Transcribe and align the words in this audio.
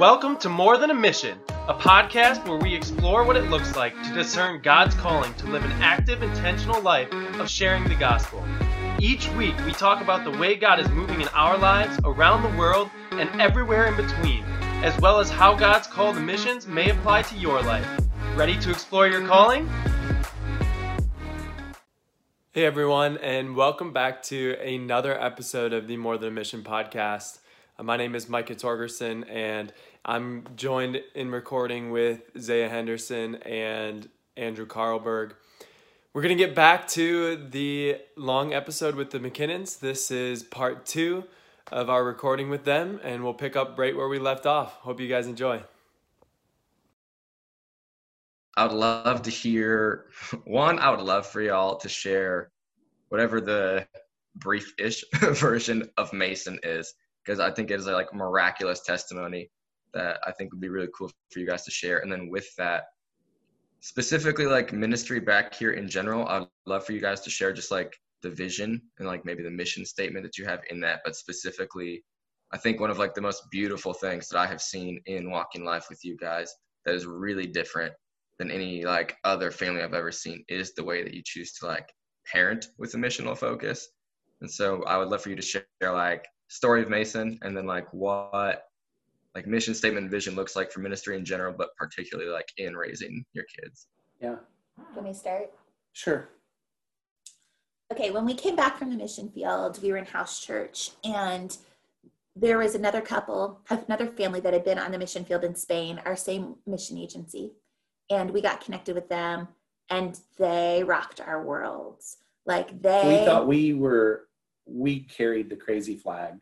Welcome 0.00 0.38
to 0.38 0.48
More 0.48 0.78
Than 0.78 0.90
a 0.90 0.94
Mission, 0.94 1.38
a 1.68 1.74
podcast 1.74 2.48
where 2.48 2.56
we 2.56 2.74
explore 2.74 3.22
what 3.22 3.36
it 3.36 3.50
looks 3.50 3.76
like 3.76 3.92
to 4.04 4.14
discern 4.14 4.62
God's 4.62 4.94
calling 4.94 5.34
to 5.34 5.46
live 5.48 5.62
an 5.62 5.72
active, 5.72 6.22
intentional 6.22 6.80
life 6.80 7.12
of 7.38 7.50
sharing 7.50 7.84
the 7.84 7.94
gospel. 7.94 8.42
Each 8.98 9.28
week, 9.32 9.54
we 9.66 9.72
talk 9.72 10.00
about 10.00 10.24
the 10.24 10.30
way 10.38 10.56
God 10.56 10.80
is 10.80 10.88
moving 10.88 11.20
in 11.20 11.28
our 11.28 11.58
lives, 11.58 12.00
around 12.04 12.50
the 12.50 12.58
world, 12.58 12.88
and 13.10 13.28
everywhere 13.38 13.88
in 13.88 13.96
between, 13.96 14.42
as 14.82 14.98
well 15.02 15.20
as 15.20 15.28
how 15.28 15.54
God's 15.54 15.86
call 15.86 16.14
to 16.14 16.20
missions 16.20 16.66
may 16.66 16.88
apply 16.88 17.20
to 17.20 17.36
your 17.36 17.60
life. 17.60 17.86
Ready 18.34 18.58
to 18.60 18.70
explore 18.70 19.06
your 19.06 19.26
calling? 19.26 19.68
Hey 22.52 22.64
everyone, 22.64 23.18
and 23.18 23.54
welcome 23.54 23.92
back 23.92 24.22
to 24.22 24.56
another 24.64 25.22
episode 25.22 25.74
of 25.74 25.88
the 25.88 25.98
More 25.98 26.16
Than 26.16 26.28
a 26.30 26.32
Mission 26.32 26.62
podcast. 26.62 27.40
Uh, 27.80 27.82
my 27.82 27.96
name 27.96 28.14
is 28.14 28.28
Micah 28.28 28.54
Torgerson, 28.54 29.24
and 29.30 29.72
I'm 30.04 30.44
joined 30.56 31.02
in 31.14 31.30
recording 31.30 31.90
with 31.90 32.22
Zaya 32.38 32.70
Henderson 32.70 33.34
and 33.36 34.08
Andrew 34.34 34.64
Carlberg. 34.64 35.34
We're 36.14 36.22
going 36.22 36.36
to 36.36 36.42
get 36.42 36.54
back 36.54 36.88
to 36.88 37.36
the 37.36 37.98
long 38.16 38.54
episode 38.54 38.94
with 38.94 39.10
the 39.10 39.20
MacKinnons. 39.20 39.78
This 39.78 40.10
is 40.10 40.42
part 40.42 40.86
two 40.86 41.24
of 41.70 41.90
our 41.90 42.02
recording 42.02 42.48
with 42.48 42.64
them, 42.64 42.98
and 43.04 43.22
we'll 43.22 43.34
pick 43.34 43.56
up 43.56 43.78
right 43.78 43.94
where 43.94 44.08
we 44.08 44.18
left 44.18 44.46
off. 44.46 44.72
Hope 44.76 45.00
you 45.00 45.08
guys 45.08 45.26
enjoy. 45.26 45.62
I 48.56 48.64
would 48.64 48.72
love 48.72 49.20
to 49.22 49.30
hear 49.30 50.06
one, 50.44 50.78
I 50.78 50.90
would 50.90 51.00
love 51.00 51.26
for 51.26 51.42
y'all 51.42 51.76
to 51.76 51.88
share 51.90 52.50
whatever 53.10 53.38
the 53.38 53.86
brief-ish 54.36 55.04
version 55.20 55.90
of 55.98 56.12
Mason 56.14 56.58
is 56.62 56.94
because 57.22 57.38
I 57.38 57.50
think 57.50 57.70
it 57.70 57.78
is 57.78 57.86
a 57.86 57.92
like 57.92 58.14
miraculous 58.14 58.80
testimony 58.80 59.50
that 59.94 60.20
I 60.26 60.32
think 60.32 60.52
would 60.52 60.60
be 60.60 60.68
really 60.68 60.88
cool 60.96 61.10
for 61.30 61.38
you 61.38 61.46
guys 61.46 61.64
to 61.64 61.70
share. 61.70 61.98
And 61.98 62.10
then 62.10 62.28
with 62.28 62.48
that, 62.56 62.84
specifically 63.80 64.46
like 64.46 64.72
ministry 64.72 65.20
back 65.20 65.54
here 65.54 65.72
in 65.72 65.88
general, 65.88 66.26
I'd 66.28 66.46
love 66.66 66.84
for 66.84 66.92
you 66.92 67.00
guys 67.00 67.20
to 67.22 67.30
share 67.30 67.52
just 67.52 67.70
like 67.70 67.96
the 68.22 68.30
vision 68.30 68.82
and 68.98 69.08
like 69.08 69.24
maybe 69.24 69.42
the 69.42 69.50
mission 69.50 69.84
statement 69.84 70.24
that 70.24 70.38
you 70.38 70.44
have 70.44 70.60
in 70.70 70.80
that, 70.80 71.00
but 71.04 71.16
specifically, 71.16 72.04
I 72.52 72.58
think 72.58 72.80
one 72.80 72.90
of 72.90 72.98
like 72.98 73.14
the 73.14 73.20
most 73.20 73.44
beautiful 73.50 73.92
things 73.92 74.28
that 74.28 74.38
I 74.38 74.46
have 74.46 74.60
seen 74.60 75.00
in 75.06 75.30
walking 75.30 75.64
life 75.64 75.86
with 75.88 76.04
you 76.04 76.16
guys 76.16 76.52
that 76.84 76.94
is 76.94 77.06
really 77.06 77.46
different 77.46 77.92
than 78.38 78.50
any 78.50 78.84
like 78.84 79.16
other 79.24 79.50
family 79.50 79.82
I've 79.82 79.94
ever 79.94 80.12
seen 80.12 80.44
is 80.48 80.74
the 80.74 80.84
way 80.84 81.02
that 81.02 81.14
you 81.14 81.22
choose 81.24 81.52
to 81.54 81.66
like 81.66 81.88
parent 82.30 82.68
with 82.78 82.94
a 82.94 82.96
missional 82.96 83.36
focus. 83.36 83.88
And 84.40 84.50
so 84.50 84.82
I 84.84 84.96
would 84.96 85.08
love 85.08 85.22
for 85.22 85.30
you 85.30 85.36
to 85.36 85.42
share 85.42 85.64
like 85.82 86.26
story 86.48 86.82
of 86.82 86.88
Mason 86.88 87.38
and 87.42 87.56
then 87.56 87.66
like 87.66 87.92
what 87.92 88.64
like 89.34 89.46
mission 89.46 89.74
statement 89.74 90.04
and 90.04 90.10
vision 90.10 90.34
looks 90.34 90.56
like 90.56 90.72
for 90.72 90.80
ministry 90.80 91.16
in 91.16 91.24
general, 91.24 91.54
but 91.56 91.74
particularly 91.76 92.30
like 92.30 92.48
in 92.56 92.76
raising 92.76 93.24
your 93.32 93.44
kids. 93.44 93.86
Yeah. 94.20 94.36
Let 94.94 95.04
me 95.04 95.12
start. 95.12 95.50
Sure. 95.92 96.28
Okay, 97.92 98.10
when 98.10 98.24
we 98.24 98.34
came 98.34 98.54
back 98.56 98.78
from 98.78 98.90
the 98.90 98.96
mission 98.96 99.30
field, 99.30 99.82
we 99.82 99.90
were 99.90 99.98
in 99.98 100.04
house 100.04 100.40
church 100.44 100.90
and 101.04 101.56
there 102.36 102.58
was 102.58 102.74
another 102.74 103.00
couple, 103.00 103.60
another 103.68 104.06
family 104.06 104.40
that 104.40 104.52
had 104.52 104.64
been 104.64 104.78
on 104.78 104.92
the 104.92 104.98
mission 104.98 105.24
field 105.24 105.44
in 105.44 105.54
Spain, 105.54 106.00
our 106.04 106.16
same 106.16 106.56
mission 106.66 106.96
agency. 106.96 107.52
And 108.08 108.30
we 108.30 108.40
got 108.40 108.64
connected 108.64 108.94
with 108.94 109.08
them 109.08 109.48
and 109.90 110.18
they 110.38 110.84
rocked 110.84 111.20
our 111.20 111.42
worlds. 111.42 112.18
Like 112.46 112.80
they 112.80 113.20
We 113.20 113.26
thought 113.26 113.46
we 113.46 113.74
were 113.74 114.28
we 114.66 115.00
carried 115.00 115.50
the 115.50 115.56
crazy 115.56 115.96
flag, 115.96 116.34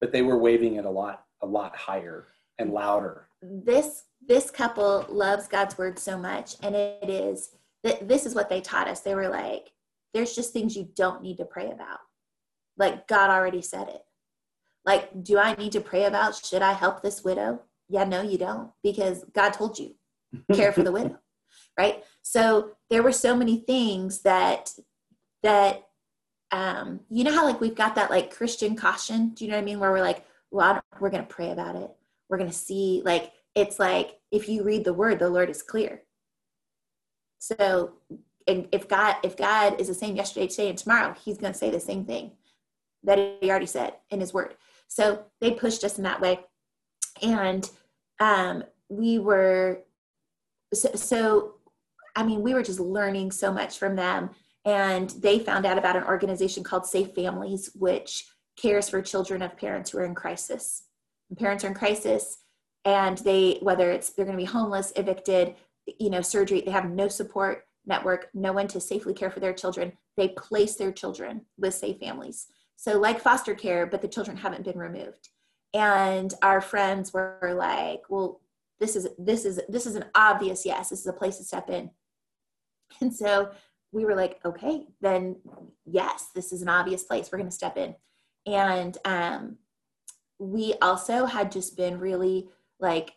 but 0.00 0.12
they 0.12 0.22
were 0.22 0.38
waving 0.38 0.76
it 0.76 0.84
a 0.84 0.90
lot, 0.90 1.24
a 1.42 1.46
lot 1.46 1.76
higher 1.76 2.26
and 2.58 2.72
louder. 2.72 3.28
this 3.42 4.04
this 4.26 4.50
couple 4.50 5.06
loves 5.08 5.46
God's 5.46 5.78
word 5.78 5.98
so 5.98 6.18
much, 6.18 6.56
and 6.62 6.74
it 6.74 7.08
is 7.08 7.50
that 7.84 8.08
this 8.08 8.26
is 8.26 8.34
what 8.34 8.48
they 8.48 8.60
taught 8.60 8.88
us. 8.88 9.00
They 9.00 9.14
were 9.14 9.28
like, 9.28 9.70
"There's 10.14 10.34
just 10.34 10.52
things 10.52 10.76
you 10.76 10.88
don't 10.96 11.22
need 11.22 11.36
to 11.38 11.44
pray 11.44 11.70
about. 11.70 12.00
Like 12.76 13.06
God 13.08 13.30
already 13.30 13.62
said 13.62 13.88
it. 13.88 14.02
Like, 14.84 15.22
do 15.22 15.38
I 15.38 15.54
need 15.54 15.72
to 15.72 15.80
pray 15.80 16.04
about? 16.04 16.36
Should 16.44 16.62
I 16.62 16.72
help 16.72 17.02
this 17.02 17.24
widow? 17.24 17.62
Yeah, 17.88 18.04
no, 18.04 18.22
you 18.22 18.38
don't, 18.38 18.70
because 18.82 19.24
God 19.34 19.50
told 19.50 19.78
you 19.78 19.94
care 20.54 20.72
for 20.72 20.82
the 20.82 20.92
widow, 20.98 21.18
right? 21.78 22.04
So 22.22 22.70
there 22.88 23.02
were 23.02 23.12
so 23.12 23.36
many 23.36 23.58
things 23.58 24.22
that 24.22 24.72
that 25.42 25.82
um, 26.52 27.00
you 27.10 27.24
know 27.24 27.32
how 27.32 27.44
like 27.44 27.60
we've 27.60 27.74
got 27.74 27.96
that 27.96 28.10
like 28.10 28.34
Christian 28.34 28.76
caution. 28.76 29.30
Do 29.30 29.44
you 29.44 29.50
know 29.50 29.56
what 29.56 29.62
I 29.62 29.64
mean? 29.64 29.80
Where 29.80 29.90
we're 29.90 30.00
like, 30.00 30.24
well, 30.56 30.82
we're 30.98 31.10
going 31.10 31.22
to 31.22 31.28
pray 31.28 31.50
about 31.50 31.76
it. 31.76 31.90
We're 32.28 32.38
going 32.38 32.50
to 32.50 32.56
see 32.56 33.02
like 33.04 33.30
it's 33.54 33.78
like 33.78 34.18
if 34.32 34.48
you 34.48 34.64
read 34.64 34.84
the 34.84 34.94
word, 34.94 35.18
the 35.18 35.28
Lord 35.28 35.50
is 35.50 35.62
clear. 35.62 36.02
So, 37.38 37.92
and 38.48 38.66
if 38.72 38.88
God 38.88 39.16
if 39.22 39.36
God 39.36 39.78
is 39.78 39.88
the 39.88 39.94
same 39.94 40.16
yesterday, 40.16 40.46
today, 40.46 40.70
and 40.70 40.78
tomorrow, 40.78 41.14
He's 41.22 41.36
going 41.36 41.52
to 41.52 41.58
say 41.58 41.70
the 41.70 41.78
same 41.78 42.06
thing 42.06 42.32
that 43.04 43.38
He 43.40 43.50
already 43.50 43.66
said 43.66 43.94
in 44.10 44.20
His 44.20 44.32
Word. 44.32 44.54
So 44.88 45.26
they 45.40 45.50
pushed 45.50 45.84
us 45.84 45.98
in 45.98 46.04
that 46.04 46.20
way, 46.22 46.40
and 47.22 47.68
um, 48.18 48.64
we 48.88 49.18
were 49.18 49.82
so, 50.72 50.94
so. 50.94 51.52
I 52.18 52.22
mean, 52.22 52.40
we 52.40 52.54
were 52.54 52.62
just 52.62 52.80
learning 52.80 53.30
so 53.30 53.52
much 53.52 53.78
from 53.78 53.94
them 53.94 54.30
and 54.64 55.10
they 55.10 55.38
found 55.38 55.66
out 55.66 55.76
about 55.76 55.96
an 55.96 56.04
organization 56.04 56.64
called 56.64 56.86
Safe 56.86 57.14
Families, 57.14 57.70
which 57.74 58.24
cares 58.56 58.88
for 58.88 59.02
children 59.02 59.42
of 59.42 59.56
parents 59.56 59.90
who 59.90 59.98
are 59.98 60.04
in 60.04 60.14
crisis. 60.14 60.84
And 61.28 61.38
parents 61.38 61.64
are 61.64 61.68
in 61.68 61.74
crisis, 61.74 62.38
and 62.84 63.18
they 63.18 63.58
whether 63.62 63.90
it's 63.90 64.10
they're 64.10 64.24
going 64.24 64.38
to 64.38 64.42
be 64.42 64.50
homeless, 64.50 64.92
evicted, 64.96 65.54
you 65.98 66.10
know, 66.10 66.20
surgery, 66.20 66.60
they 66.60 66.70
have 66.70 66.90
no 66.90 67.08
support 67.08 67.64
network, 67.84 68.28
no 68.34 68.52
one 68.52 68.68
to 68.68 68.80
safely 68.80 69.14
care 69.14 69.30
for 69.30 69.40
their 69.40 69.52
children. 69.52 69.92
They 70.16 70.28
place 70.28 70.76
their 70.76 70.92
children 70.92 71.42
with 71.58 71.74
Safe 71.74 71.98
Families. 71.98 72.46
So 72.76 72.98
like 72.98 73.20
foster 73.20 73.54
care, 73.54 73.86
but 73.86 74.02
the 74.02 74.08
children 74.08 74.36
haven't 74.36 74.64
been 74.64 74.78
removed. 74.78 75.28
And 75.74 76.32
our 76.42 76.60
friends 76.60 77.12
were 77.12 77.54
like, 77.56 78.02
"Well, 78.08 78.40
this 78.80 78.96
is 78.96 79.08
this 79.18 79.44
is 79.44 79.60
this 79.68 79.86
is 79.86 79.96
an 79.96 80.06
obvious 80.14 80.64
yes. 80.64 80.90
This 80.90 81.00
is 81.00 81.06
a 81.06 81.12
place 81.12 81.38
to 81.38 81.44
step 81.44 81.70
in." 81.70 81.90
And 83.00 83.14
so 83.14 83.50
we 83.92 84.04
were 84.04 84.14
like, 84.14 84.38
okay, 84.44 84.86
then 85.00 85.36
yes, 85.84 86.28
this 86.34 86.52
is 86.52 86.62
an 86.62 86.68
obvious 86.68 87.04
place. 87.04 87.30
We're 87.30 87.38
going 87.38 87.50
to 87.50 87.54
step 87.56 87.76
in. 87.76 87.94
And 88.46 88.96
um, 89.04 89.58
we 90.38 90.74
also 90.80 91.26
had 91.26 91.50
just 91.50 91.76
been 91.76 91.98
really 91.98 92.48
like 92.78 93.12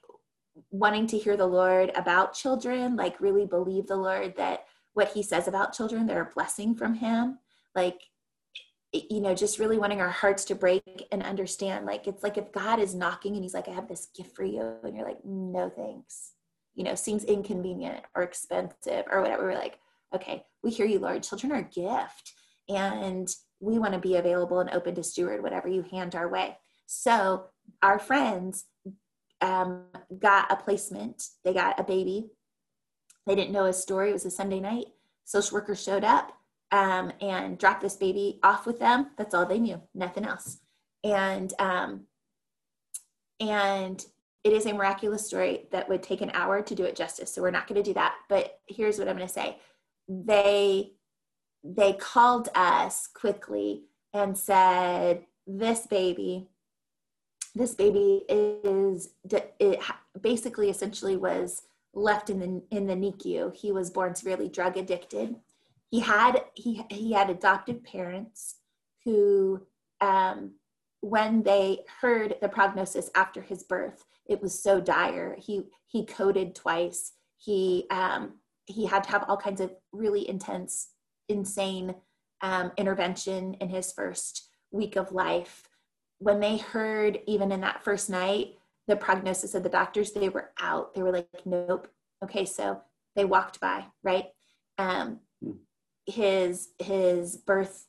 wanting 0.71 1.07
to 1.07 1.17
hear 1.17 1.37
the 1.37 1.45
Lord 1.47 1.91
about 1.95 2.33
children, 2.33 2.95
like 2.95 3.21
really 3.21 3.45
believe 3.45 3.87
the 3.87 3.95
Lord 3.95 4.35
that 4.37 4.65
what 4.93 5.09
he 5.09 5.23
says 5.23 5.47
about 5.47 5.73
children, 5.73 6.07
they're 6.07 6.23
a 6.23 6.33
blessing 6.33 6.75
from 6.75 6.95
him. 6.95 7.39
Like, 7.75 8.01
you 8.91 9.21
know, 9.21 9.35
just 9.35 9.59
really 9.59 9.77
wanting 9.77 10.01
our 10.01 10.09
hearts 10.09 10.43
to 10.45 10.55
break 10.55 11.07
and 11.11 11.21
understand. 11.21 11.85
Like, 11.85 12.07
it's 12.07 12.23
like 12.23 12.37
if 12.37 12.51
God 12.51 12.79
is 12.79 12.95
knocking 12.95 13.35
and 13.35 13.43
he's 13.43 13.53
like, 13.53 13.67
I 13.67 13.73
have 13.73 13.87
this 13.87 14.07
gift 14.17 14.35
for 14.35 14.43
you. 14.43 14.77
And 14.83 14.95
you're 14.95 15.07
like, 15.07 15.23
no, 15.23 15.69
thanks. 15.69 16.31
You 16.73 16.83
know, 16.83 16.95
seems 16.95 17.23
inconvenient 17.23 18.03
or 18.15 18.23
expensive 18.23 19.05
or 19.11 19.21
whatever. 19.21 19.43
We're 19.43 19.53
like, 19.53 19.77
okay, 20.13 20.43
we 20.63 20.71
hear 20.71 20.87
you, 20.87 20.99
Lord. 20.99 21.23
Children 21.23 21.51
are 21.51 21.59
a 21.59 21.63
gift, 21.63 22.33
and 22.67 23.29
we 23.59 23.77
want 23.77 23.93
to 23.93 23.99
be 23.99 24.15
available 24.15 24.59
and 24.59 24.69
open 24.69 24.95
to 24.95 25.03
steward 25.03 25.43
whatever 25.43 25.67
you 25.67 25.83
hand 25.91 26.15
our 26.15 26.29
way. 26.29 26.57
So 26.85 27.45
our 27.81 27.99
friends 27.99 28.65
um, 29.41 29.83
got 30.17 30.51
a 30.51 30.55
placement. 30.55 31.23
They 31.43 31.53
got 31.53 31.79
a 31.79 31.83
baby. 31.83 32.29
They 33.25 33.35
didn't 33.35 33.51
know 33.51 33.65
his 33.65 33.81
story. 33.81 34.09
It 34.09 34.13
was 34.13 34.25
a 34.25 34.31
Sunday 34.31 34.59
night. 34.59 34.87
Social 35.25 35.55
worker 35.55 35.75
showed 35.75 36.03
up 36.03 36.33
um, 36.71 37.11
and 37.21 37.57
dropped 37.57 37.81
this 37.81 37.95
baby 37.95 38.39
off 38.43 38.65
with 38.65 38.79
them. 38.79 39.11
That's 39.17 39.33
all 39.33 39.45
they 39.45 39.59
knew, 39.59 39.81
nothing 39.93 40.25
else. 40.25 40.59
And 41.03 41.53
um, 41.59 42.05
and 43.39 44.03
it 44.43 44.53
is 44.53 44.65
a 44.65 44.73
miraculous 44.73 45.27
story 45.27 45.67
that 45.71 45.87
would 45.89 46.03
take 46.03 46.21
an 46.21 46.31
hour 46.33 46.61
to 46.61 46.75
do 46.75 46.83
it 46.83 46.95
justice. 46.95 47.33
So 47.33 47.41
we're 47.41 47.51
not 47.51 47.67
going 47.67 47.81
to 47.81 47.89
do 47.89 47.93
that. 47.93 48.15
But 48.27 48.59
here's 48.67 48.97
what 48.97 49.07
I'm 49.07 49.15
going 49.15 49.27
to 49.27 49.33
say: 49.33 49.57
they 50.07 50.93
they 51.63 51.93
called 51.93 52.49
us 52.55 53.07
quickly 53.07 53.83
and 54.13 54.37
said 54.37 55.25
this 55.45 55.87
baby 55.87 56.47
this 57.55 57.73
baby 57.73 58.23
is 58.29 59.09
it 59.29 59.79
basically 60.21 60.69
essentially 60.69 61.17
was 61.17 61.63
left 61.93 62.29
in 62.29 62.39
the 62.39 62.61
in 62.71 62.87
the 62.87 62.95
NICU. 62.95 63.55
He 63.55 63.71
was 63.71 63.89
born 63.89 64.15
severely 64.15 64.49
drug 64.49 64.77
addicted. 64.77 65.35
He 65.89 65.99
had 65.99 66.43
he 66.53 66.83
he 66.89 67.13
had 67.13 67.29
adoptive 67.29 67.83
parents 67.83 68.55
who 69.03 69.65
um, 70.01 70.51
when 71.01 71.43
they 71.43 71.79
heard 72.01 72.35
the 72.41 72.49
prognosis 72.49 73.09
after 73.15 73.41
his 73.41 73.63
birth, 73.63 74.05
it 74.27 74.41
was 74.41 74.61
so 74.61 74.79
dire. 74.79 75.35
He 75.39 75.63
he 75.87 76.05
coded 76.05 76.55
twice. 76.55 77.13
He 77.37 77.85
um, 77.89 78.33
he 78.65 78.85
had 78.85 79.03
to 79.05 79.09
have 79.09 79.25
all 79.27 79.37
kinds 79.37 79.61
of 79.61 79.73
really 79.91 80.29
intense, 80.29 80.89
insane 81.29 81.95
um, 82.41 82.71
intervention 82.77 83.55
in 83.55 83.69
his 83.69 83.91
first 83.91 84.49
week 84.71 84.95
of 84.95 85.11
life. 85.11 85.63
When 86.19 86.39
they 86.39 86.57
heard, 86.57 87.19
even 87.27 87.51
in 87.51 87.61
that 87.61 87.83
first 87.83 88.09
night, 88.09 88.55
the 88.87 88.95
prognosis 88.95 89.55
of 89.55 89.63
the 89.63 89.69
doctors, 89.69 90.11
they 90.11 90.29
were 90.29 90.51
out. 90.59 90.93
They 90.93 91.03
were 91.03 91.11
like, 91.11 91.27
nope. 91.45 91.87
Okay, 92.23 92.43
so 92.45 92.81
they 93.15 93.23
walked 93.25 93.59
by, 93.59 93.85
right? 94.03 94.25
Um, 94.77 95.19
Hmm. 95.43 95.51
his 96.05 96.69
his 96.79 97.37
birth 97.37 97.87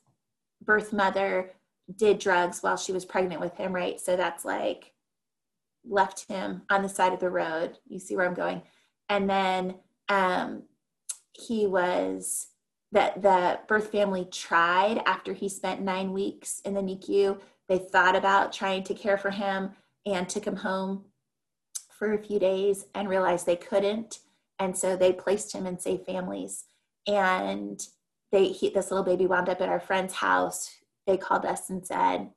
birth 0.61 0.93
mother 0.93 1.51
did 1.93 2.19
drugs 2.19 2.61
while 2.63 2.77
she 2.77 2.93
was 2.93 3.03
pregnant 3.03 3.41
with 3.41 3.55
him, 3.57 3.73
right? 3.73 3.99
So 3.99 4.15
that's 4.15 4.45
like 4.45 4.93
left 5.83 6.27
him 6.29 6.61
on 6.69 6.81
the 6.83 6.89
side 6.89 7.13
of 7.13 7.19
the 7.19 7.29
road. 7.29 7.77
You 7.87 7.99
see 7.99 8.15
where 8.15 8.25
I'm 8.25 8.33
going? 8.33 8.61
And 9.09 9.29
then 9.29 9.75
um, 10.07 10.63
he 11.33 11.67
was 11.67 12.47
that 12.91 13.21
the 13.21 13.59
birth 13.67 13.91
family 13.91 14.25
tried 14.25 15.01
after 15.05 15.33
he 15.33 15.47
spent 15.47 15.81
nine 15.81 16.11
weeks 16.11 16.61
in 16.65 16.73
the 16.73 16.81
NICU. 16.81 17.39
They 17.69 17.77
thought 17.77 18.15
about 18.15 18.51
trying 18.51 18.83
to 18.83 18.93
care 18.93 19.17
for 19.17 19.29
him 19.29 19.71
and 20.05 20.27
took 20.27 20.45
him 20.45 20.57
home 20.57 21.05
for 21.89 22.13
a 22.13 22.23
few 22.23 22.39
days 22.39 22.85
and 22.93 23.07
realized 23.07 23.45
they 23.45 23.55
couldn't. 23.55 24.19
And 24.59 24.77
so 24.77 24.95
they 24.95 25.13
placed 25.13 25.53
him 25.53 25.65
in 25.65 25.79
safe 25.79 26.01
families. 26.05 26.65
And 27.07 27.81
they 28.31 28.47
he, 28.47 28.69
this 28.69 28.91
little 28.91 29.05
baby 29.05 29.25
wound 29.25 29.49
up 29.49 29.61
at 29.61 29.69
our 29.69 29.79
friend's 29.79 30.15
house. 30.15 30.69
They 31.07 31.17
called 31.17 31.45
us 31.45 31.69
and 31.69 31.85
said, 31.85 32.29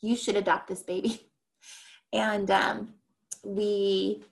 "You 0.00 0.16
should 0.16 0.36
adopt 0.36 0.68
this 0.68 0.82
baby." 0.82 1.22
And 2.10 2.50
um, 2.50 2.94
we 3.44 4.24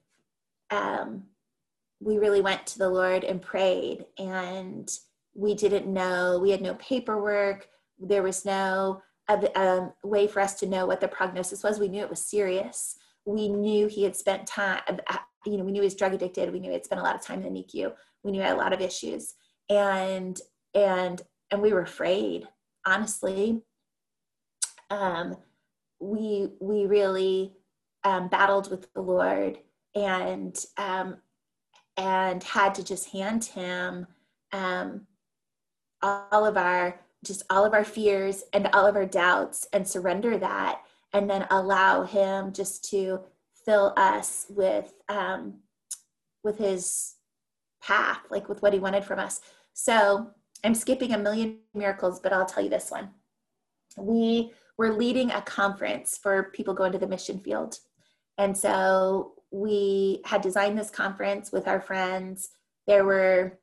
um, 0.70 1.24
we 2.00 2.16
really 2.16 2.40
went 2.40 2.66
to 2.68 2.78
the 2.78 2.88
Lord 2.88 3.22
and 3.22 3.42
prayed. 3.42 4.06
And 4.18 4.90
we 5.36 5.54
didn't 5.54 5.86
know 5.86 6.38
we 6.40 6.50
had 6.50 6.62
no 6.62 6.74
paperwork. 6.74 7.68
There 7.98 8.22
was 8.22 8.44
no 8.44 9.02
um, 9.54 9.92
way 10.02 10.26
for 10.26 10.40
us 10.40 10.54
to 10.60 10.66
know 10.66 10.86
what 10.86 11.00
the 11.00 11.08
prognosis 11.08 11.62
was. 11.62 11.78
We 11.78 11.88
knew 11.88 12.02
it 12.02 12.10
was 12.10 12.24
serious. 12.24 12.96
We 13.24 13.48
knew 13.48 13.86
he 13.86 14.04
had 14.04 14.16
spent 14.16 14.46
time. 14.46 14.80
You 15.44 15.58
know, 15.58 15.64
we 15.64 15.72
knew 15.72 15.82
he 15.82 15.86
was 15.86 15.94
drug 15.94 16.14
addicted. 16.14 16.52
We 16.52 16.60
knew 16.60 16.70
he 16.70 16.74
had 16.74 16.84
spent 16.84 17.00
a 17.00 17.04
lot 17.04 17.14
of 17.14 17.22
time 17.22 17.42
in 17.42 17.52
the 17.52 17.60
NICU. 17.60 17.92
We 18.22 18.32
knew 18.32 18.40
he 18.40 18.46
had 18.46 18.56
a 18.56 18.58
lot 18.58 18.72
of 18.72 18.80
issues, 18.80 19.34
and 19.68 20.40
and 20.74 21.20
and 21.50 21.62
we 21.62 21.72
were 21.72 21.82
afraid. 21.82 22.48
Honestly, 22.86 23.60
um, 24.90 25.36
we 26.00 26.48
we 26.60 26.86
really 26.86 27.52
um, 28.04 28.28
battled 28.28 28.70
with 28.70 28.92
the 28.94 29.02
Lord 29.02 29.58
and 29.94 30.56
um, 30.76 31.18
and 31.96 32.42
had 32.42 32.74
to 32.76 32.84
just 32.84 33.10
hand 33.10 33.44
him 33.44 34.06
um, 34.52 35.06
all 36.02 36.44
of 36.44 36.56
our 36.56 37.00
just 37.24 37.42
all 37.50 37.64
of 37.64 37.72
our 37.72 37.84
fears 37.84 38.44
and 38.52 38.68
all 38.68 38.86
of 38.86 38.96
our 38.96 39.06
doubts 39.06 39.66
and 39.72 39.86
surrender 39.86 40.38
that 40.38 40.82
and 41.12 41.28
then 41.28 41.46
allow 41.50 42.04
him 42.04 42.52
just 42.52 42.88
to 42.90 43.20
fill 43.64 43.92
us 43.96 44.46
with 44.48 44.92
um, 45.08 45.54
with 46.44 46.58
his 46.58 47.14
path 47.82 48.20
like 48.30 48.48
with 48.48 48.62
what 48.62 48.72
he 48.72 48.78
wanted 48.78 49.04
from 49.04 49.18
us. 49.18 49.40
So 49.72 50.30
i'm 50.64 50.74
skipping 50.74 51.12
a 51.12 51.18
million 51.18 51.58
miracles 51.74 52.18
but 52.18 52.32
i'll 52.32 52.46
tell 52.46 52.62
you 52.62 52.70
this 52.70 52.90
one. 52.90 53.10
We 53.98 54.52
were 54.78 54.92
leading 54.92 55.30
a 55.30 55.42
conference 55.42 56.18
for 56.18 56.50
people 56.54 56.74
going 56.74 56.92
to 56.92 56.98
the 56.98 57.06
mission 57.06 57.40
field. 57.40 57.78
And 58.38 58.56
so 58.56 59.32
we 59.50 60.20
had 60.24 60.42
designed 60.42 60.78
this 60.78 60.90
conference 60.90 61.50
with 61.50 61.66
our 61.66 61.80
friends. 61.80 62.50
There 62.86 63.04
were 63.04 63.58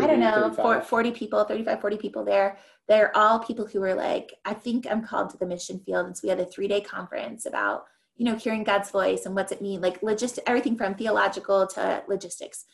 I 0.00 0.06
don't 0.06 0.20
know, 0.20 0.50
35. 0.54 0.86
40 0.86 1.10
people, 1.12 1.44
35, 1.44 1.80
40 1.80 1.96
people 1.96 2.24
there. 2.24 2.58
They're 2.86 3.16
all 3.16 3.38
people 3.38 3.66
who 3.66 3.80
were 3.80 3.94
like, 3.94 4.34
I 4.44 4.54
think 4.54 4.86
I'm 4.90 5.04
called 5.04 5.30
to 5.30 5.36
the 5.36 5.46
mission 5.46 5.80
field. 5.80 6.06
And 6.06 6.16
so 6.16 6.22
we 6.24 6.30
had 6.30 6.40
a 6.40 6.46
three 6.46 6.68
day 6.68 6.80
conference 6.80 7.46
about, 7.46 7.84
you 8.16 8.24
know, 8.24 8.36
hearing 8.36 8.64
God's 8.64 8.90
voice 8.90 9.26
and 9.26 9.34
what's 9.34 9.52
it 9.52 9.62
mean, 9.62 9.80
like 9.80 10.02
logist 10.02 10.38
everything 10.46 10.76
from 10.76 10.94
theological 10.94 11.66
to 11.68 12.02
logistics. 12.08 12.64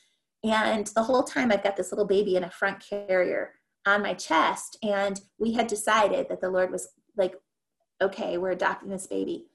And 0.42 0.86
the 0.88 1.02
whole 1.02 1.22
time 1.22 1.50
I've 1.50 1.64
got 1.64 1.76
this 1.76 1.90
little 1.90 2.06
baby 2.06 2.36
in 2.36 2.44
a 2.44 2.50
front 2.50 2.80
carrier 2.80 3.52
on 3.86 4.02
my 4.02 4.14
chest. 4.14 4.78
And 4.82 5.20
we 5.38 5.52
had 5.52 5.66
decided 5.66 6.28
that 6.28 6.40
the 6.40 6.50
Lord 6.50 6.70
was 6.70 6.88
like, 7.16 7.34
okay, 8.00 8.38
we're 8.38 8.50
adopting 8.50 8.90
this 8.90 9.06
baby 9.06 9.46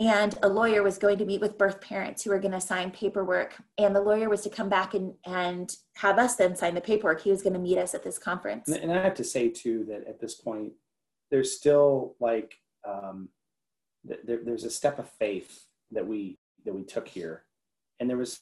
and 0.00 0.38
a 0.42 0.48
lawyer 0.48 0.82
was 0.82 0.96
going 0.96 1.18
to 1.18 1.26
meet 1.26 1.42
with 1.42 1.58
birth 1.58 1.78
parents 1.82 2.22
who 2.22 2.30
were 2.30 2.38
going 2.38 2.52
to 2.52 2.60
sign 2.60 2.90
paperwork. 2.90 3.62
And 3.76 3.94
the 3.94 4.00
lawyer 4.00 4.30
was 4.30 4.40
to 4.42 4.50
come 4.50 4.70
back 4.70 4.94
and, 4.94 5.12
and 5.26 5.70
have 5.96 6.18
us 6.18 6.36
then 6.36 6.56
sign 6.56 6.74
the 6.74 6.80
paperwork. 6.80 7.20
He 7.20 7.30
was 7.30 7.42
going 7.42 7.52
to 7.52 7.58
meet 7.58 7.76
us 7.76 7.94
at 7.94 8.02
this 8.02 8.18
conference. 8.18 8.68
And, 8.68 8.90
I 8.90 9.02
have 9.02 9.14
to 9.16 9.24
say 9.24 9.50
too 9.50 9.84
that 9.90 10.08
at 10.08 10.18
this 10.18 10.34
point, 10.34 10.72
there's 11.30 11.54
still 11.54 12.16
like 12.18 12.54
um, 12.88 13.28
there, 14.02 14.40
there's 14.42 14.64
a 14.64 14.70
step 14.70 14.98
of 14.98 15.08
faith 15.10 15.66
that 15.92 16.06
we 16.06 16.38
that 16.64 16.74
we 16.74 16.82
took 16.82 17.06
here, 17.06 17.44
and 18.00 18.08
there 18.08 18.16
was 18.16 18.40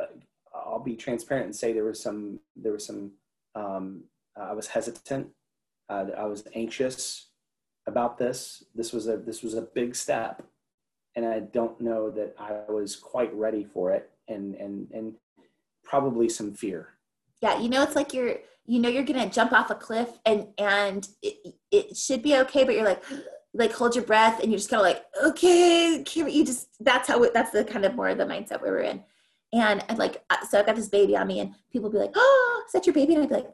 uh, 0.00 0.06
I'll 0.54 0.80
be 0.80 0.96
transparent 0.96 1.46
and 1.46 1.54
say 1.54 1.72
there 1.72 1.84
was 1.84 2.02
some 2.02 2.40
there 2.56 2.72
was 2.72 2.86
some 2.86 3.12
um, 3.54 4.04
I 4.36 4.52
was 4.52 4.66
hesitant, 4.66 5.28
uh, 5.88 6.06
I 6.16 6.24
was 6.24 6.44
anxious 6.54 7.28
about 7.86 8.18
this. 8.18 8.64
This 8.74 8.92
was 8.92 9.06
a 9.06 9.16
this 9.16 9.42
was 9.42 9.54
a 9.54 9.62
big 9.62 9.94
step, 9.94 10.42
and 11.16 11.24
I 11.26 11.40
don't 11.40 11.80
know 11.80 12.10
that 12.10 12.34
I 12.38 12.70
was 12.70 12.96
quite 12.96 13.32
ready 13.34 13.64
for 13.64 13.92
it, 13.92 14.10
and 14.28 14.54
and 14.54 14.90
and 14.92 15.14
probably 15.84 16.28
some 16.28 16.54
fear. 16.54 16.88
yeah 17.42 17.58
you 17.60 17.68
know 17.68 17.82
it's 17.82 17.94
like 17.94 18.14
you're 18.14 18.36
you 18.66 18.78
know 18.80 18.88
you're 18.88 19.04
to 19.04 19.28
jump 19.28 19.52
off 19.52 19.70
a 19.70 19.74
cliff 19.74 20.08
and 20.24 20.48
and 20.58 21.08
it, 21.22 21.54
it 21.70 21.96
should 21.96 22.22
be 22.22 22.36
okay 22.36 22.64
but 22.64 22.74
you're 22.74 22.84
like 22.84 23.02
like 23.52 23.72
hold 23.72 23.94
your 23.94 24.04
breath 24.04 24.40
and 24.40 24.50
you're 24.50 24.58
just 24.58 24.70
kind 24.70 24.80
of 24.80 24.86
like 24.86 25.04
okay 25.24 26.02
you 26.14 26.44
just 26.44 26.68
that's 26.80 27.08
how 27.08 27.24
that's 27.30 27.50
the 27.50 27.64
kind 27.64 27.84
of 27.84 27.94
more 27.94 28.08
of 28.08 28.18
the 28.18 28.24
mindset 28.24 28.62
we 28.62 28.70
were 28.70 28.80
in. 28.80 29.02
And 29.52 29.84
and 29.88 29.98
like 29.98 30.24
uh, 30.30 30.44
so 30.48 30.58
i've 30.58 30.66
got 30.66 30.74
this 30.74 30.88
baby 30.88 31.16
on 31.16 31.26
me 31.28 31.40
and 31.40 31.54
people 31.72 31.90
be 31.90 31.98
like 31.98 32.12
oh 32.14 32.62
is 32.66 32.72
that 32.72 32.86
your 32.86 32.94
baby? 32.94 33.14
And 33.14 33.22
i'd 33.22 33.28
be 33.28 33.36
like 33.36 33.50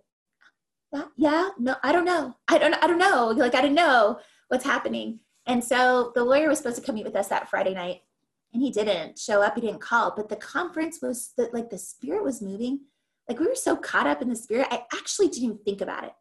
yeah, 0.92 1.04
yeah 1.16 1.48
no 1.58 1.76
i 1.82 1.92
don't 1.92 2.06
know. 2.06 2.34
I 2.48 2.58
don't 2.58 2.74
i 2.82 2.86
don't 2.86 2.98
know. 2.98 3.34
Like 3.36 3.54
i 3.54 3.60
don't 3.60 3.74
know 3.74 4.18
what's 4.48 4.64
happening 4.64 5.20
and 5.50 5.62
so 5.62 6.12
the 6.14 6.24
lawyer 6.24 6.48
was 6.48 6.58
supposed 6.58 6.76
to 6.76 6.82
come 6.82 6.94
meet 6.94 7.04
with 7.04 7.16
us 7.16 7.28
that 7.28 7.48
friday 7.48 7.74
night 7.74 8.00
and 8.52 8.62
he 8.62 8.70
didn't 8.70 9.18
show 9.18 9.42
up. 9.42 9.54
He 9.54 9.60
didn't 9.60 9.80
call 9.80 10.12
but 10.16 10.28
the 10.28 10.36
conference 10.36 11.00
was 11.02 11.32
that 11.36 11.54
like 11.54 11.70
the 11.70 11.78
spirit 11.78 12.24
was 12.24 12.42
moving. 12.42 12.80
Like 13.28 13.38
we 13.38 13.46
were 13.46 13.54
so 13.54 13.76
caught 13.76 14.06
up 14.06 14.22
in 14.22 14.28
the 14.28 14.36
spirit 14.36 14.66
i 14.70 14.84
actually 14.92 15.28
didn't 15.28 15.64
think 15.64 15.80
about 15.80 16.04
it. 16.04 16.12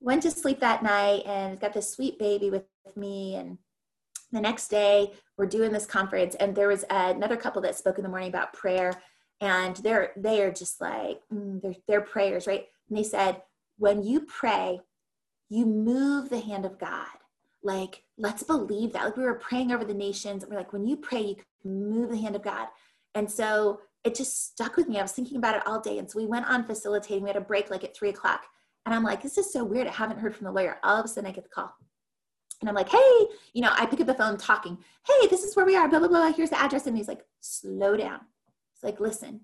Went 0.00 0.22
to 0.22 0.30
sleep 0.30 0.60
that 0.60 0.82
night 0.82 1.22
and 1.26 1.58
got 1.58 1.72
this 1.72 1.90
sweet 1.90 2.18
baby 2.18 2.50
with, 2.50 2.64
me 2.94 3.34
and 3.34 3.58
the 4.30 4.40
next 4.40 4.68
day 4.68 5.12
we're 5.36 5.44
doing 5.44 5.72
this 5.72 5.86
conference 5.86 6.36
and 6.36 6.54
there 6.54 6.68
was 6.68 6.84
another 6.88 7.36
couple 7.36 7.60
that 7.60 7.74
spoke 7.74 7.98
in 7.98 8.04
the 8.04 8.08
morning 8.08 8.28
about 8.28 8.52
prayer 8.52 8.92
and 9.40 9.74
they're 9.78 10.12
they 10.16 10.40
are 10.40 10.52
just 10.52 10.80
like 10.80 11.20
mm, 11.34 11.74
they're 11.88 12.00
prayers 12.00 12.46
right? 12.46 12.66
And 12.88 12.96
they 12.96 13.02
said 13.02 13.42
when 13.76 14.04
you 14.04 14.20
pray 14.20 14.78
you 15.48 15.66
move 15.66 16.30
the 16.30 16.38
hand 16.38 16.64
of 16.64 16.78
god 16.78 17.18
like 17.66 18.04
let's 18.16 18.42
believe 18.42 18.92
that. 18.92 19.04
Like 19.04 19.16
we 19.16 19.24
were 19.24 19.34
praying 19.34 19.72
over 19.72 19.84
the 19.84 19.92
nations. 19.92 20.44
We're 20.48 20.56
like 20.56 20.72
when 20.72 20.86
you 20.86 20.96
pray 20.96 21.20
you 21.20 21.36
can 21.60 21.90
move 21.90 22.10
the 22.10 22.16
hand 22.16 22.36
of 22.36 22.42
god. 22.42 22.68
And 23.14 23.30
so 23.30 23.80
it 24.04 24.14
just 24.14 24.52
stuck 24.52 24.76
with 24.76 24.88
me. 24.88 24.98
I 24.98 25.02
was 25.02 25.12
thinking 25.12 25.36
about 25.36 25.56
it 25.56 25.66
all 25.66 25.80
day. 25.80 25.98
And 25.98 26.08
so 26.08 26.18
we 26.18 26.26
went 26.26 26.48
on 26.48 26.64
facilitating. 26.64 27.24
We 27.24 27.28
had 27.28 27.36
a 27.36 27.40
break 27.40 27.70
like 27.70 27.82
at 27.82 27.96
three 27.96 28.10
o'clock. 28.10 28.44
And 28.86 28.94
i'm 28.94 29.02
like 29.02 29.20
this 29.20 29.36
is 29.36 29.52
so 29.52 29.64
weird. 29.64 29.88
I 29.88 29.92
haven't 29.92 30.20
heard 30.20 30.34
from 30.34 30.44
the 30.44 30.52
lawyer. 30.52 30.78
All 30.84 30.98
of 30.98 31.04
a 31.04 31.08
sudden 31.08 31.28
i 31.28 31.32
get 31.32 31.44
the 31.44 31.50
call. 31.50 31.74
And 32.60 32.68
i'm 32.68 32.74
like 32.74 32.88
hey 32.88 33.26
you 33.52 33.62
know 33.62 33.72
i 33.72 33.84
pick 33.84 34.00
up 34.00 34.06
the 34.06 34.14
phone 34.14 34.36
talking. 34.36 34.78
Hey 35.04 35.26
this 35.28 35.42
is 35.42 35.56
where 35.56 35.66
we 35.66 35.76
are 35.76 35.88
blah 35.88 35.98
blah 35.98 36.08
blah. 36.08 36.32
Here's 36.32 36.50
the 36.50 36.60
address. 36.60 36.86
And 36.86 36.96
he's 36.96 37.08
like 37.08 37.24
slow 37.40 37.96
down. 37.96 38.20
It's 38.74 38.84
like 38.84 39.00
listen 39.00 39.40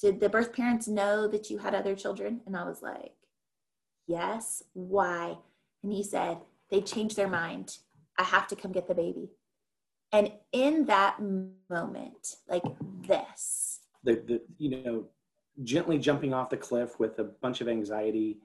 did 0.00 0.18
the 0.18 0.28
birth 0.28 0.52
parents 0.52 0.88
know 0.88 1.28
that 1.28 1.48
you 1.48 1.58
had 1.58 1.76
other 1.76 1.94
children? 1.94 2.40
And 2.46 2.56
i 2.56 2.64
was 2.64 2.80
like 2.82 3.12
yes 4.06 4.62
why? 4.72 5.36
And 5.82 5.92
he 5.92 6.02
said 6.02 6.38
they 6.72 6.80
changed 6.80 7.16
their 7.16 7.28
mind. 7.28 7.76
I 8.18 8.24
have 8.24 8.48
to 8.48 8.56
come 8.56 8.72
get 8.72 8.88
the 8.88 8.94
baby. 8.94 9.30
And 10.10 10.32
in 10.52 10.86
that 10.86 11.18
moment 11.70 12.34
like 12.48 12.64
this 13.06 13.80
the, 14.04 14.14
the 14.26 14.42
you 14.58 14.82
know 14.82 15.04
gently 15.62 15.98
jumping 15.98 16.34
off 16.34 16.50
the 16.50 16.56
cliff 16.56 16.98
with 16.98 17.18
a 17.18 17.24
bunch 17.24 17.60
of 17.60 17.68
anxiety 17.68 18.40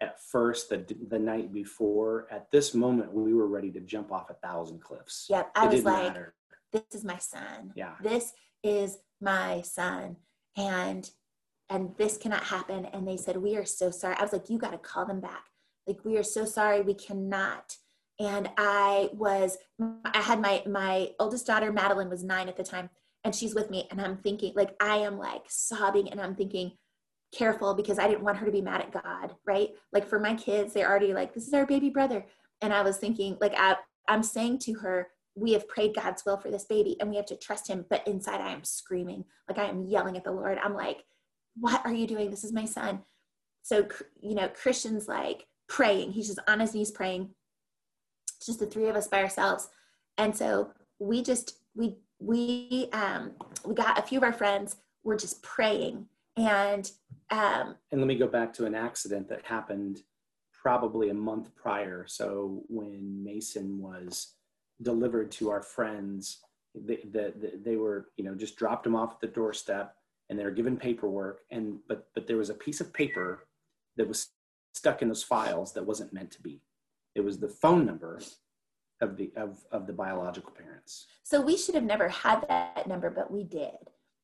at 0.00 0.20
first 0.20 0.68
the 0.68 0.84
the 1.08 1.18
night 1.18 1.52
before 1.52 2.26
at 2.30 2.50
this 2.50 2.74
moment 2.74 3.12
we 3.12 3.34
were 3.34 3.46
ready 3.46 3.70
to 3.70 3.80
jump 3.80 4.10
off 4.10 4.30
a 4.30 4.34
thousand 4.34 4.80
cliffs. 4.80 5.26
Yep 5.28 5.50
i 5.54 5.66
it 5.66 5.72
was 5.72 5.84
like 5.84 6.14
matter. 6.14 6.34
this 6.72 6.82
is 6.92 7.04
my 7.04 7.18
son. 7.18 7.72
Yeah. 7.76 7.94
This 8.02 8.32
is 8.64 8.98
my 9.20 9.62
son. 9.62 10.16
And 10.56 11.08
and 11.68 11.96
this 11.96 12.16
cannot 12.16 12.44
happen. 12.44 12.86
And 12.86 13.06
they 13.06 13.16
said 13.16 13.36
we 13.36 13.56
are 13.56 13.64
so 13.64 13.90
sorry. 13.90 14.16
I 14.16 14.22
was 14.22 14.32
like 14.32 14.50
you 14.50 14.58
got 14.58 14.72
to 14.72 14.78
call 14.78 15.06
them 15.06 15.20
back 15.20 15.44
like 15.86 16.04
we 16.04 16.16
are 16.16 16.22
so 16.22 16.44
sorry 16.44 16.80
we 16.82 16.94
cannot 16.94 17.76
and 18.18 18.48
i 18.56 19.08
was 19.12 19.56
i 20.04 20.20
had 20.20 20.40
my 20.40 20.62
my 20.66 21.10
oldest 21.18 21.46
daughter 21.46 21.72
madeline 21.72 22.10
was 22.10 22.24
nine 22.24 22.48
at 22.48 22.56
the 22.56 22.64
time 22.64 22.88
and 23.24 23.34
she's 23.34 23.54
with 23.54 23.70
me 23.70 23.86
and 23.90 24.00
i'm 24.00 24.16
thinking 24.16 24.52
like 24.56 24.74
i 24.80 24.96
am 24.96 25.18
like 25.18 25.42
sobbing 25.48 26.10
and 26.10 26.20
i'm 26.20 26.34
thinking 26.34 26.72
careful 27.34 27.74
because 27.74 27.98
i 27.98 28.06
didn't 28.06 28.24
want 28.24 28.38
her 28.38 28.46
to 28.46 28.52
be 28.52 28.62
mad 28.62 28.80
at 28.80 28.92
god 28.92 29.34
right 29.46 29.70
like 29.92 30.06
for 30.06 30.18
my 30.18 30.34
kids 30.34 30.72
they're 30.72 30.88
already 30.88 31.12
like 31.12 31.34
this 31.34 31.46
is 31.46 31.54
our 31.54 31.66
baby 31.66 31.90
brother 31.90 32.24
and 32.62 32.72
i 32.72 32.82
was 32.82 32.96
thinking 32.96 33.36
like 33.40 33.52
I, 33.56 33.76
i'm 34.08 34.22
saying 34.22 34.60
to 34.60 34.74
her 34.74 35.08
we 35.36 35.52
have 35.52 35.68
prayed 35.68 35.94
God's 35.94 36.24
will 36.24 36.38
for 36.38 36.50
this 36.50 36.64
baby 36.64 36.96
and 36.98 37.10
we 37.10 37.16
have 37.16 37.26
to 37.26 37.36
trust 37.36 37.68
him. 37.68 37.84
But 37.88 38.08
inside, 38.08 38.40
I 38.40 38.52
am 38.52 38.64
screaming, 38.64 39.24
like 39.48 39.58
I 39.58 39.66
am 39.66 39.84
yelling 39.84 40.16
at 40.16 40.24
the 40.24 40.32
Lord. 40.32 40.58
I'm 40.58 40.74
like, 40.74 41.04
what 41.58 41.84
are 41.84 41.92
you 41.92 42.06
doing? 42.06 42.30
This 42.30 42.42
is 42.42 42.52
my 42.52 42.64
son. 42.64 43.02
So, 43.62 43.86
you 44.20 44.34
know, 44.34 44.48
Christian's 44.48 45.06
like 45.06 45.46
praying. 45.68 46.12
He's 46.12 46.28
just 46.28 46.40
on 46.46 46.60
his 46.60 46.74
knees 46.74 46.90
praying. 46.90 47.30
It's 48.36 48.46
just 48.46 48.60
the 48.60 48.66
three 48.66 48.88
of 48.88 48.96
us 48.96 49.08
by 49.08 49.22
ourselves. 49.22 49.68
And 50.18 50.36
so 50.36 50.70
we 50.98 51.22
just, 51.22 51.58
we, 51.74 51.96
we, 52.18 52.88
um, 52.92 53.32
we 53.64 53.74
got 53.74 53.98
a 53.98 54.02
few 54.02 54.18
of 54.18 54.24
our 54.24 54.32
friends 54.32 54.76
were 55.04 55.16
just 55.16 55.42
praying. 55.42 56.06
And, 56.36 56.90
um, 57.30 57.76
and 57.90 58.00
let 58.00 58.06
me 58.06 58.16
go 58.16 58.26
back 58.26 58.52
to 58.54 58.66
an 58.66 58.74
accident 58.74 59.28
that 59.28 59.44
happened 59.44 60.02
probably 60.52 61.10
a 61.10 61.14
month 61.14 61.54
prior. 61.54 62.06
So 62.06 62.62
when 62.68 63.22
Mason 63.24 63.78
was 63.78 64.34
delivered 64.82 65.30
to 65.32 65.50
our 65.50 65.62
friends, 65.62 66.40
they, 66.74 66.96
the, 67.10 67.32
the, 67.38 67.52
they 67.64 67.76
were, 67.76 68.08
you 68.16 68.24
know, 68.24 68.34
just 68.34 68.56
dropped 68.56 68.86
him 68.86 68.94
off 68.94 69.12
at 69.12 69.20
the 69.20 69.28
doorstep 69.28 69.94
and 70.28 70.38
they 70.38 70.44
were 70.44 70.50
given 70.50 70.76
paperwork. 70.76 71.40
And, 71.50 71.78
but, 71.88 72.08
but 72.14 72.26
there 72.26 72.36
was 72.36 72.50
a 72.50 72.54
piece 72.54 72.80
of 72.80 72.92
paper 72.92 73.46
that 73.96 74.08
was 74.08 74.28
stuck 74.76 75.02
in 75.02 75.08
those 75.08 75.22
files 75.22 75.72
that 75.72 75.86
wasn't 75.86 76.12
meant 76.12 76.30
to 76.32 76.42
be. 76.42 76.60
It 77.14 77.22
was 77.22 77.38
the 77.38 77.48
phone 77.48 77.86
number 77.86 78.20
of 79.00 79.16
the, 79.16 79.32
of, 79.36 79.64
of 79.72 79.86
the 79.86 79.92
biological 79.92 80.52
parents. 80.52 81.06
So 81.22 81.40
we 81.40 81.56
should 81.56 81.74
have 81.74 81.84
never 81.84 82.08
had 82.08 82.46
that 82.48 82.86
number, 82.86 83.10
but 83.10 83.30
we 83.30 83.42
did. 83.44 83.76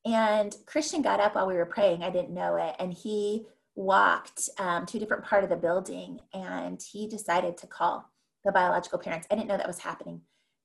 And 0.04 0.54
Christian 0.66 1.00
got 1.02 1.20
up 1.20 1.34
while 1.34 1.46
we 1.46 1.54
were 1.54 1.66
praying. 1.66 2.02
I 2.02 2.10
didn't 2.10 2.34
know 2.34 2.56
it. 2.56 2.74
And 2.78 2.92
he 2.92 3.46
walked 3.74 4.50
um, 4.58 4.84
to 4.86 4.98
a 4.98 5.00
different 5.00 5.24
part 5.24 5.44
of 5.44 5.50
the 5.50 5.56
building 5.56 6.20
and 6.34 6.82
he 6.82 7.08
decided 7.08 7.56
to 7.58 7.66
call 7.66 8.10
the 8.44 8.52
biological 8.52 8.98
parents. 8.98 9.26
I 9.30 9.36
didn't 9.36 9.48
know 9.48 9.56
that 9.56 9.66
was 9.66 9.78
happening. 9.78 10.20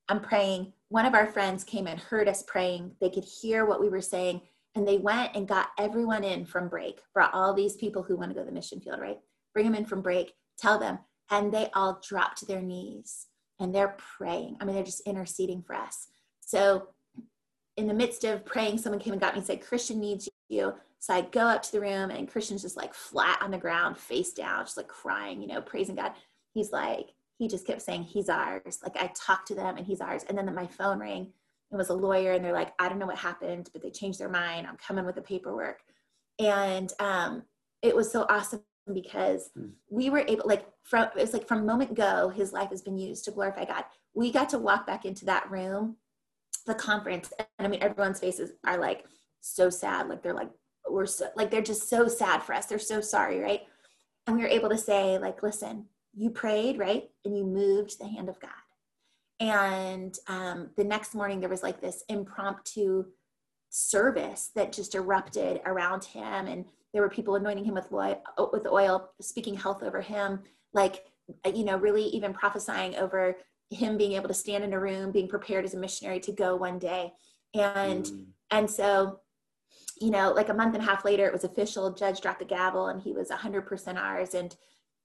I'm 0.08 0.20
praying. 0.20 0.72
One 0.88 1.06
of 1.06 1.14
our 1.14 1.26
friends 1.26 1.64
came 1.64 1.86
and 1.86 2.00
heard 2.00 2.28
us 2.28 2.42
praying. 2.46 2.92
They 3.00 3.10
could 3.10 3.24
hear 3.24 3.64
what 3.64 3.80
we 3.80 3.88
were 3.88 4.00
saying 4.02 4.42
and 4.74 4.86
they 4.86 4.98
went 4.98 5.34
and 5.34 5.48
got 5.48 5.70
everyone 5.78 6.24
in 6.24 6.44
from 6.44 6.68
break, 6.68 7.00
brought 7.14 7.34
all 7.34 7.54
these 7.54 7.76
people 7.76 8.02
who 8.02 8.16
want 8.16 8.30
to 8.30 8.34
go 8.34 8.40
to 8.40 8.46
the 8.46 8.52
mission 8.52 8.80
field, 8.80 9.00
right? 9.00 9.18
Bring 9.58 9.66
them 9.66 9.74
in 9.74 9.86
from 9.86 10.02
break, 10.02 10.34
tell 10.56 10.78
them, 10.78 11.00
and 11.32 11.52
they 11.52 11.68
all 11.74 12.00
dropped 12.00 12.38
to 12.38 12.46
their 12.46 12.62
knees 12.62 13.26
and 13.58 13.74
they're 13.74 13.96
praying. 14.16 14.56
I 14.60 14.64
mean, 14.64 14.76
they're 14.76 14.84
just 14.84 15.00
interceding 15.00 15.62
for 15.62 15.74
us. 15.74 16.06
So, 16.38 16.90
in 17.76 17.88
the 17.88 17.92
midst 17.92 18.22
of 18.22 18.46
praying, 18.46 18.78
someone 18.78 19.00
came 19.00 19.14
and 19.14 19.20
got 19.20 19.34
me 19.34 19.38
and 19.38 19.46
said, 19.48 19.60
Christian 19.60 19.98
needs 19.98 20.28
you. 20.48 20.74
So 21.00 21.12
I 21.12 21.22
go 21.22 21.40
up 21.40 21.62
to 21.64 21.72
the 21.72 21.80
room 21.80 22.10
and 22.10 22.30
Christian's 22.30 22.62
just 22.62 22.76
like 22.76 22.94
flat 22.94 23.42
on 23.42 23.50
the 23.50 23.58
ground, 23.58 23.98
face 23.98 24.32
down, 24.32 24.64
just 24.64 24.76
like 24.76 24.86
crying, 24.86 25.42
you 25.42 25.48
know, 25.48 25.60
praising 25.60 25.96
God. 25.96 26.12
He's 26.54 26.70
like, 26.70 27.08
he 27.36 27.48
just 27.48 27.66
kept 27.66 27.82
saying, 27.82 28.04
He's 28.04 28.28
ours. 28.28 28.78
Like 28.84 28.96
I 28.96 29.10
talked 29.12 29.48
to 29.48 29.56
them 29.56 29.76
and 29.76 29.84
he's 29.84 30.00
ours. 30.00 30.24
And 30.28 30.38
then 30.38 30.54
my 30.54 30.68
phone 30.68 31.00
rang. 31.00 31.32
It 31.72 31.76
was 31.76 31.88
a 31.88 31.94
lawyer 31.94 32.34
and 32.34 32.44
they're 32.44 32.52
like, 32.52 32.74
I 32.78 32.88
don't 32.88 33.00
know 33.00 33.06
what 33.06 33.18
happened, 33.18 33.70
but 33.72 33.82
they 33.82 33.90
changed 33.90 34.20
their 34.20 34.28
mind. 34.28 34.68
I'm 34.68 34.76
coming 34.76 35.04
with 35.04 35.16
the 35.16 35.20
paperwork. 35.20 35.80
And 36.38 36.92
um, 37.00 37.42
it 37.82 37.96
was 37.96 38.12
so 38.12 38.24
awesome 38.28 38.62
because 38.94 39.50
hmm. 39.54 39.68
we 39.90 40.10
were 40.10 40.24
able, 40.26 40.44
like, 40.46 40.66
from 40.84 41.08
it's 41.16 41.32
like 41.32 41.46
from 41.46 41.66
moment 41.66 41.94
go, 41.94 42.28
his 42.28 42.52
life 42.52 42.70
has 42.70 42.82
been 42.82 42.98
used 42.98 43.24
to 43.24 43.30
glorify 43.30 43.64
God. 43.64 43.84
We 44.14 44.32
got 44.32 44.48
to 44.50 44.58
walk 44.58 44.86
back 44.86 45.04
into 45.04 45.24
that 45.26 45.50
room, 45.50 45.96
the 46.66 46.74
conference, 46.74 47.32
and 47.38 47.48
I 47.58 47.68
mean, 47.68 47.82
everyone's 47.82 48.20
faces 48.20 48.52
are 48.66 48.78
like 48.78 49.04
so 49.40 49.70
sad. 49.70 50.08
Like 50.08 50.22
they're 50.22 50.34
like 50.34 50.50
we're 50.90 51.06
so 51.06 51.28
like 51.36 51.50
they're 51.50 51.62
just 51.62 51.88
so 51.88 52.08
sad 52.08 52.42
for 52.42 52.54
us 52.54 52.66
they're 52.66 52.78
so 52.78 53.00
sorry 53.00 53.40
right 53.40 53.62
and 54.26 54.36
we 54.36 54.42
were 54.42 54.48
able 54.48 54.68
to 54.68 54.78
say 54.78 55.18
like 55.18 55.42
listen 55.42 55.86
you 56.14 56.30
prayed 56.30 56.78
right 56.78 57.10
and 57.24 57.36
you 57.36 57.44
moved 57.44 57.98
the 57.98 58.08
hand 58.08 58.28
of 58.28 58.40
god 58.40 58.50
and 59.40 60.18
um, 60.26 60.70
the 60.76 60.82
next 60.82 61.14
morning 61.14 61.38
there 61.38 61.48
was 61.48 61.62
like 61.62 61.80
this 61.80 62.02
impromptu 62.08 63.04
service 63.70 64.50
that 64.56 64.72
just 64.72 64.94
erupted 64.94 65.60
around 65.64 66.04
him 66.04 66.46
and 66.46 66.64
there 66.92 67.02
were 67.02 67.08
people 67.08 67.34
anointing 67.36 67.64
him 67.64 67.74
with 67.74 67.92
oil, 67.92 68.20
with 68.52 68.66
oil 68.66 69.10
speaking 69.20 69.54
health 69.54 69.82
over 69.82 70.00
him 70.00 70.40
like 70.72 71.04
you 71.54 71.64
know 71.64 71.76
really 71.76 72.04
even 72.04 72.32
prophesying 72.32 72.96
over 72.96 73.36
him 73.70 73.98
being 73.98 74.12
able 74.12 74.28
to 74.28 74.34
stand 74.34 74.64
in 74.64 74.72
a 74.72 74.80
room 74.80 75.12
being 75.12 75.28
prepared 75.28 75.64
as 75.64 75.74
a 75.74 75.78
missionary 75.78 76.20
to 76.20 76.32
go 76.32 76.56
one 76.56 76.78
day 76.78 77.12
and 77.54 78.04
mm. 78.04 78.26
and 78.50 78.70
so 78.70 79.20
you 80.00 80.10
know, 80.10 80.32
like 80.32 80.48
a 80.48 80.54
month 80.54 80.74
and 80.74 80.82
a 80.82 80.86
half 80.86 81.04
later, 81.04 81.26
it 81.26 81.32
was 81.32 81.44
official. 81.44 81.92
Judge 81.92 82.20
dropped 82.20 82.38
the 82.38 82.44
gavel, 82.44 82.88
and 82.88 83.00
he 83.00 83.12
was 83.12 83.30
100% 83.30 83.96
ours. 83.96 84.34
And 84.34 84.54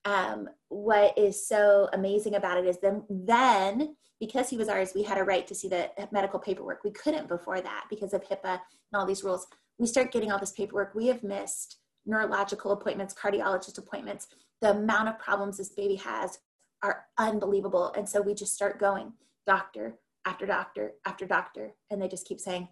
um, 0.04 0.48
what 0.68 1.16
is 1.18 1.46
so 1.46 1.88
amazing 1.92 2.34
about 2.34 2.58
it 2.58 2.66
is 2.66 2.78
then, 2.80 3.04
then 3.08 3.96
because 4.20 4.48
he 4.48 4.56
was 4.56 4.68
ours, 4.68 4.92
we 4.94 5.02
had 5.02 5.18
a 5.18 5.24
right 5.24 5.46
to 5.46 5.54
see 5.54 5.68
the 5.68 5.90
medical 6.12 6.38
paperwork. 6.38 6.84
We 6.84 6.92
couldn't 6.92 7.28
before 7.28 7.60
that 7.60 7.86
because 7.90 8.14
of 8.14 8.22
HIPAA 8.24 8.44
and 8.44 8.60
all 8.94 9.06
these 9.06 9.24
rules. 9.24 9.46
We 9.78 9.86
start 9.86 10.12
getting 10.12 10.30
all 10.30 10.38
this 10.38 10.52
paperwork. 10.52 10.94
We 10.94 11.08
have 11.08 11.22
missed 11.22 11.78
neurological 12.06 12.72
appointments, 12.72 13.14
cardiologist 13.14 13.78
appointments. 13.78 14.28
The 14.60 14.70
amount 14.70 15.08
of 15.08 15.18
problems 15.18 15.56
this 15.56 15.70
baby 15.70 15.96
has 15.96 16.38
are 16.82 17.06
unbelievable. 17.18 17.92
And 17.96 18.08
so 18.08 18.20
we 18.20 18.34
just 18.34 18.54
start 18.54 18.78
going 18.78 19.12
doctor 19.46 19.98
after 20.26 20.46
doctor 20.46 20.92
after 21.06 21.26
doctor, 21.26 21.74
and 21.90 22.00
they 22.00 22.08
just 22.08 22.26
keep 22.26 22.40
saying, 22.40 22.68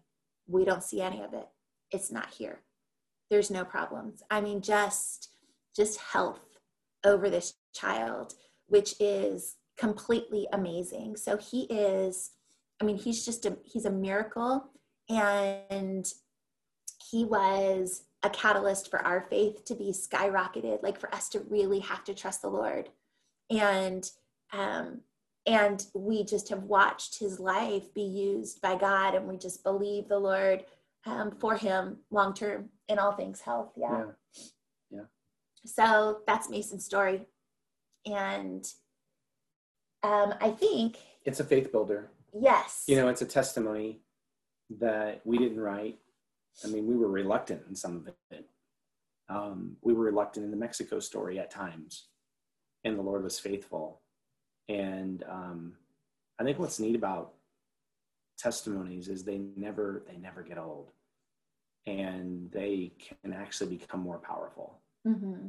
we 0.47 0.65
don't 0.65 0.83
see 0.83 1.01
any 1.01 1.23
of 1.23 1.35
it 1.35 1.49
it's 1.91 2.11
not 2.11 2.31
here 2.31 2.61
there's 3.31 3.51
no 3.51 3.65
problems 3.65 4.23
i 4.31 4.41
mean 4.41 4.61
just 4.61 5.31
just 5.75 5.99
health 5.99 6.59
over 7.05 7.31
this 7.31 7.55
child 7.75 8.35
which 8.67 8.95
is 9.01 9.57
completely 9.79 10.47
amazing 10.53 11.17
so 11.17 11.37
he 11.37 11.63
is 11.65 12.33
i 12.81 12.85
mean 12.85 12.97
he's 12.97 13.25
just 13.25 13.47
a 13.47 13.57
he's 13.65 13.85
a 13.85 13.91
miracle 13.91 14.71
and 15.09 16.13
he 17.13 17.25
was 17.25 18.03
a 18.25 18.31
catalyst 18.31 18.91
for 18.91 19.01
our 19.07 19.27
faith 19.31 19.65
to 19.67 19.75
be 19.77 19.93
skyrocketed 19.93 20.83
like 20.83 20.99
for 20.99 21.15
us 21.15 21.29
to 21.29 21.41
really 21.49 21.79
have 21.81 22.03
to 22.03 22.15
trust 22.15 22.43
the 22.43 22.49
lord 22.49 22.89
and 23.51 24.11
um 24.53 25.01
and 25.47 25.87
we 25.95 26.25
just 26.25 26.49
have 26.49 26.63
watched 26.65 27.19
his 27.19 27.39
life 27.39 27.93
be 27.95 28.03
used 28.03 28.61
by 28.61 28.77
god 28.77 29.15
and 29.15 29.29
we 29.29 29.37
just 29.37 29.63
believe 29.63 30.09
the 30.09 30.19
lord 30.19 30.65
um, 31.05 31.33
for 31.41 31.57
him 31.57 31.99
long 32.11 32.35
term 32.35 32.69
in 32.89 32.99
all 32.99 33.13
things 33.13 33.41
health. 33.41 33.73
Yeah. 33.77 34.05
yeah. 34.37 34.51
Yeah. 34.91 35.01
So 35.65 36.21
that's 36.27 36.49
Mason's 36.49 36.85
story. 36.85 37.27
And 38.07 38.67
um, 40.03 40.35
I 40.41 40.51
think 40.51 40.97
it's 41.25 41.41
a 41.41 41.45
faith 41.45 41.71
builder. 41.71 42.11
Yes. 42.39 42.85
You 42.87 42.97
know, 42.97 43.09
it's 43.09 43.23
a 43.23 43.27
testimony 43.27 44.01
that 44.81 45.21
we 45.25 45.39
didn't 45.39 45.61
write. 45.61 45.99
I 46.65 46.69
mean, 46.69 46.87
we 46.87 46.97
were 46.97 47.09
reluctant 47.09 47.63
in 47.69 47.75
some 47.75 47.97
of 47.97 48.09
it. 48.31 48.47
Um, 49.29 49.77
we 49.83 49.93
were 49.93 50.05
reluctant 50.05 50.45
in 50.45 50.51
the 50.51 50.57
Mexico 50.57 51.01
story 51.01 51.39
at 51.39 51.51
times, 51.51 52.09
and 52.85 52.99
the 52.99 53.03
Lord 53.03 53.23
was 53.25 53.39
faithful. 53.39 54.01
And 54.69 55.25
um, 55.29 55.73
I 56.39 56.45
think 56.45 56.59
what's 56.59 56.79
neat 56.81 56.95
about 56.95 57.33
testimonies 58.43 59.09
is 59.09 59.23
they 59.23 59.41
never 59.57 60.03
they 60.09 60.17
never 60.17 60.43
get 60.43 60.59
old 60.59 60.91
and 61.87 62.51
they 62.51 62.93
can 62.99 63.33
actually 63.33 63.77
become 63.77 64.01
more 64.01 64.19
powerful 64.19 64.79
mm-hmm. 65.07 65.47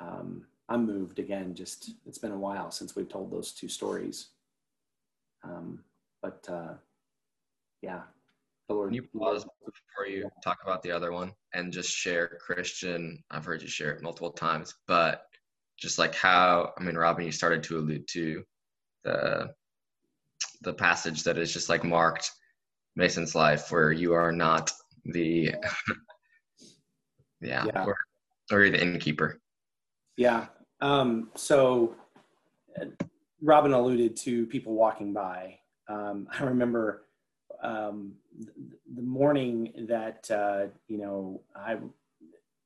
um, 0.00 0.44
i'm 0.68 0.86
moved 0.86 1.18
again 1.18 1.54
just 1.54 1.92
it's 2.04 2.18
been 2.18 2.32
a 2.32 2.38
while 2.38 2.70
since 2.70 2.94
we've 2.94 3.08
told 3.08 3.30
those 3.30 3.52
two 3.52 3.68
stories 3.68 4.28
um, 5.44 5.80
but 6.22 6.46
uh, 6.50 6.74
yeah 7.80 8.02
Can 8.68 8.92
you 8.92 9.02
pause 9.16 9.44
before 9.64 10.08
you 10.08 10.28
talk 10.42 10.58
about 10.64 10.82
the 10.82 10.90
other 10.90 11.12
one 11.12 11.32
and 11.54 11.72
just 11.72 11.90
share 11.90 12.38
Christian? 12.44 13.22
I've 13.30 13.44
heard 13.44 13.62
you 13.62 13.68
share 13.68 13.92
it 13.92 14.02
multiple 14.02 14.32
times, 14.32 14.74
but 14.88 15.22
just 15.78 15.98
like 15.98 16.14
how 16.14 16.72
I 16.78 16.82
mean, 16.82 16.96
Robin, 16.96 17.24
you 17.24 17.32
started 17.32 17.62
to 17.64 17.78
allude 17.78 18.08
to 18.08 18.42
the 19.04 19.52
the 20.62 20.74
passage 20.74 21.22
that 21.24 21.38
is 21.38 21.52
just 21.52 21.68
like 21.68 21.84
marked 21.84 22.30
Mason's 22.96 23.34
life 23.34 23.70
where 23.70 23.92
you 23.92 24.14
are 24.14 24.32
not 24.32 24.72
the 25.04 25.54
yeah, 27.40 27.64
yeah. 27.66 27.84
Or, 27.84 27.96
or 28.50 28.62
you're 28.62 28.70
the 28.70 28.82
innkeeper. 28.82 29.38
Yeah. 30.16 30.46
Um, 30.80 31.30
so 31.36 31.94
Robin 33.40 33.72
alluded 33.72 34.16
to 34.16 34.46
people 34.46 34.74
walking 34.74 35.12
by. 35.12 35.58
Um, 35.88 36.26
I 36.38 36.42
remember 36.42 37.06
um, 37.62 38.14
the 38.94 39.02
morning 39.02 39.72
that 39.88 40.30
uh, 40.30 40.66
you 40.88 40.98
know 40.98 41.40
I 41.54 41.76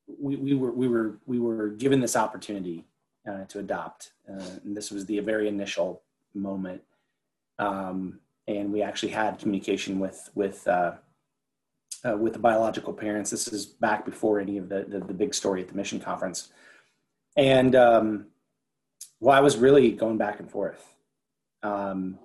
we, 0.07 0.37
we 0.37 0.55
were 0.55 0.73
we 0.73 0.89
were 0.89 1.19
we 1.27 1.39
were 1.39 1.69
given 1.69 2.01
this 2.01 2.17
opportunity 2.17 2.85
uh, 3.29 3.45
to 3.45 3.59
adopt, 3.59 4.13
uh, 4.29 4.43
and 4.65 4.77
this 4.77 4.91
was 4.91 5.07
the 5.07 5.19
very 5.21 5.49
initial 5.49 6.03
moment 6.35 6.83
um, 7.61 8.19
and 8.49 8.73
we 8.73 8.83
actually 8.83 9.13
had 9.13 9.39
communication 9.39 10.01
with 10.01 10.31
with 10.35 10.67
uh, 10.67 10.93
uh, 12.05 12.17
with 12.17 12.33
the 12.33 12.39
biological 12.39 12.93
parents. 12.93 13.31
This 13.31 13.47
is 13.49 13.67
back 13.67 14.05
before 14.05 14.41
any 14.41 14.57
of 14.57 14.69
the 14.69 14.85
the, 14.89 14.99
the 14.99 15.15
big 15.15 15.35
story 15.35 15.61
at 15.61 15.69
the 15.69 15.75
mission 15.75 16.01
conference, 16.01 16.49
and 17.37 17.77
um, 17.77 18.27
well, 19.21 19.37
I 19.37 19.41
was 19.41 19.57
really 19.59 19.93
going 19.93 20.17
back 20.17 20.41
and 20.41 20.51
forth. 20.51 20.95
Um, 21.63 22.19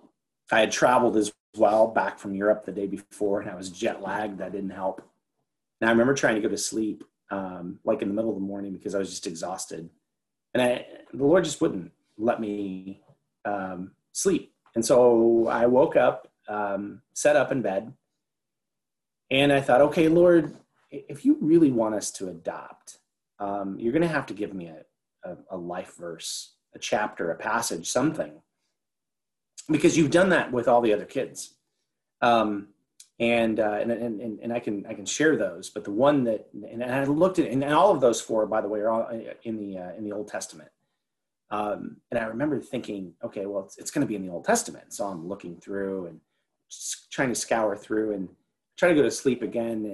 I 0.51 0.61
had 0.61 0.71
traveled 0.71 1.17
as 1.17 1.33
well 1.57 1.87
back 1.87 2.19
from 2.19 2.35
Europe 2.35 2.65
the 2.65 2.71
day 2.71 2.87
before, 2.87 3.41
and 3.41 3.49
I 3.49 3.55
was 3.55 3.69
jet 3.69 4.01
lagged. 4.01 4.37
That 4.39 4.51
didn't 4.51 4.71
help. 4.71 5.01
And 5.79 5.89
I 5.89 5.91
remember 5.91 6.13
trying 6.13 6.35
to 6.35 6.41
go 6.41 6.49
to 6.49 6.57
sleep, 6.57 7.03
um, 7.31 7.79
like 7.83 8.01
in 8.01 8.07
the 8.07 8.13
middle 8.13 8.31
of 8.31 8.37
the 8.37 8.41
morning, 8.41 8.73
because 8.73 8.95
I 8.95 8.99
was 8.99 9.09
just 9.09 9.27
exhausted, 9.27 9.89
and 10.53 10.63
I, 10.63 10.85
the 11.13 11.25
Lord 11.25 11.43
just 11.43 11.61
wouldn't 11.61 11.91
let 12.17 12.39
me 12.39 13.01
um, 13.43 13.91
sleep. 14.13 14.53
And 14.75 14.85
so 14.85 15.47
I 15.47 15.65
woke 15.65 15.95
up, 15.95 16.29
um, 16.47 17.01
set 17.13 17.35
up 17.35 17.51
in 17.51 17.61
bed, 17.61 17.93
and 19.31 19.51
I 19.51 19.61
thought, 19.61 19.81
okay, 19.81 20.07
Lord, 20.07 20.55
if 20.91 21.25
you 21.25 21.37
really 21.41 21.71
want 21.71 21.95
us 21.95 22.11
to 22.11 22.29
adopt, 22.29 22.99
um, 23.39 23.77
you're 23.79 23.91
going 23.91 24.01
to 24.01 24.07
have 24.07 24.25
to 24.27 24.33
give 24.33 24.53
me 24.53 24.67
a, 24.67 25.29
a, 25.29 25.37
a 25.51 25.57
life 25.57 25.95
verse, 25.97 26.53
a 26.73 26.79
chapter, 26.79 27.31
a 27.31 27.35
passage, 27.35 27.89
something 27.89 28.41
because 29.69 29.97
you've 29.97 30.11
done 30.11 30.29
that 30.29 30.51
with 30.51 30.67
all 30.67 30.81
the 30.81 30.93
other 30.93 31.05
kids. 31.05 31.55
Um, 32.21 32.69
and, 33.19 33.59
uh, 33.59 33.77
and, 33.81 33.91
and, 33.91 34.39
and 34.41 34.53
I 34.53 34.59
can, 34.59 34.85
I 34.87 34.93
can 34.93 35.05
share 35.05 35.37
those, 35.37 35.69
but 35.69 35.85
the 35.85 35.91
one 35.91 36.25
that, 36.25 36.49
and 36.69 36.83
I 36.83 37.05
looked 37.05 37.39
at, 37.39 37.49
and 37.49 37.63
all 37.63 37.91
of 37.91 38.01
those 38.01 38.19
four, 38.19 38.45
by 38.45 38.59
the 38.59 38.67
way, 38.67 38.79
are 38.79 38.89
all 38.89 39.09
in 39.43 39.57
the, 39.57 39.77
uh, 39.77 39.93
in 39.97 40.03
the 40.03 40.11
Old 40.11 40.27
Testament. 40.27 40.69
Um, 41.49 41.97
and 42.11 42.19
I 42.19 42.25
remember 42.25 42.59
thinking, 42.59 43.13
okay, 43.23 43.45
well, 43.45 43.63
it's, 43.63 43.77
it's 43.77 43.91
going 43.91 44.01
to 44.01 44.07
be 44.07 44.15
in 44.15 44.25
the 44.25 44.31
Old 44.31 44.43
Testament. 44.43 44.93
So 44.93 45.05
I'm 45.05 45.27
looking 45.27 45.55
through 45.55 46.07
and 46.07 46.19
trying 47.11 47.29
to 47.29 47.35
scour 47.35 47.77
through 47.77 48.13
and 48.13 48.27
try 48.77 48.89
to 48.89 48.95
go 48.95 49.03
to 49.03 49.11
sleep 49.11 49.41
again. 49.41 49.85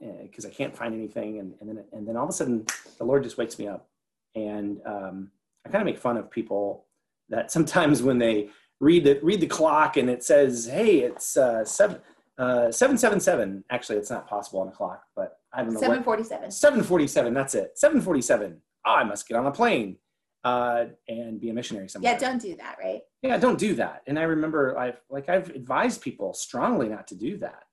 And 0.00 0.22
because 0.22 0.44
uh, 0.44 0.48
I 0.48 0.50
can't 0.50 0.76
find 0.76 0.94
anything. 0.94 1.38
And, 1.38 1.54
and 1.60 1.68
then, 1.68 1.84
and 1.92 2.08
then 2.08 2.16
all 2.16 2.24
of 2.24 2.30
a 2.30 2.32
sudden 2.32 2.66
the 2.98 3.04
Lord 3.04 3.22
just 3.22 3.38
wakes 3.38 3.58
me 3.58 3.68
up 3.68 3.86
and, 4.34 4.80
um, 4.84 5.30
I 5.64 5.70
kind 5.70 5.82
of 5.82 5.86
make 5.86 5.98
fun 5.98 6.16
of 6.16 6.30
people 6.30 6.84
that 7.28 7.50
sometimes 7.50 8.02
when 8.02 8.18
they 8.18 8.48
read 8.80 9.04
the 9.04 9.18
read 9.22 9.40
the 9.40 9.46
clock 9.46 9.96
and 9.96 10.10
it 10.10 10.22
says, 10.22 10.66
"Hey, 10.66 11.00
it's 11.00 11.36
uh, 11.36 11.64
seven 11.64 12.00
uh, 12.38 12.70
seven 12.70 12.98
seven 12.98 13.20
seven." 13.20 13.64
Actually, 13.70 13.98
it's 13.98 14.10
not 14.10 14.28
possible 14.28 14.60
on 14.60 14.68
a 14.68 14.72
clock, 14.72 15.02
but 15.16 15.38
I 15.52 15.62
don't 15.62 15.74
know. 15.74 15.80
Seven 15.80 16.02
forty 16.02 16.24
seven. 16.24 16.50
Seven 16.50 16.82
forty 16.82 17.06
seven. 17.06 17.34
That's 17.34 17.54
it. 17.54 17.78
Seven 17.78 18.00
forty 18.00 18.22
seven. 18.22 18.60
Oh, 18.86 18.94
I 18.94 19.04
must 19.04 19.26
get 19.26 19.36
on 19.36 19.46
a 19.46 19.52
plane 19.52 19.96
uh, 20.44 20.86
and 21.08 21.40
be 21.40 21.50
a 21.50 21.54
missionary 21.54 21.88
somewhere. 21.88 22.12
Yeah, 22.12 22.18
don't 22.18 22.40
do 22.40 22.54
that, 22.56 22.76
right? 22.82 23.00
Yeah, 23.22 23.38
don't 23.38 23.58
do 23.58 23.74
that. 23.76 24.02
And 24.06 24.18
I 24.18 24.24
remember, 24.24 24.78
I've 24.78 25.00
like 25.08 25.28
I've 25.28 25.50
advised 25.50 26.02
people 26.02 26.34
strongly 26.34 26.88
not 26.88 27.08
to 27.08 27.14
do 27.14 27.38
that. 27.38 27.64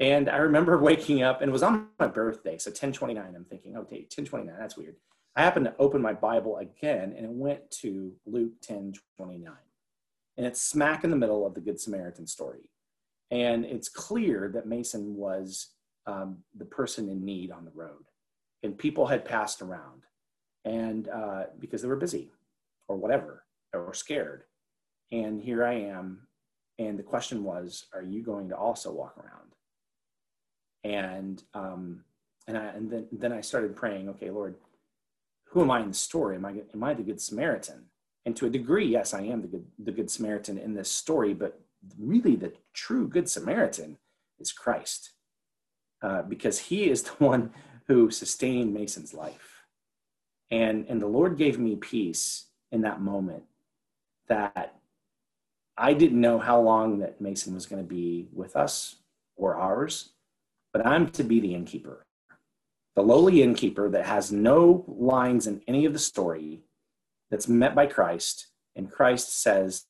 And 0.00 0.30
I 0.30 0.36
remember 0.38 0.78
waking 0.82 1.22
up, 1.22 1.42
and 1.42 1.50
it 1.50 1.52
was 1.52 1.62
on 1.62 1.88
my 1.98 2.06
birthday, 2.06 2.58
so 2.58 2.70
ten 2.70 2.92
twenty 2.92 3.14
nine. 3.14 3.34
I'm 3.36 3.44
thinking, 3.44 3.76
okay, 3.76 4.06
ten 4.10 4.24
twenty 4.24 4.46
nine. 4.46 4.56
That's 4.58 4.76
weird. 4.76 4.96
I 5.36 5.42
happened 5.42 5.66
to 5.66 5.74
open 5.78 6.02
my 6.02 6.14
Bible 6.14 6.56
again, 6.56 7.14
and 7.16 7.24
it 7.24 7.30
went 7.30 7.70
to 7.82 8.12
Luke 8.26 8.52
ten 8.62 8.94
twenty 9.16 9.38
nine 9.38 9.54
and 10.38 10.46
it's 10.46 10.62
smack 10.62 11.02
in 11.02 11.10
the 11.10 11.16
middle 11.16 11.44
of 11.44 11.52
the 11.52 11.60
Good 11.60 11.80
Samaritan 11.80 12.26
story. 12.26 12.70
And 13.30 13.64
it's 13.64 13.88
clear 13.88 14.50
that 14.54 14.68
Mason 14.68 15.16
was 15.16 15.72
um, 16.06 16.38
the 16.56 16.64
person 16.64 17.08
in 17.10 17.24
need 17.24 17.50
on 17.50 17.64
the 17.64 17.72
road, 17.74 18.04
and 18.62 18.78
people 18.78 19.06
had 19.06 19.24
passed 19.24 19.60
around, 19.60 20.04
and 20.64 21.08
uh, 21.08 21.44
because 21.58 21.82
they 21.82 21.88
were 21.88 21.96
busy 21.96 22.30
or 22.88 22.96
whatever, 22.96 23.44
or 23.74 23.92
scared. 23.92 24.44
And 25.12 25.42
here 25.42 25.66
I 25.66 25.74
am, 25.74 26.28
and 26.78 26.98
the 26.98 27.02
question 27.02 27.44
was, 27.44 27.86
are 27.92 28.02
you 28.02 28.22
going 28.22 28.48
to 28.48 28.56
also 28.56 28.92
walk 28.92 29.18
around? 29.18 29.52
And 30.84 31.42
um, 31.52 32.04
and 32.46 32.56
I 32.56 32.64
and 32.68 32.90
then 32.90 33.08
then 33.12 33.32
I 33.32 33.42
started 33.42 33.76
praying. 33.76 34.08
Okay, 34.10 34.30
Lord, 34.30 34.54
who 35.50 35.60
am 35.60 35.70
I 35.70 35.80
in 35.80 35.88
the 35.88 35.94
story? 35.94 36.36
Am 36.36 36.46
I 36.46 36.54
am 36.72 36.84
I 36.84 36.94
the 36.94 37.02
Good 37.02 37.20
Samaritan? 37.20 37.86
And 38.28 38.36
to 38.36 38.44
a 38.44 38.50
degree, 38.50 38.84
yes, 38.84 39.14
I 39.14 39.22
am 39.22 39.40
the 39.40 39.48
good, 39.48 39.64
the 39.78 39.90
good 39.90 40.10
Samaritan 40.10 40.58
in 40.58 40.74
this 40.74 40.90
story, 40.90 41.32
but 41.32 41.58
really 41.98 42.36
the 42.36 42.52
true 42.74 43.08
good 43.08 43.26
Samaritan 43.26 43.96
is 44.38 44.52
Christ, 44.52 45.12
uh, 46.02 46.20
because 46.20 46.58
he 46.58 46.90
is 46.90 47.04
the 47.04 47.12
one 47.24 47.52
who 47.86 48.10
sustained 48.10 48.74
Mason's 48.74 49.14
life, 49.14 49.64
and 50.50 50.84
and 50.90 51.00
the 51.00 51.06
Lord 51.06 51.38
gave 51.38 51.58
me 51.58 51.76
peace 51.76 52.48
in 52.70 52.82
that 52.82 53.00
moment 53.00 53.44
that 54.26 54.74
I 55.78 55.94
didn't 55.94 56.20
know 56.20 56.38
how 56.38 56.60
long 56.60 56.98
that 56.98 57.22
Mason 57.22 57.54
was 57.54 57.64
going 57.64 57.82
to 57.82 57.88
be 57.88 58.28
with 58.30 58.56
us 58.56 58.96
or 59.36 59.54
ours, 59.54 60.10
but 60.74 60.86
I'm 60.86 61.08
to 61.12 61.24
be 61.24 61.40
the 61.40 61.54
innkeeper, 61.54 62.04
the 62.94 63.02
lowly 63.02 63.42
innkeeper 63.42 63.88
that 63.88 64.04
has 64.04 64.30
no 64.30 64.84
lines 64.86 65.46
in 65.46 65.62
any 65.66 65.86
of 65.86 65.94
the 65.94 65.98
story 65.98 66.60
that's 67.30 67.48
met 67.48 67.74
by 67.74 67.86
Christ, 67.86 68.48
and 68.76 68.90
Christ 68.90 69.40
says, 69.42 69.84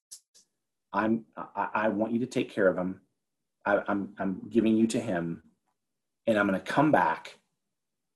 I'm, 0.92 1.24
I, 1.36 1.68
I 1.74 1.88
want 1.88 2.12
you 2.12 2.20
to 2.20 2.26
take 2.26 2.50
care 2.50 2.68
of 2.68 2.76
him. 2.76 3.00
I, 3.66 3.82
I'm, 3.86 4.14
I'm 4.18 4.40
giving 4.48 4.76
you 4.76 4.86
to 4.88 5.00
him, 5.00 5.42
and 6.26 6.38
I'm 6.38 6.46
going 6.46 6.58
to 6.58 6.72
come 6.72 6.90
back 6.90 7.38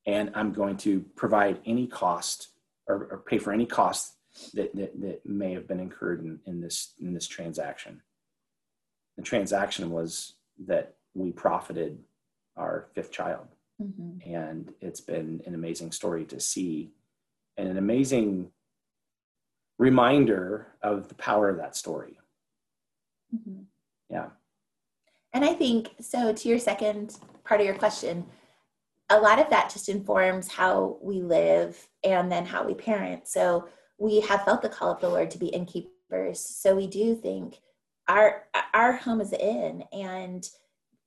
and 0.06 0.30
I'm 0.34 0.52
going 0.52 0.76
to 0.78 1.00
provide 1.16 1.60
any 1.64 1.86
cost 1.86 2.48
or, 2.88 3.08
or 3.10 3.22
pay 3.26 3.38
for 3.38 3.52
any 3.52 3.66
cost 3.66 4.16
that, 4.54 4.74
that, 4.74 5.00
that, 5.00 5.26
may 5.26 5.52
have 5.52 5.68
been 5.68 5.78
incurred 5.78 6.24
in, 6.24 6.40
in, 6.46 6.60
this, 6.60 6.94
in 7.00 7.14
this 7.14 7.28
transaction. 7.28 8.02
The 9.16 9.22
transaction 9.22 9.90
was 9.90 10.34
that 10.66 10.94
we 11.14 11.32
profited 11.32 11.98
our 12.56 12.88
fifth 12.94 13.12
child. 13.12 13.46
Mm-hmm. 13.80 14.32
And 14.32 14.72
it's 14.80 15.00
been 15.00 15.42
an 15.46 15.54
amazing 15.54 15.92
story 15.92 16.24
to 16.26 16.40
see 16.40 16.90
and 17.56 17.68
an 17.68 17.76
amazing 17.76 18.50
reminder 19.82 20.68
of 20.82 21.08
the 21.08 21.14
power 21.16 21.48
of 21.50 21.56
that 21.56 21.76
story. 21.76 22.18
Mm-hmm. 23.34 23.62
Yeah. 24.08 24.28
And 25.34 25.44
I 25.44 25.54
think 25.54 25.90
so, 26.00 26.32
to 26.32 26.48
your 26.48 26.58
second 26.58 27.18
part 27.44 27.60
of 27.60 27.66
your 27.66 27.74
question, 27.74 28.24
a 29.10 29.18
lot 29.18 29.40
of 29.40 29.50
that 29.50 29.70
just 29.70 29.88
informs 29.88 30.46
how 30.48 30.98
we 31.02 31.20
live 31.20 31.88
and 32.04 32.30
then 32.30 32.46
how 32.46 32.64
we 32.64 32.74
parent. 32.74 33.26
So 33.26 33.68
we 33.98 34.20
have 34.20 34.44
felt 34.44 34.62
the 34.62 34.68
call 34.68 34.92
of 34.92 35.00
the 35.00 35.08
Lord 35.08 35.30
to 35.32 35.38
be 35.38 35.48
innkeepers. 35.48 36.38
So 36.40 36.76
we 36.76 36.86
do 36.86 37.14
think 37.14 37.58
our 38.08 38.44
our 38.72 38.92
home 38.92 39.20
is 39.20 39.32
in 39.32 39.84
and 39.92 40.48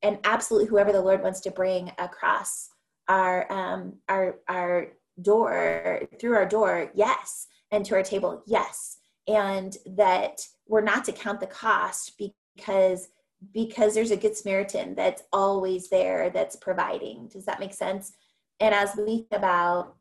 and 0.02 0.20
absolutely 0.24 0.68
whoever 0.68 0.92
the 0.92 1.02
Lord 1.02 1.24
wants 1.24 1.40
to 1.42 1.52
bring 1.52 1.92
across 1.98 2.70
our 3.08 3.52
um 3.52 3.94
our 4.10 4.40
our 4.48 4.88
door 5.22 6.02
through 6.20 6.36
our 6.36 6.46
door, 6.46 6.92
yes 6.94 7.48
and 7.72 7.86
to 7.86 7.96
our 7.96 8.04
table 8.04 8.44
yes. 8.46 8.98
And 9.28 9.76
that 9.86 10.42
we're 10.68 10.82
not 10.82 11.06
to 11.06 11.12
count 11.12 11.40
the 11.40 11.48
cost 11.48 12.20
because 12.20 13.10
because 13.54 13.94
there's 13.94 14.12
a 14.12 14.18
good 14.18 14.36
samaritan 14.36 14.96
that's 14.96 15.22
always 15.34 15.90
there 15.90 16.30
that's 16.30 16.56
providing. 16.56 17.28
Does 17.28 17.46
that 17.46 17.60
make 17.60 17.74
sense? 17.74 18.14
And 18.60 18.74
as 18.74 18.96
we 18.96 19.06
think 19.06 19.28
about 19.34 19.96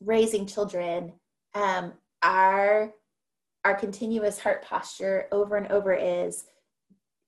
raising 0.00 0.46
children 0.46 1.12
um, 1.54 1.92
our 2.22 2.92
our 3.64 3.74
continuous 3.74 4.38
heart 4.38 4.64
posture 4.64 5.26
over 5.32 5.56
and 5.56 5.66
over 5.68 5.92
is 5.92 6.44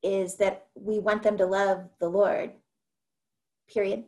is 0.02 0.36
that 0.36 0.66
we 0.74 0.98
want 0.98 1.22
them 1.22 1.36
to 1.36 1.46
love 1.46 1.88
the 2.00 2.08
lord 2.08 2.52
period. 3.72 4.04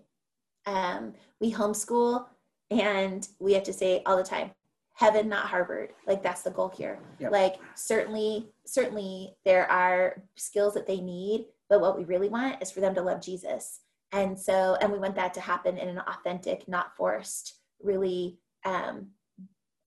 Um, 0.66 1.14
we 1.40 1.53
homeschool 1.53 2.27
and 2.70 3.27
we 3.38 3.53
have 3.53 3.64
to 3.64 3.72
say 3.72 4.03
all 4.07 4.16
the 4.16 4.22
time 4.22 4.53
heaven 4.94 5.28
not 5.28 5.46
harvard. 5.46 5.92
Like 6.07 6.22
that's 6.22 6.42
the 6.42 6.50
goal 6.50 6.72
here. 6.76 6.98
Yep. 7.18 7.33
like 7.33 7.57
certainly 7.74 8.48
certainly 8.66 9.35
there 9.44 9.70
are 9.70 10.22
skills 10.37 10.74
that 10.74 10.87
they 10.87 11.00
need 11.00 11.46
but 11.68 11.81
what 11.81 11.96
we 11.96 12.05
really 12.05 12.28
want 12.28 12.62
is 12.62 12.70
for 12.70 12.81
them 12.81 12.94
to 12.94 13.02
love 13.02 13.22
jesus. 13.22 13.81
And 14.12 14.38
so 14.38 14.76
and 14.81 14.92
we 14.92 14.98
want 14.98 15.16
that 15.16 15.35
to 15.35 15.40
happen 15.40 15.78
in 15.78 15.88
an 15.88 16.00
authentic 16.00 16.68
not 16.68 16.96
forced 16.96 17.55
really 17.83 18.38
um, 18.64 19.09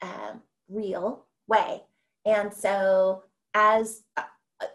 um, 0.02 0.42
real 0.68 1.26
way. 1.48 1.82
And 2.26 2.54
so 2.54 3.24
as 3.54 4.02
uh, 4.18 4.24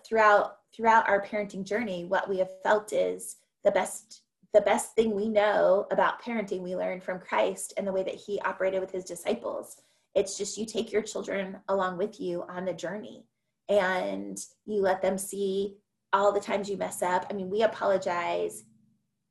throughout 0.04 0.56
throughout 0.74 1.08
our 1.08 1.24
parenting 1.24 1.64
journey 1.64 2.04
what 2.04 2.28
we 2.28 2.38
have 2.38 2.50
felt 2.62 2.92
is 2.92 3.36
the 3.64 3.70
best 3.70 4.22
the 4.52 4.60
best 4.62 4.94
thing 4.94 5.14
we 5.14 5.28
know 5.28 5.86
about 5.90 6.22
parenting 6.22 6.60
we 6.60 6.74
learned 6.74 7.02
from 7.02 7.20
christ 7.20 7.72
and 7.76 7.86
the 7.86 7.92
way 7.92 8.02
that 8.02 8.14
he 8.14 8.40
operated 8.40 8.80
with 8.80 8.90
his 8.90 9.04
disciples 9.04 9.76
it's 10.14 10.36
just 10.36 10.58
you 10.58 10.66
take 10.66 10.92
your 10.92 11.02
children 11.02 11.58
along 11.68 11.98
with 11.98 12.20
you 12.20 12.44
on 12.48 12.64
the 12.64 12.72
journey 12.72 13.24
and 13.68 14.38
you 14.66 14.82
let 14.82 15.00
them 15.00 15.16
see 15.16 15.76
all 16.12 16.32
the 16.32 16.40
times 16.40 16.68
you 16.68 16.76
mess 16.76 17.02
up. 17.02 17.26
I 17.30 17.34
mean, 17.34 17.48
we 17.48 17.62
apologize 17.62 18.64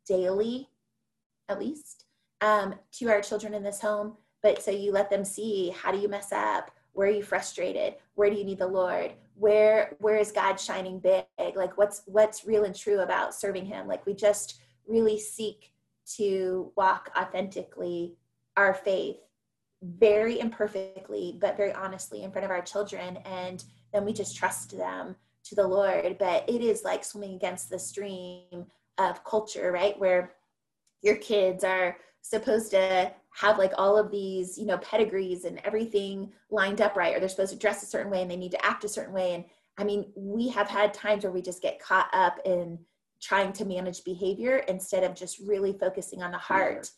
daily, 0.08 0.70
at 1.50 1.60
least, 1.60 2.06
um, 2.42 2.76
to 2.94 3.10
our 3.10 3.22
children 3.22 3.54
in 3.54 3.64
this 3.64 3.82
home. 3.82 4.16
But 4.42 4.64
so 4.64 4.72
you 4.72 4.94
let 4.94 5.10
them 5.10 5.26
see 5.26 5.74
how 5.78 5.92
do 5.92 5.98
you 5.98 6.08
mess 6.08 6.32
up? 6.32 6.72
Where 6.94 7.10
are 7.10 7.12
you 7.12 7.24
frustrated? 7.24 7.96
Where 8.16 8.30
do 8.30 8.38
you 8.38 8.46
need 8.46 8.60
the 8.60 8.68
Lord? 8.68 9.14
Where 9.36 9.96
where 10.00 10.18
is 10.18 10.32
God 10.32 10.56
shining 10.56 11.00
big? 11.00 11.26
Like 11.56 11.78
what's 11.78 12.02
what's 12.06 12.46
real 12.46 12.64
and 12.64 12.76
true 12.76 13.02
about 13.02 13.36
serving 13.36 13.66
Him? 13.66 13.88
Like 13.88 14.06
we 14.06 14.14
just 14.14 14.62
really 14.88 15.20
seek 15.20 15.74
to 16.18 16.72
walk 16.76 17.12
authentically 17.18 18.16
our 18.58 18.74
faith 18.74 19.18
very 19.82 20.40
imperfectly, 20.40 21.38
but 21.40 21.58
very 21.58 21.74
honestly 21.74 22.24
in 22.24 22.32
front 22.32 22.46
of 22.46 22.52
our 22.52 22.62
children. 22.62 23.18
And 23.26 23.64
then 23.94 24.06
we 24.06 24.14
just 24.14 24.36
trust 24.36 24.78
them 24.78 25.16
to 25.46 25.56
the 25.56 25.68
Lord, 25.68 26.18
but 26.20 26.50
it 26.50 26.62
is 26.62 26.84
like 26.84 27.04
swimming 27.04 27.36
against 27.36 27.70
the 27.70 27.80
stream 27.80 28.66
of 28.98 29.24
culture, 29.24 29.72
right? 29.72 29.98
Where 30.00 30.34
your 31.02 31.16
kids 31.16 31.64
are 31.64 31.98
supposed 32.22 32.72
to 32.72 33.12
have 33.32 33.58
like 33.58 33.72
all 33.78 33.98
of 33.98 34.12
these, 34.12 34.58
you 34.58 34.66
know, 34.66 34.78
pedigrees 34.80 35.46
and 35.46 35.62
everything 35.64 36.34
lined 36.52 36.82
up 36.82 36.98
right, 36.98 37.16
or 37.16 37.20
they're 37.20 37.30
supposed 37.30 37.54
to 37.54 37.60
dress 37.60 37.82
a 37.84 37.86
certain 37.86 38.12
way 38.12 38.22
and 38.22 38.30
they 38.30 38.36
need 38.36 38.52
to 38.52 38.66
act 38.66 38.84
a 38.84 38.90
certain 38.90 39.14
way. 39.14 39.34
And 39.34 39.46
I 39.78 39.86
mean, 39.86 40.12
we 40.16 40.50
have 40.50 40.68
had 40.68 40.94
times 40.94 41.24
where 41.24 41.32
we 41.32 41.42
just 41.42 41.62
get 41.62 41.80
caught 41.80 42.10
up 42.12 42.38
in 42.44 42.80
trying 43.22 43.54
to 43.54 43.66
manage 43.66 44.04
behavior 44.04 44.58
instead 44.68 45.04
of 45.04 45.16
just 45.16 45.40
really 45.40 45.74
focusing 45.74 46.22
on 46.22 46.32
the 46.32 46.38
heart. 46.38 46.92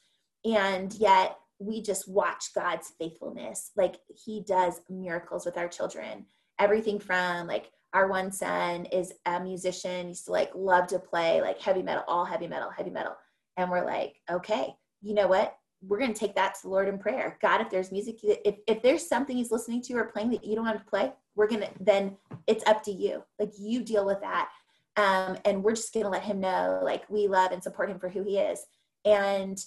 And 0.46 0.94
yet 0.96 1.38
we 1.62 1.82
just 1.82 2.10
watch 2.10 2.54
God's 2.56 2.94
faithfulness. 3.00 3.72
Like 3.78 3.98
he 4.26 4.44
does 4.48 4.82
miracles 4.90 5.46
with 5.46 5.58
our 5.58 5.68
children. 5.68 6.26
Everything 6.60 7.00
from 7.00 7.48
like 7.48 7.72
our 7.94 8.08
one 8.08 8.32
son 8.32 8.86
is 8.86 9.14
a 9.26 9.40
musician, 9.40 10.10
used 10.10 10.26
to 10.26 10.32
like 10.32 10.52
love 10.56 10.88
to 10.88 11.00
play 11.00 11.42
like 11.42 11.62
heavy 11.62 11.84
metal, 11.84 12.04
all 12.08 12.26
heavy 12.26 12.48
metal, 12.48 12.72
heavy 12.76 12.90
metal. 12.90 13.14
And 13.58 13.70
we're 13.70 13.86
like, 13.86 14.16
okay, 14.30 14.74
you 15.02 15.14
know 15.14 15.28
what? 15.28 15.56
We're 15.84 16.00
going 16.00 16.14
to 16.14 16.20
take 16.20 16.36
that 16.36 16.56
to 16.56 16.62
the 16.64 16.70
Lord 16.70 16.88
in 16.88 16.98
prayer. 16.98 17.38
God, 17.42 17.62
if 17.62 17.70
there's 17.70 17.92
music, 17.92 18.20
if, 18.24 18.56
if 18.68 18.82
there's 18.82 19.08
something 19.08 19.36
he's 19.36 19.52
listening 19.52 19.82
to 19.84 19.94
or 19.96 20.06
playing 20.06 20.32
that 20.32 20.44
you 20.44 20.56
don't 20.56 20.66
have 20.66 20.80
to 20.80 20.90
play, 20.90 21.12
we're 21.36 21.48
going 21.48 21.62
to, 21.62 21.70
then 21.80 22.18
it's 22.48 22.66
up 22.68 22.84
to 22.84 22.92
you. 22.92 23.24
Like 23.40 23.52
you 23.60 23.84
deal 23.84 24.06
with 24.06 24.22
that. 24.22 24.50
Um, 24.98 25.38
and 25.46 25.64
we're 25.64 25.76
just 25.76 25.94
going 25.94 26.06
to 26.06 26.10
let 26.10 26.24
him 26.24 26.40
know, 26.40 26.82
like 26.84 27.10
we 27.10 27.28
love 27.28 27.52
and 27.52 27.62
support 27.62 27.90
him 27.90 28.00
for 28.00 28.10
who 28.10 28.24
he 28.24 28.38
is. 28.38 28.66
And, 29.06 29.58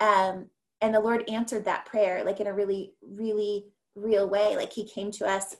um, 0.00 0.48
and 0.84 0.94
the 0.94 1.00
Lord 1.00 1.24
answered 1.30 1.64
that 1.64 1.86
prayer, 1.86 2.22
like 2.24 2.40
in 2.40 2.46
a 2.46 2.52
really, 2.52 2.92
really 3.02 3.64
real 3.94 4.28
way. 4.28 4.54
Like 4.54 4.70
he 4.70 4.86
came 4.86 5.10
to 5.12 5.26
us 5.26 5.56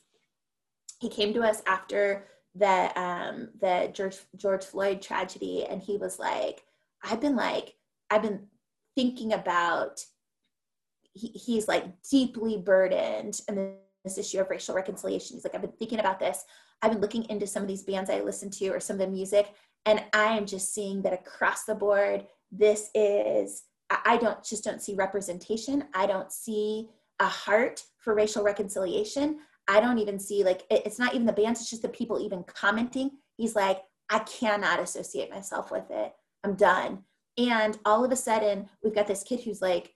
he 1.01 1.09
came 1.09 1.35
to 1.35 1.43
us 1.43 1.63
after 1.67 2.27
the 2.55 2.93
um 3.01 3.49
the 3.59 3.91
George 3.95 4.19
George 4.37 4.65
Floyd 4.65 5.01
tragedy. 5.01 5.65
And 5.65 5.81
he 5.81 5.97
was 5.97 6.19
like 6.19 6.63
I've 7.03 7.23
been 7.23 7.37
like 7.37 7.75
I've 8.11 8.21
been 8.21 8.49
thinking 8.97 9.33
about 9.33 10.05
he, 11.15 11.29
he's 11.29 11.69
like 11.69 11.87
deeply 12.03 12.59
burdened 12.59 13.41
and 13.49 13.77
this 14.05 14.19
issue 14.19 14.41
of 14.41 14.51
racial 14.51 14.75
reconciliation. 14.75 15.37
He's 15.37 15.45
like 15.45 15.55
I've 15.55 15.63
been 15.63 15.73
thinking 15.79 16.01
about 16.01 16.21
this. 16.21 16.45
I've 16.83 16.93
been 16.93 17.01
looking 17.01 17.25
into 17.31 17.47
some 17.47 17.63
of 17.63 17.69
these 17.69 17.83
bands 17.83 18.11
I 18.11 18.21
listen 18.21 18.51
to 18.51 18.69
or 18.69 18.79
some 18.79 19.01
of 19.01 19.01
the 19.01 19.09
music 19.09 19.55
and 19.87 20.05
I 20.13 20.37
am 20.37 20.45
just 20.45 20.75
seeing 20.75 21.01
that 21.03 21.15
across 21.15 21.65
the 21.65 21.75
board 21.75 22.27
this 22.53 22.91
is 22.95 23.63
I 23.91 24.17
don't 24.17 24.43
just 24.45 24.65
don't 24.65 24.83
see 24.83 24.95
representation 24.95 25.85
I 25.95 26.07
don't 26.07 26.33
see 26.33 26.89
a 27.21 27.27
heart 27.27 27.85
for 27.99 28.15
racial 28.15 28.43
reconciliation 28.43 29.39
I 29.69 29.81
don't 29.81 29.99
even 29.99 30.19
see 30.19 30.45
like 30.45 30.63
it, 30.71 30.83
it's 30.85 30.99
not 30.99 31.15
even 31.15 31.27
the 31.27 31.33
bands, 31.33 31.61
it's 31.61 31.71
just 31.71 31.83
the 31.83 31.89
people 31.89 32.21
even 32.21 32.45
commenting. 32.45 33.13
He's 33.37 33.55
like, 33.55 33.83
I 34.11 34.21
cannot 34.21 34.81
associate 34.81 35.31
myself 35.31 35.71
with 35.71 35.91
it. 35.91 36.13
I'm 36.45 36.55
done. 36.55 37.05
And 37.39 37.79
all 37.85 38.05
of 38.05 38.13
a 38.13 38.17
sudden, 38.17 38.69
we've 38.83 38.95
got 38.95 39.07
this 39.07 39.23
kid 39.23 39.41
who's 39.41 39.63
like 39.63 39.95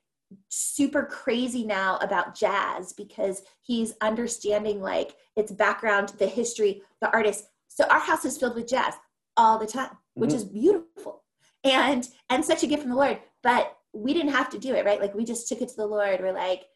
super 0.49 1.05
crazy 1.05 1.65
now 1.65 1.99
about 1.99 2.35
jazz 2.35 2.93
because 2.93 3.43
he's 3.63 3.95
understanding 4.01 4.81
like 4.81 5.15
its 5.37 5.53
background, 5.53 6.11
the 6.19 6.27
history, 6.27 6.83
the 7.01 7.13
artist. 7.13 7.49
So 7.69 7.85
our 7.85 8.01
house 8.01 8.25
is 8.25 8.39
filled 8.39 8.57
with 8.57 8.69
jazz 8.69 8.95
all 9.37 9.59
the 9.59 9.67
time, 9.67 9.91
which 10.15 10.31
mm-hmm. 10.31 10.37
is 10.37 10.45
beautiful 10.45 11.23
and 11.63 12.09
and 12.31 12.45
such 12.45 12.63
a 12.63 12.67
gift 12.67 12.83
from 12.83 12.91
the 12.91 12.97
Lord. 12.97 13.19
But 13.43 13.77
we 13.99 14.15
didn't 14.15 14.33
have 14.33 14.49
to 14.51 14.59
do 14.59 14.75
it, 14.75 14.85
right? 14.85 15.01
Like 15.01 15.15
we 15.15 15.25
just 15.25 15.49
took 15.49 15.61
it 15.61 15.69
to 15.71 15.77
the 15.77 15.87
Lord. 15.87 16.21
We're 16.21 16.33
like, 16.33 16.67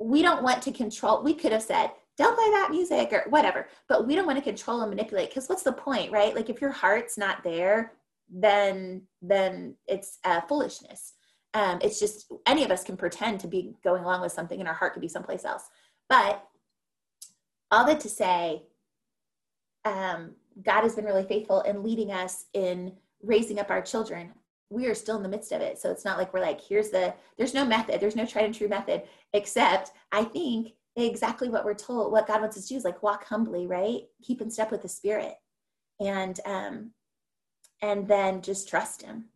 we 0.00 0.22
don't 0.22 0.42
want 0.42 0.62
to 0.62 0.72
control. 0.72 1.22
We 1.22 1.34
could 1.34 1.52
have 1.52 1.62
said, 1.62 1.90
don't 2.16 2.36
play 2.36 2.50
that 2.50 2.70
music 2.70 3.12
or 3.12 3.24
whatever. 3.28 3.68
But 3.88 4.06
we 4.06 4.14
don't 4.14 4.26
want 4.26 4.38
to 4.38 4.44
control 4.44 4.80
and 4.80 4.90
manipulate 4.90 5.30
because 5.30 5.48
what's 5.48 5.62
the 5.62 5.72
point, 5.72 6.12
right? 6.12 6.34
Like 6.34 6.48
if 6.48 6.60
your 6.60 6.70
heart's 6.70 7.18
not 7.18 7.42
there, 7.44 7.92
then 8.30 9.02
then 9.20 9.76
it's 9.86 10.18
uh, 10.24 10.40
foolishness. 10.42 11.14
Um, 11.52 11.78
it's 11.82 12.00
just 12.00 12.32
any 12.46 12.64
of 12.64 12.70
us 12.70 12.82
can 12.82 12.96
pretend 12.96 13.40
to 13.40 13.48
be 13.48 13.74
going 13.84 14.02
along 14.02 14.22
with 14.22 14.32
something 14.32 14.58
and 14.58 14.68
our 14.68 14.74
heart 14.74 14.94
could 14.94 15.02
be 15.02 15.08
someplace 15.08 15.44
else. 15.44 15.68
But 16.08 16.44
all 17.70 17.86
that 17.86 18.00
to 18.00 18.08
say, 18.08 18.62
um, 19.84 20.32
God 20.62 20.82
has 20.82 20.94
been 20.94 21.04
really 21.04 21.24
faithful 21.24 21.60
in 21.62 21.82
leading 21.82 22.10
us 22.10 22.46
in 22.54 22.92
raising 23.22 23.58
up 23.58 23.70
our 23.70 23.82
children. 23.82 24.32
We 24.74 24.86
are 24.86 24.94
still 24.94 25.16
in 25.16 25.22
the 25.22 25.28
midst 25.28 25.52
of 25.52 25.60
it. 25.60 25.78
So 25.78 25.90
it's 25.90 26.04
not 26.04 26.18
like 26.18 26.34
we're 26.34 26.40
like, 26.40 26.60
here's 26.60 26.90
the, 26.90 27.14
there's 27.38 27.54
no 27.54 27.64
method, 27.64 28.00
there's 28.00 28.16
no 28.16 28.26
tried 28.26 28.44
and 28.44 28.54
true 28.54 28.68
method, 28.68 29.04
except 29.32 29.92
I 30.12 30.24
think 30.24 30.72
exactly 30.96 31.48
what 31.48 31.64
we're 31.64 31.74
told 31.74 32.12
what 32.12 32.26
god 32.26 32.40
wants 32.40 32.56
us 32.56 32.64
to 32.64 32.74
do 32.74 32.76
is 32.76 32.84
like 32.84 33.02
walk 33.02 33.24
humbly 33.24 33.66
right? 33.66 34.02
Keep 34.22 34.40
in 34.40 34.50
step 34.50 34.70
with 34.70 34.82
the 34.82 34.88
spirit 34.88 35.34
and 36.00 36.38
um 36.46 36.90
and 37.82 38.06
then 38.06 38.40
just 38.40 38.68
trust 38.68 39.02
him. 39.02 39.26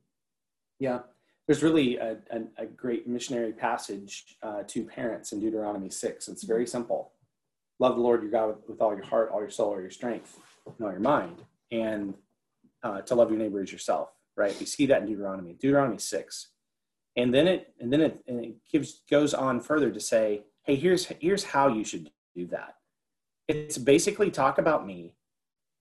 Yeah. 0.79 1.01
There's 1.47 1.63
really 1.63 1.97
a, 1.97 2.19
a, 2.31 2.63
a 2.63 2.67
great 2.67 3.07
missionary 3.07 3.53
passage 3.53 4.37
uh, 4.43 4.63
to 4.69 4.85
parents 4.85 5.33
in 5.33 5.41
deuteronomy 5.41 5.91
6 5.91 6.29
it's 6.29 6.45
very 6.45 6.65
mm-hmm. 6.65 6.71
simple. 6.71 7.13
Love 7.81 7.97
the 7.97 8.03
lord 8.03 8.23
your 8.23 8.31
god 8.31 8.49
with, 8.49 8.69
with, 8.69 8.81
all 8.81 8.95
your 8.95 9.05
heart 9.05 9.31
all 9.33 9.41
your 9.41 9.51
soul 9.51 9.73
all 9.73 9.81
your 9.81 9.91
strength 9.91 10.39
and 10.67 10.87
all 10.87 10.93
your 10.93 11.01
mind 11.01 11.43
and 11.73 12.15
uh, 12.85 13.01
to 13.01 13.15
love 13.17 13.31
your 13.31 13.39
neighbor 13.39 13.61
as 13.61 13.73
yourself 13.73 14.11
right 14.39 14.57
we 14.59 14.67
see 14.67 14.87
that 14.87 15.03
in 15.03 15.09
deuteronomy 15.09 15.53
deuteronomy 15.55 15.99
6 15.99 16.49
and 17.17 17.35
then 17.35 17.47
it 17.49 17.75
and 17.81 17.93
then 17.93 18.01
it, 18.01 18.23
and 18.27 18.45
it 18.45 18.55
gives 18.71 19.03
goes 19.11 19.35
on 19.35 19.61
further 19.61 19.91
to 19.91 20.01
say 20.01 20.45
hey, 20.69 20.77
here's 20.77 21.07
here's 21.19 21.43
how 21.43 21.67
you 21.67 21.83
should 21.83 22.11
do 22.37 22.47
that. 22.49 22.75
It's 23.49 23.79
basically 23.79 24.31
talk 24.31 24.59
about 24.59 24.87
me 24.87 25.15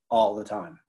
all 0.10 0.34
the 0.34 0.46
time. 0.46 0.80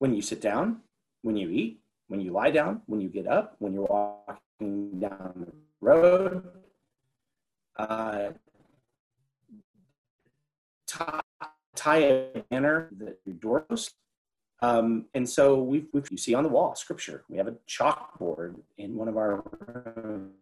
When 0.00 0.12
you 0.12 0.20
sit 0.20 0.40
down, 0.40 0.80
when 1.22 1.36
you 1.36 1.48
eat, 1.50 1.80
when 2.08 2.20
you 2.20 2.32
lie 2.32 2.50
down, 2.50 2.82
when 2.86 3.00
you 3.00 3.08
get 3.08 3.28
up, 3.28 3.54
when 3.60 3.72
you're 3.72 3.84
walking 3.84 4.98
down 4.98 5.46
the 5.46 5.52
road, 5.80 6.42
uh, 7.76 8.30
tie, 10.88 11.20
tie 11.76 11.98
a 11.98 12.42
banner 12.50 12.88
that 12.98 13.20
your 13.24 13.36
doorpost. 13.36 13.94
Um, 14.62 15.06
and 15.14 15.28
so 15.28 15.62
we've, 15.62 15.86
you 16.10 16.16
see 16.16 16.34
on 16.34 16.42
the 16.42 16.50
wall 16.50 16.74
scripture. 16.74 17.24
We 17.28 17.38
have 17.38 17.48
a 17.48 17.56
chalkboard 17.68 18.56
in 18.76 18.94
one 18.94 19.08
of 19.08 19.16
our 19.16 19.42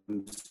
rooms 0.09 0.43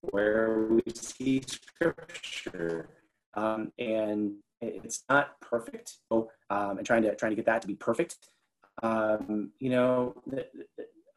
where 0.00 0.66
we 0.70 0.82
see 0.94 1.42
scripture. 1.46 2.88
Um, 3.34 3.72
and 3.78 4.36
it's 4.62 5.04
not 5.08 5.38
perfect. 5.40 5.98
So, 6.10 6.30
um, 6.48 6.78
and 6.78 6.86
trying 6.86 7.02
to 7.02 7.14
trying 7.14 7.32
to 7.32 7.36
get 7.36 7.46
that 7.46 7.60
to 7.62 7.68
be 7.68 7.74
perfect 7.74 8.16
um, 8.82 9.50
you 9.58 9.70
know 9.70 10.14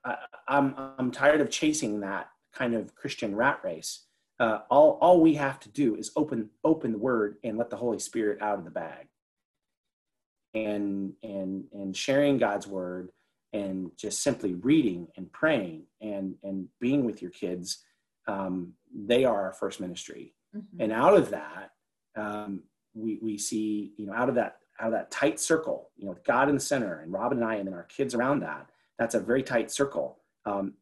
I, 0.06 0.16
I'm, 0.48 0.76
I'm 0.98 1.12
tired 1.12 1.42
of 1.42 1.50
chasing 1.50 2.00
that 2.02 2.30
kind 2.54 2.74
of 2.74 2.96
christian 2.96 3.36
rat 3.36 3.60
race. 3.64 4.06
Uh, 4.40 4.60
all, 4.70 4.98
all 5.02 5.20
we 5.20 5.36
have 5.36 5.60
to 5.60 5.70
do 5.70 5.96
is 5.96 6.12
open 6.16 6.50
open 6.64 6.94
the 6.94 6.98
word 6.98 7.38
and 7.44 7.58
let 7.58 7.70
the 7.70 7.76
holy 7.76 8.00
spirit 8.00 8.42
out 8.42 8.58
of 8.58 8.64
the 8.64 8.72
bag 8.72 9.08
and 10.54 11.14
and 11.24 11.66
and 11.72 11.96
sharing 11.96 12.38
god's 12.38 12.68
word 12.68 13.12
and 13.54 13.92
just 13.98 14.22
simply 14.22 14.54
reading 14.56 15.08
and 15.18 15.32
praying 15.32 15.84
and 16.02 16.36
and 16.44 16.68
being 16.80 17.06
with 17.06 17.22
your 17.22 17.32
kids 17.32 17.84
um, 18.30 18.74
they 18.94 19.26
are 19.26 19.46
our 19.46 19.54
first 19.54 19.80
ministry. 19.80 20.34
Mm-hmm. 20.56 20.82
And 20.82 20.92
out 20.92 21.16
of 21.16 21.32
that, 21.32 21.72
um, 22.16 22.64
we, 22.94 23.20
we 23.22 23.38
see, 23.38 23.94
you 23.98 24.06
know, 24.06 24.14
out 24.14 24.30
of 24.30 24.36
that, 24.36 24.58
out 24.80 24.88
of 24.88 24.94
that 24.94 25.12
tight 25.12 25.40
circle, 25.40 25.90
you 25.98 26.06
know, 26.06 26.12
with 26.12 26.24
God 26.24 26.50
in 26.50 26.56
the 26.56 26.62
center 26.62 27.00
and 27.00 27.12
Robin 27.12 27.40
and 27.40 27.48
I, 27.48 27.56
and 27.56 27.68
then 27.68 27.74
our 27.74 27.84
kids 27.84 28.14
around 28.14 28.42
that, 28.42 28.68
that's 28.98 29.16
a 29.16 29.20
very 29.20 29.44
tight 29.44 29.72
circle. 29.72 30.20
Um, 30.46 30.74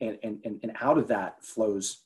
and, 0.00 0.18
and, 0.22 0.40
and 0.44 0.72
out 0.80 0.98
of 0.98 1.08
that 1.08 1.42
flows 1.42 2.02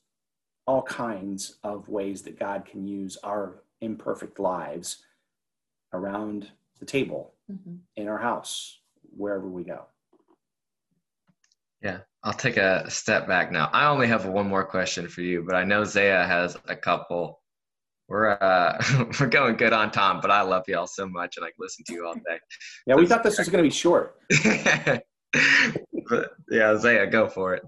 all 0.65 0.81
kinds 0.81 1.57
of 1.63 1.89
ways 1.89 2.21
that 2.23 2.39
God 2.39 2.65
can 2.65 2.87
use 2.87 3.17
our 3.23 3.63
imperfect 3.81 4.39
lives 4.39 5.03
around 5.93 6.51
the 6.79 6.85
table 6.85 7.33
mm-hmm. 7.51 7.75
in 7.95 8.07
our 8.07 8.17
house, 8.17 8.79
wherever 9.15 9.47
we 9.47 9.63
go. 9.63 9.85
Yeah, 11.81 11.99
I'll 12.23 12.33
take 12.33 12.57
a 12.57 12.89
step 12.89 13.27
back 13.27 13.51
now. 13.51 13.69
I 13.71 13.87
only 13.87 14.07
have 14.07 14.25
one 14.25 14.47
more 14.47 14.65
question 14.65 15.07
for 15.07 15.21
you, 15.21 15.43
but 15.43 15.55
I 15.55 15.63
know 15.63 15.83
Zaya 15.83 16.25
has 16.25 16.57
a 16.67 16.75
couple. 16.75 17.39
We're 18.07 18.31
uh, 18.41 18.81
we're 19.19 19.27
going 19.27 19.57
good 19.57 19.73
on 19.73 19.91
time, 19.91 20.19
but 20.21 20.31
I 20.31 20.41
love 20.41 20.63
y'all 20.67 20.87
so 20.87 21.07
much, 21.07 21.37
and 21.37 21.45
I 21.45 21.49
can 21.49 21.57
listen 21.59 21.85
to 21.85 21.93
you 21.93 22.07
all 22.07 22.15
day. 22.15 22.39
Yeah, 22.87 22.95
we 22.95 23.05
thought 23.05 23.23
this 23.23 23.37
was 23.37 23.49
going 23.49 23.63
to 23.63 23.69
be 23.69 23.73
short. 23.73 24.15
but 26.09 26.31
yeah, 26.49 26.75
Zaya, 26.77 27.05
go 27.07 27.27
for 27.27 27.53
it. 27.53 27.63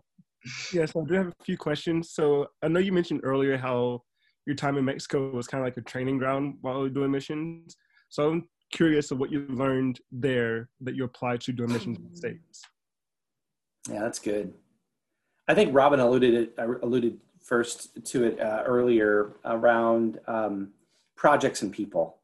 Yes, 0.74 0.94
I 0.96 1.02
do 1.06 1.14
have 1.16 1.28
a 1.28 1.44
few 1.44 1.58
questions. 1.58 2.12
So 2.12 2.48
I 2.64 2.68
know 2.68 2.80
you 2.80 2.94
mentioned 2.94 3.22
earlier 3.24 3.58
how 3.58 4.02
your 4.46 4.56
time 4.56 4.78
in 4.78 4.86
Mexico 4.86 5.30
was 5.32 5.48
kind 5.48 5.62
of 5.62 5.68
like 5.68 5.78
a 5.78 5.82
training 5.82 6.18
ground 6.18 6.56
while 6.62 6.80
we're 6.80 6.90
doing 6.90 7.12
missions. 7.12 7.76
So 8.10 8.30
I'm 8.32 8.50
curious 8.72 9.12
of 9.12 9.20
what 9.20 9.32
you 9.32 9.46
learned 9.50 10.00
there 10.12 10.70
that 10.82 10.96
you 10.96 11.04
applied 11.04 11.42
to 11.42 11.52
doing 11.52 11.72
missions 11.72 11.98
in 11.98 12.10
the 12.10 12.18
States. 12.18 12.62
Yeah, 13.90 14.00
that's 14.00 14.20
good. 14.20 14.54
I 15.48 15.56
think 15.56 15.74
Robin 15.74 16.00
alluded 16.00 16.34
it, 16.34 16.54
uh, 16.58 16.78
alluded 16.84 17.20
first 17.42 18.06
to 18.06 18.26
it 18.26 18.40
uh, 18.40 18.64
earlier 18.66 19.38
around 19.46 20.20
um, 20.28 20.70
projects 21.16 21.62
and 21.62 21.72
people, 21.72 22.18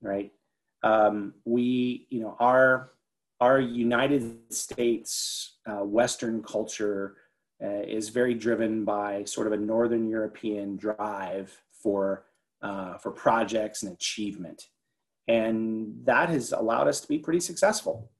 right? 0.00 0.32
um, 0.82 1.34
we, 1.44 2.06
you 2.10 2.20
know, 2.20 2.36
our 2.40 2.90
our 3.40 3.58
United 3.58 4.38
States 4.52 5.56
uh, 5.66 5.84
Western 5.84 6.42
culture 6.42 7.16
uh, 7.62 7.82
is 7.82 8.08
very 8.08 8.34
driven 8.34 8.84
by 8.84 9.24
sort 9.24 9.48
of 9.48 9.52
a 9.52 9.56
Northern 9.56 10.08
European 10.08 10.76
drive 10.76 11.56
for 11.70 12.24
uh, 12.62 12.98
for 12.98 13.10
projects 13.10 13.82
and 13.82 13.92
achievement, 13.92 14.68
and 15.28 15.94
that 16.04 16.28
has 16.28 16.52
allowed 16.52 16.88
us 16.88 17.00
to 17.00 17.08
be 17.08 17.18
pretty 17.18 17.40
successful. 17.40 18.10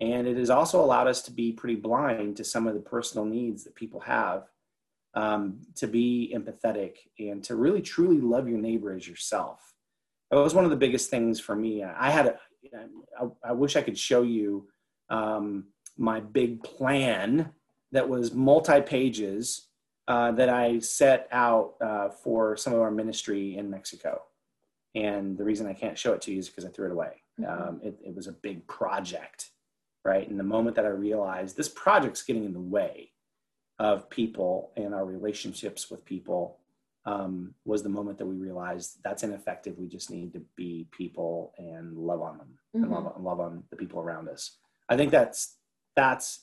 And 0.00 0.26
it 0.26 0.36
has 0.36 0.50
also 0.50 0.82
allowed 0.82 1.08
us 1.08 1.22
to 1.22 1.30
be 1.30 1.52
pretty 1.52 1.76
blind 1.76 2.36
to 2.38 2.44
some 2.44 2.66
of 2.66 2.74
the 2.74 2.80
personal 2.80 3.26
needs 3.26 3.64
that 3.64 3.74
people 3.74 4.00
have, 4.00 4.44
um, 5.14 5.60
to 5.76 5.86
be 5.86 6.34
empathetic 6.34 6.96
and 7.18 7.44
to 7.44 7.56
really 7.56 7.82
truly 7.82 8.20
love 8.20 8.48
your 8.48 8.58
neighbor 8.58 8.92
as 8.92 9.06
yourself. 9.06 9.74
That 10.30 10.38
was 10.38 10.54
one 10.54 10.64
of 10.64 10.70
the 10.70 10.76
biggest 10.76 11.10
things 11.10 11.38
for 11.38 11.54
me. 11.54 11.84
I 11.84 12.10
had 12.10 12.26
a, 12.26 12.38
I, 13.20 13.50
I 13.50 13.52
wish 13.52 13.76
I 13.76 13.82
could 13.82 13.98
show 13.98 14.22
you 14.22 14.68
um, 15.10 15.66
my 15.98 16.20
big 16.20 16.62
plan 16.62 17.50
that 17.92 18.08
was 18.08 18.32
multi 18.32 18.80
pages 18.80 19.68
uh, 20.08 20.32
that 20.32 20.48
I 20.48 20.78
set 20.78 21.28
out 21.30 21.74
uh, 21.80 22.08
for 22.08 22.56
some 22.56 22.72
of 22.72 22.80
our 22.80 22.90
ministry 22.90 23.56
in 23.56 23.68
Mexico. 23.68 24.22
And 24.94 25.38
the 25.38 25.44
reason 25.44 25.66
I 25.66 25.72
can't 25.72 25.98
show 25.98 26.12
it 26.12 26.22
to 26.22 26.32
you 26.32 26.38
is 26.38 26.48
because 26.48 26.64
I 26.64 26.68
threw 26.68 26.86
it 26.86 26.92
away. 26.92 27.22
Mm-hmm. 27.40 27.68
Um, 27.68 27.80
it, 27.82 27.98
it 28.04 28.14
was 28.14 28.26
a 28.26 28.32
big 28.32 28.66
project 28.66 29.50
right? 30.04 30.28
And 30.28 30.38
the 30.38 30.44
moment 30.44 30.76
that 30.76 30.84
I 30.84 30.88
realized 30.88 31.56
this 31.56 31.68
project's 31.68 32.22
getting 32.22 32.44
in 32.44 32.52
the 32.52 32.60
way 32.60 33.10
of 33.78 34.08
people 34.10 34.72
and 34.76 34.94
our 34.94 35.04
relationships 35.04 35.90
with 35.90 36.04
people 36.04 36.58
um, 37.06 37.54
was 37.64 37.82
the 37.82 37.88
moment 37.88 38.18
that 38.18 38.26
we 38.26 38.36
realized 38.36 38.98
that's 39.02 39.22
ineffective. 39.22 39.78
We 39.78 39.88
just 39.88 40.10
need 40.10 40.32
to 40.34 40.42
be 40.56 40.86
people 40.90 41.54
and 41.58 41.96
love 41.96 42.20
on 42.20 42.38
them 42.38 42.58
mm-hmm. 42.74 42.84
and, 42.84 42.92
love, 42.92 43.14
love 43.20 43.40
on 43.40 43.64
the 43.70 43.76
people 43.76 44.00
around 44.00 44.28
us. 44.28 44.56
I 44.88 44.96
think 44.96 45.10
that's 45.10 45.56
that's 45.96 46.40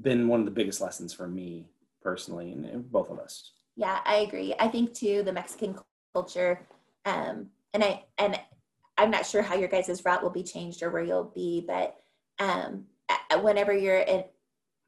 been 0.00 0.28
one 0.28 0.40
of 0.40 0.46
the 0.46 0.52
biggest 0.52 0.80
lessons 0.80 1.14
for 1.14 1.26
me 1.26 1.66
personally 2.02 2.52
and, 2.52 2.66
and 2.66 2.90
both 2.90 3.10
of 3.10 3.18
us. 3.18 3.52
Yeah, 3.74 4.00
I 4.04 4.16
agree. 4.16 4.54
I 4.58 4.68
think 4.68 4.92
too 4.92 5.22
the 5.22 5.32
Mexican 5.32 5.76
culture, 6.14 6.60
um, 7.04 7.48
and 7.74 7.82
I 7.82 8.04
and 8.18 8.38
I'm 8.98 9.10
not 9.10 9.26
sure 9.26 9.42
how 9.42 9.56
your 9.56 9.68
guys' 9.68 10.02
route 10.04 10.22
will 10.22 10.30
be 10.30 10.42
changed 10.42 10.82
or 10.82 10.90
where 10.90 11.02
you'll 11.02 11.32
be, 11.34 11.64
but 11.66 11.96
um, 12.38 12.84
whenever 13.40 13.72
you're 13.76 14.00
in, 14.00 14.24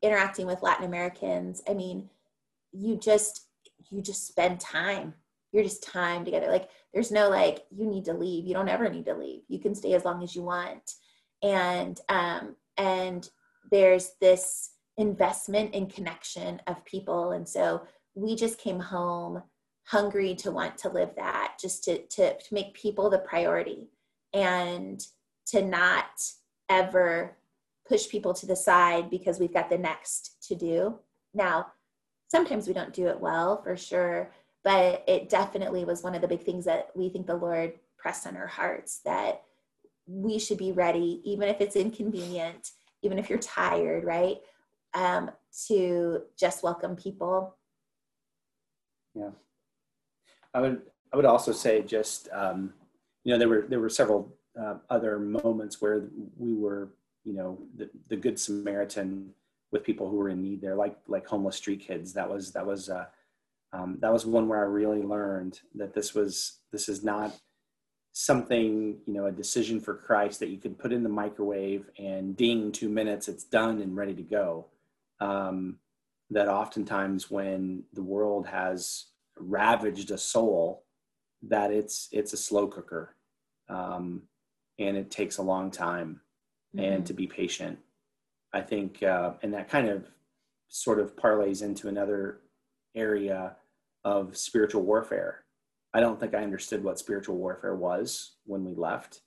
interacting 0.02 0.46
with 0.46 0.62
Latin 0.62 0.84
Americans, 0.84 1.62
I 1.68 1.74
mean, 1.74 2.10
you 2.72 2.96
just 2.96 3.46
you 3.90 4.02
just 4.02 4.26
spend 4.26 4.60
time. 4.60 5.14
You're 5.52 5.64
just 5.64 5.82
time 5.82 6.24
together. 6.24 6.48
Like 6.48 6.68
there's 6.92 7.12
no 7.12 7.28
like 7.30 7.64
you 7.70 7.86
need 7.86 8.04
to 8.06 8.14
leave. 8.14 8.46
You 8.46 8.54
don't 8.54 8.68
ever 8.68 8.88
need 8.88 9.06
to 9.06 9.14
leave. 9.14 9.42
You 9.48 9.58
can 9.58 9.74
stay 9.74 9.94
as 9.94 10.04
long 10.04 10.22
as 10.22 10.34
you 10.34 10.42
want. 10.42 10.94
And 11.42 12.00
um, 12.08 12.56
and 12.76 13.28
there's 13.70 14.12
this 14.20 14.70
investment 14.96 15.74
in 15.74 15.86
connection 15.86 16.60
of 16.66 16.84
people. 16.84 17.32
And 17.32 17.48
so 17.48 17.82
we 18.14 18.36
just 18.36 18.58
came 18.58 18.78
home 18.78 19.42
hungry 19.84 20.34
to 20.34 20.50
want 20.50 20.78
to 20.78 20.88
live 20.88 21.14
that, 21.16 21.56
just 21.60 21.84
to 21.84 21.98
to, 22.06 22.36
to 22.36 22.54
make 22.54 22.74
people 22.74 23.10
the 23.10 23.18
priority 23.18 23.88
and 24.32 25.06
to 25.46 25.62
not 25.62 26.22
ever 26.68 27.36
push 27.86 28.08
people 28.08 28.32
to 28.34 28.46
the 28.46 28.56
side 28.56 29.10
because 29.10 29.38
we've 29.38 29.52
got 29.52 29.68
the 29.68 29.78
next 29.78 30.36
to 30.48 30.54
do. 30.54 30.98
Now, 31.34 31.66
sometimes 32.28 32.66
we 32.66 32.74
don't 32.74 32.94
do 32.94 33.08
it 33.08 33.20
well 33.20 33.62
for 33.62 33.76
sure, 33.76 34.32
but 34.62 35.04
it 35.06 35.28
definitely 35.28 35.84
was 35.84 36.02
one 36.02 36.14
of 36.14 36.22
the 36.22 36.28
big 36.28 36.42
things 36.42 36.64
that 36.64 36.88
we 36.94 37.10
think 37.10 37.26
the 37.26 37.36
Lord 37.36 37.74
pressed 37.98 38.26
on 38.26 38.36
our 38.36 38.46
hearts 38.46 39.00
that 39.04 39.42
we 40.06 40.38
should 40.38 40.58
be 40.58 40.72
ready, 40.72 41.20
even 41.24 41.48
if 41.48 41.60
it's 41.60 41.76
inconvenient, 41.76 42.70
even 43.02 43.18
if 43.18 43.28
you're 43.28 43.38
tired, 43.38 44.04
right? 44.04 44.38
Um, 44.94 45.30
to 45.68 46.22
just 46.38 46.62
welcome 46.62 46.96
people. 46.96 47.56
Yeah. 49.14 49.30
I 50.54 50.60
would 50.60 50.82
I 51.12 51.16
would 51.16 51.26
also 51.26 51.52
say 51.52 51.82
just 51.82 52.28
um, 52.32 52.72
you 53.24 53.32
know 53.32 53.38
there 53.38 53.48
were 53.48 53.66
there 53.68 53.80
were 53.80 53.88
several 53.88 54.32
uh, 54.60 54.76
other 54.90 55.18
moments 55.18 55.80
where 55.82 56.04
we 56.36 56.54
were, 56.54 56.90
you 57.24 57.32
know, 57.32 57.58
the, 57.76 57.90
the 58.08 58.16
good 58.16 58.38
Samaritan 58.38 59.30
with 59.72 59.82
people 59.82 60.08
who 60.08 60.16
were 60.16 60.28
in 60.28 60.42
need 60.42 60.60
there, 60.60 60.76
like 60.76 60.96
like 61.08 61.26
homeless 61.26 61.56
street 61.56 61.80
kids. 61.80 62.12
That 62.12 62.30
was 62.30 62.52
that 62.52 62.64
was 62.64 62.88
uh, 62.88 63.06
um, 63.72 63.98
that 64.00 64.12
was 64.12 64.24
one 64.24 64.48
where 64.48 64.60
I 64.60 64.66
really 64.66 65.02
learned 65.02 65.60
that 65.74 65.94
this 65.94 66.14
was 66.14 66.60
this 66.70 66.88
is 66.88 67.02
not 67.02 67.34
something 68.12 68.96
you 69.06 69.12
know 69.12 69.26
a 69.26 69.32
decision 69.32 69.80
for 69.80 69.94
Christ 69.94 70.38
that 70.38 70.50
you 70.50 70.58
could 70.58 70.78
put 70.78 70.92
in 70.92 71.02
the 71.02 71.08
microwave 71.08 71.90
and 71.98 72.36
ding 72.36 72.70
two 72.70 72.88
minutes 72.88 73.26
it's 73.26 73.44
done 73.44 73.80
and 73.80 73.96
ready 73.96 74.14
to 74.14 74.22
go. 74.22 74.66
Um, 75.20 75.78
that 76.30 76.48
oftentimes 76.48 77.30
when 77.30 77.84
the 77.92 78.02
world 78.02 78.46
has 78.46 79.06
ravaged 79.38 80.10
a 80.10 80.18
soul, 80.18 80.84
that 81.42 81.70
it's 81.70 82.08
it's 82.12 82.32
a 82.32 82.38
slow 82.38 82.66
cooker. 82.66 83.16
Um, 83.68 84.22
and 84.78 84.96
it 84.96 85.10
takes 85.10 85.38
a 85.38 85.42
long 85.42 85.70
time 85.70 86.20
mm-hmm. 86.74 86.84
and 86.84 87.06
to 87.06 87.12
be 87.12 87.26
patient 87.26 87.78
i 88.52 88.60
think 88.60 89.02
uh, 89.02 89.32
and 89.42 89.52
that 89.52 89.68
kind 89.68 89.88
of 89.88 90.06
sort 90.68 90.98
of 90.98 91.16
parlays 91.16 91.62
into 91.62 91.88
another 91.88 92.40
area 92.94 93.56
of 94.04 94.36
spiritual 94.36 94.82
warfare 94.82 95.44
i 95.92 96.00
don't 96.00 96.18
think 96.18 96.34
i 96.34 96.42
understood 96.42 96.82
what 96.82 96.98
spiritual 96.98 97.36
warfare 97.36 97.74
was 97.74 98.36
when 98.44 98.64
we 98.64 98.74
left 98.74 99.22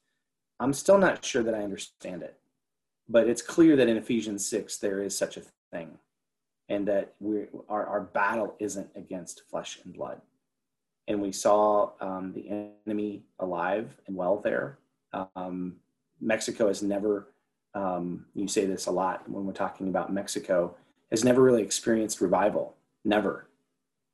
i'm 0.59 0.73
still 0.73 0.97
not 0.97 1.23
sure 1.23 1.43
that 1.43 1.55
i 1.55 1.63
understand 1.63 2.21
it 2.21 2.37
but 3.09 3.27
it's 3.27 3.41
clear 3.41 3.75
that 3.75 3.87
in 3.87 3.97
ephesians 3.97 4.47
6 4.47 4.77
there 4.77 5.01
is 5.01 5.17
such 5.17 5.37
a 5.37 5.43
thing 5.71 5.97
and 6.69 6.87
that 6.87 7.13
we 7.19 7.45
our, 7.69 7.85
our 7.85 8.01
battle 8.01 8.55
isn't 8.59 8.89
against 8.95 9.43
flesh 9.49 9.79
and 9.83 9.93
blood 9.93 10.21
and 11.07 11.21
we 11.21 11.31
saw 11.31 11.91
um, 12.01 12.33
the 12.33 12.71
enemy 12.85 13.23
alive 13.39 13.95
and 14.07 14.15
well 14.15 14.37
there 14.37 14.77
um, 15.35 15.75
Mexico 16.19 16.67
has 16.67 16.81
never, 16.81 17.27
um, 17.73 18.25
you 18.33 18.47
say 18.47 18.65
this 18.65 18.87
a 18.87 18.91
lot 18.91 19.29
when 19.29 19.45
we're 19.45 19.53
talking 19.53 19.87
about 19.87 20.13
Mexico, 20.13 20.75
has 21.11 21.23
never 21.23 21.41
really 21.41 21.61
experienced 21.61 22.21
revival, 22.21 22.75
never. 23.05 23.47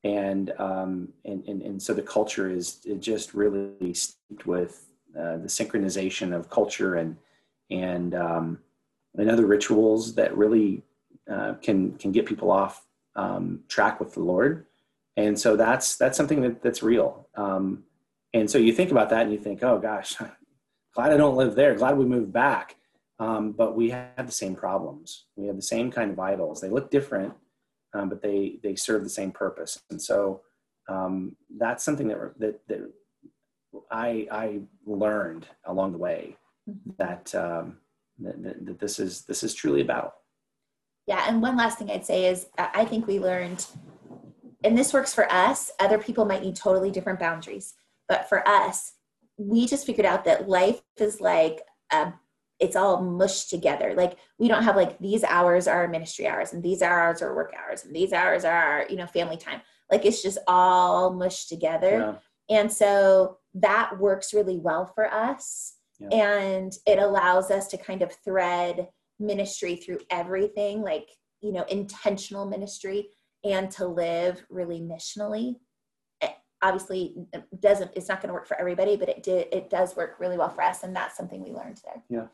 And, 0.03 0.51
um, 0.59 1.09
and, 1.23 1.43
and, 1.47 1.61
and 1.61 1.81
so 1.81 1.93
the 1.93 2.01
culture 2.01 2.49
is 2.49 2.75
just 2.99 3.33
really 3.33 3.93
steeped 3.93 4.45
with 4.45 4.87
uh, 5.17 5.37
the 5.37 5.47
syncretization 5.47 6.35
of 6.35 6.49
culture 6.49 6.95
and, 6.95 7.15
and, 7.71 8.13
um, 8.13 8.59
and 9.15 9.29
other 9.29 9.45
rituals 9.45 10.13
that 10.15 10.35
really 10.35 10.83
uh, 11.31 11.53
can, 11.61 11.93
can 11.97 12.11
get 12.11 12.25
people 12.25 12.51
off 12.51 12.85
um, 13.15 13.61
track 13.67 13.99
with 13.99 14.13
the 14.13 14.21
Lord. 14.21 14.65
And 15.15 15.39
so 15.39 15.55
that's, 15.55 15.95
that's 15.95 16.17
something 16.17 16.41
that, 16.41 16.61
that's 16.61 16.83
real. 16.83 17.27
Um, 17.35 17.83
and 18.33 18.49
so 18.49 18.57
you 18.57 18.73
think 18.73 18.91
about 18.91 19.09
that 19.11 19.23
and 19.23 19.31
you 19.31 19.37
think, 19.37 19.63
oh 19.63 19.79
gosh, 19.79 20.15
glad 20.95 21.11
I 21.11 21.17
don't 21.17 21.35
live 21.35 21.55
there. 21.55 21.75
Glad 21.75 21.97
we 21.97 22.05
moved 22.05 22.33
back. 22.33 22.75
Um, 23.19 23.51
but 23.51 23.75
we 23.75 23.91
have 23.91 24.25
the 24.25 24.31
same 24.31 24.55
problems. 24.55 25.25
We 25.35 25.47
have 25.47 25.55
the 25.55 25.61
same 25.61 25.91
kind 25.91 26.11
of 26.11 26.19
idols. 26.19 26.59
They 26.59 26.69
look 26.69 26.89
different, 26.89 27.33
um, 27.93 28.09
but 28.09 28.21
they 28.21 28.59
they 28.63 28.75
serve 28.75 29.03
the 29.03 29.09
same 29.09 29.31
purpose. 29.31 29.79
And 29.91 30.01
so 30.01 30.41
um, 30.89 31.35
that's 31.57 31.83
something 31.83 32.07
that 32.07 32.39
that 32.39 32.67
that 32.67 32.91
I 33.91 34.27
I 34.31 34.59
learned 34.85 35.47
along 35.65 35.91
the 35.91 35.99
way 35.99 36.37
mm-hmm. 36.69 36.91
that, 36.97 37.33
um, 37.35 37.77
that, 38.19 38.43
that 38.43 38.65
that 38.65 38.79
this 38.79 38.99
is 38.99 39.21
this 39.25 39.43
is 39.43 39.53
truly 39.53 39.81
a 39.81 39.85
battle. 39.85 40.13
Yeah, 41.07 41.25
and 41.27 41.41
one 41.41 41.57
last 41.57 41.77
thing 41.77 41.91
I'd 41.91 42.05
say 42.05 42.27
is 42.27 42.47
I 42.57 42.85
think 42.85 43.07
we 43.07 43.19
learned, 43.19 43.65
and 44.63 44.77
this 44.77 44.93
works 44.93 45.13
for 45.13 45.29
us. 45.31 45.71
Other 45.79 45.97
people 45.97 46.25
might 46.25 46.41
need 46.41 46.55
totally 46.55 46.91
different 46.91 47.19
boundaries, 47.19 47.73
but 48.07 48.29
for 48.29 48.47
us, 48.47 48.93
we 49.37 49.67
just 49.67 49.85
figured 49.85 50.05
out 50.05 50.25
that 50.25 50.47
life 50.47 50.81
is 50.97 51.19
like 51.19 51.59
um, 51.91 52.13
it's 52.59 52.75
all 52.75 53.01
mushed 53.01 53.49
together. 53.49 53.93
Like 53.95 54.17
we 54.37 54.47
don't 54.47 54.63
have 54.63 54.75
like 54.75 54.97
these 54.99 55.23
hours 55.23 55.67
are 55.67 55.87
ministry 55.87 56.27
hours 56.27 56.53
and 56.53 56.63
these 56.63 56.81
hours 56.81 57.21
are 57.21 57.35
work 57.35 57.53
hours 57.57 57.83
and 57.83 57.93
these 57.93 58.13
hours 58.13 58.45
are 58.45 58.85
you 58.89 58.95
know 58.95 59.07
family 59.07 59.37
time. 59.37 59.61
Like 59.91 60.05
it's 60.05 60.21
just 60.21 60.37
all 60.47 61.13
mushed 61.13 61.49
together. 61.49 62.19
Yeah. 62.49 62.59
And 62.59 62.71
so 62.71 63.39
that 63.55 63.99
works 63.99 64.33
really 64.33 64.57
well 64.57 64.85
for 64.85 65.11
us. 65.11 65.75
Yeah. 65.99 66.07
And 66.09 66.73
it 66.87 66.99
allows 66.99 67.51
us 67.51 67.67
to 67.67 67.77
kind 67.77 68.01
of 68.01 68.13
thread 68.23 68.87
ministry 69.19 69.75
through 69.75 69.99
everything, 70.09 70.81
like, 70.81 71.09
you 71.41 71.51
know, 71.51 71.63
intentional 71.63 72.45
ministry 72.45 73.09
and 73.43 73.69
to 73.71 73.85
live 73.85 74.43
really 74.49 74.79
missionally 74.79 75.55
It 76.21 76.31
obviously 76.61 77.15
doesn't 77.59 77.91
it's 77.95 78.07
not 78.07 78.21
going 78.21 78.29
to 78.29 78.33
work 78.33 78.47
for 78.47 78.59
everybody 78.59 78.95
but 78.95 79.09
it 79.09 79.21
did 79.21 79.47
it 79.51 79.69
does 79.69 79.95
work 79.97 80.15
really 80.19 80.37
well 80.37 80.49
for 80.49 80.61
us 80.61 80.83
and 80.83 80.95
that's 80.95 81.17
something 81.17 81.43
we 81.43 81.51
learned 81.51 81.81
there 81.83 82.01
yeah 82.09 82.27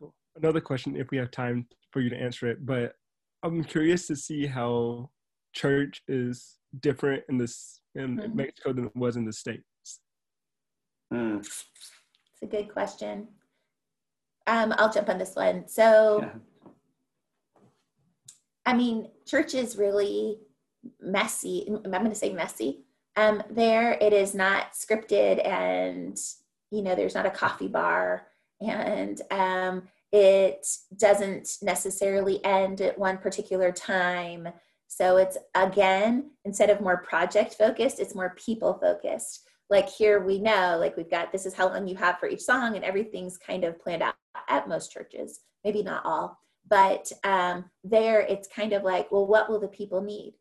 cool 0.00 0.14
another 0.36 0.60
question 0.60 0.96
if 0.96 1.10
we 1.10 1.18
have 1.18 1.30
time 1.30 1.66
for 1.90 2.00
you 2.00 2.08
to 2.08 2.16
answer 2.16 2.46
it 2.46 2.64
but 2.64 2.94
i'm 3.42 3.62
curious 3.62 4.06
to 4.06 4.16
see 4.16 4.46
how 4.46 5.10
church 5.54 6.02
is 6.08 6.56
different 6.80 7.22
in 7.28 7.36
this 7.36 7.80
in 7.94 8.16
mm-hmm. 8.16 8.36
mexico 8.36 8.72
than 8.72 8.86
it 8.86 8.96
was 8.96 9.16
in 9.16 9.26
the 9.26 9.32
states 9.32 10.00
mm. 11.12 11.46
It's 12.42 12.54
a 12.54 12.56
good 12.56 12.70
question. 12.70 13.28
Um, 14.46 14.74
I'll 14.78 14.92
jump 14.92 15.08
on 15.08 15.18
this 15.18 15.34
one. 15.34 15.66
So, 15.68 16.20
Yeah. 16.22 16.32
I 18.64 18.74
mean, 18.74 19.10
church 19.26 19.54
is 19.54 19.76
really 19.76 20.38
messy. 21.00 21.66
I'm 21.68 21.90
going 21.90 22.08
to 22.08 22.14
say 22.14 22.32
messy. 22.32 22.84
Um, 23.16 23.42
there, 23.48 23.92
it 24.00 24.12
is 24.12 24.34
not 24.34 24.72
scripted, 24.72 25.46
and 25.46 26.18
you 26.70 26.82
know, 26.82 26.94
there's 26.94 27.14
not 27.14 27.26
a 27.26 27.30
coffee 27.30 27.68
bar, 27.68 28.26
and 28.60 29.20
um, 29.30 29.84
it 30.12 30.66
doesn't 30.96 31.58
necessarily 31.62 32.44
end 32.44 32.80
at 32.80 32.98
one 32.98 33.18
particular 33.18 33.72
time. 33.72 34.48
So 34.88 35.16
it's 35.16 35.38
again, 35.54 36.30
instead 36.44 36.70
of 36.70 36.80
more 36.80 36.98
project 36.98 37.54
focused, 37.54 38.00
it's 38.00 38.14
more 38.14 38.34
people 38.36 38.74
focused. 38.74 39.48
Like 39.68 39.88
here, 39.88 40.24
we 40.24 40.38
know, 40.38 40.76
like 40.78 40.96
we've 40.96 41.10
got 41.10 41.32
this 41.32 41.46
is 41.46 41.54
how 41.54 41.68
long 41.68 41.88
you 41.88 41.96
have 41.96 42.18
for 42.18 42.28
each 42.28 42.42
song, 42.42 42.76
and 42.76 42.84
everything's 42.84 43.36
kind 43.36 43.64
of 43.64 43.80
planned 43.80 44.02
out 44.02 44.14
at 44.48 44.68
most 44.68 44.92
churches, 44.92 45.40
maybe 45.64 45.82
not 45.82 46.04
all 46.04 46.38
but 46.68 47.10
um, 47.24 47.64
there 47.84 48.20
it's 48.20 48.48
kind 48.48 48.72
of 48.72 48.82
like 48.82 49.10
well 49.10 49.26
what 49.26 49.48
will 49.48 49.60
the 49.60 49.68
people 49.68 50.00
need? 50.02 50.34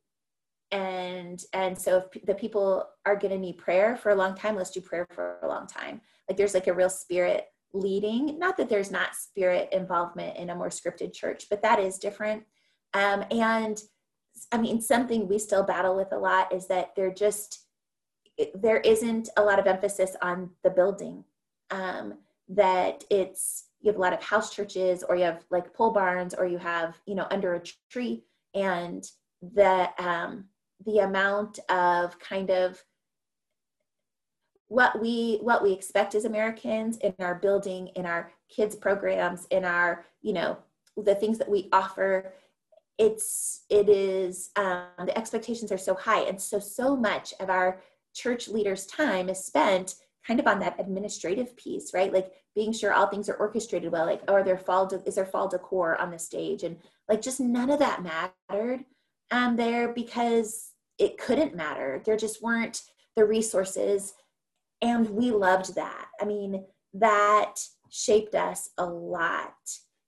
And 0.72 1.42
and 1.54 1.78
so 1.78 1.98
if 2.14 2.26
the 2.26 2.36
people 2.36 2.88
are 3.06 3.16
going 3.16 3.32
to 3.32 3.40
need 3.40 3.58
prayer 3.58 3.96
for 3.96 4.10
a 4.10 4.16
long 4.16 4.36
time 4.36 4.56
let's 4.56 4.72
do 4.72 4.82
prayer 4.82 5.08
for 5.12 5.38
a 5.44 5.48
long 5.48 5.68
time. 5.68 6.02
Like 6.28 6.38
there's 6.38 6.54
like 6.54 6.68
a 6.68 6.74
real 6.74 6.90
spirit 6.90 7.46
leading. 7.74 8.40
Not 8.40 8.58
that 8.58 8.70
there's 8.70 8.92
not 8.92 9.16
spirit 9.16 9.70
involvement 9.72 10.38
in 10.38 10.50
a 10.50 10.56
more 10.56 10.70
scripted 10.70 11.14
church 11.14 11.46
but 11.50 11.62
that 11.62 11.80
is 11.80 11.98
different. 11.98 12.44
Um, 12.94 13.26
and 13.32 13.80
i 14.52 14.58
mean 14.58 14.82
something 14.82 15.30
we 15.30 15.40
still 15.40 15.64
battle 15.64 15.96
with 15.96 16.12
a 16.12 16.18
lot 16.18 16.54
is 16.54 16.68
that 16.68 16.90
they're 16.94 17.14
just 17.14 17.65
there 18.54 18.78
isn't 18.78 19.30
a 19.38 19.42
lot 19.42 19.60
of 19.60 19.68
emphasis 19.68 20.16
on 20.22 20.50
the 20.64 20.70
building 20.70 21.24
um, 21.72 22.16
that 22.50 23.04
it's 23.10 23.66
you 23.82 23.92
have 23.92 23.98
a 23.98 24.02
lot 24.02 24.14
of 24.14 24.24
house 24.24 24.54
churches 24.54 25.04
or 25.08 25.16
you 25.16 25.24
have 25.24 25.44
like 25.52 25.74
pole 25.74 25.92
barns 25.92 26.34
or 26.34 26.46
you 26.46 26.58
have 26.58 27.00
you 27.06 27.16
know 27.16 27.28
under 27.32 27.56
a 27.56 27.62
tree. 27.90 28.24
And 28.54 29.04
the 29.42 29.90
um 30.00 30.46
the 30.86 31.00
amount 31.00 31.60
of 31.70 32.18
kind 32.20 32.50
of 32.50 32.84
what 34.68 35.00
we 35.00 35.38
what 35.42 35.62
we 35.62 35.72
expect 35.72 36.16
as 36.16 36.26
americans 36.26 36.98
in 36.98 37.14
our 37.20 37.36
building 37.36 37.88
in 37.96 38.06
our 38.06 38.32
kids 38.50 38.76
programs 38.76 39.46
in 39.52 39.64
our 39.64 40.04
you 40.24 40.34
know 40.34 40.58
the 40.98 41.14
things 41.14 41.38
that 41.38 41.48
we 41.50 41.70
offer 41.72 42.34
it's 42.98 43.64
it 43.70 43.90
is 43.90 44.52
um, 44.56 45.06
the 45.06 45.18
expectations 45.18 45.72
are 45.72 45.78
so 45.78 45.96
high. 45.96 46.22
And 46.22 46.42
so 46.42 46.60
so 46.60 46.96
much 46.96 47.34
of 47.40 47.50
our 47.50 47.82
church 48.16 48.48
leaders 48.48 48.86
time 48.88 49.30
is 49.30 49.44
spent 49.44 49.96
kind 50.26 50.40
of 50.40 50.48
on 50.48 50.60
that 50.60 50.80
administrative 50.80 51.56
piece, 51.56 51.94
right? 51.94 52.12
Like 52.12 52.32
being 52.56 52.74
sure 52.74 52.94
all 52.94 53.08
things 53.08 53.30
are 53.30 53.36
orchestrated 53.36 53.92
well, 53.92 54.06
like, 54.06 54.22
are 54.28 54.44
there 54.44 54.58
fall, 54.58 54.88
de- 54.88 55.04
is 55.06 55.16
there 55.16 55.26
fall 55.26 55.48
decor 55.48 55.98
on 55.98 56.10
the 56.10 56.18
stage? 56.18 56.64
And 56.64 56.78
like, 57.08 57.22
just 57.22 57.40
none 57.40 57.70
of 57.70 57.80
that 57.80 58.02
mattered 58.02 58.86
um, 59.30 59.56
there 59.56 59.94
because 59.94 60.72
it 60.98 61.18
couldn't 61.18 61.56
matter. 61.56 62.02
There 62.04 62.18
just 62.18 62.42
weren't 62.42 62.82
the 63.16 63.26
resources. 63.26 64.14
And 64.82 65.10
we 65.10 65.32
loved 65.32 65.76
that. 65.76 66.08
I 66.20 66.26
mean, 66.26 66.66
that 66.94 67.56
shaped 67.90 68.34
us 68.34 68.70
a 68.78 68.86
lot. 68.86 69.54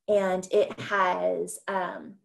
And 0.07 0.47
it 0.51 0.79
has, 0.79 1.59
um, 1.67 2.15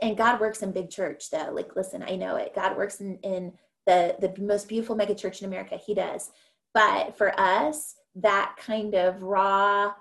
and 0.00 0.16
God 0.16 0.40
works 0.40 0.62
in 0.62 0.72
big 0.72 0.90
church 0.90 1.30
though. 1.30 1.50
Like, 1.52 1.76
listen, 1.76 2.02
I 2.02 2.16
know 2.16 2.36
it. 2.36 2.54
God 2.54 2.76
works 2.76 3.00
in, 3.00 3.18
in 3.18 3.52
the 3.86 4.16
the 4.20 4.34
most 4.40 4.68
beautiful 4.68 4.96
mega 4.96 5.14
church 5.14 5.40
in 5.40 5.48
America. 5.48 5.76
He 5.76 5.94
does. 5.94 6.30
But 6.72 7.16
for 7.16 7.38
us, 7.38 7.94
that 8.16 8.56
kind 8.58 8.94
of 8.94 9.22
raw, 9.22 9.92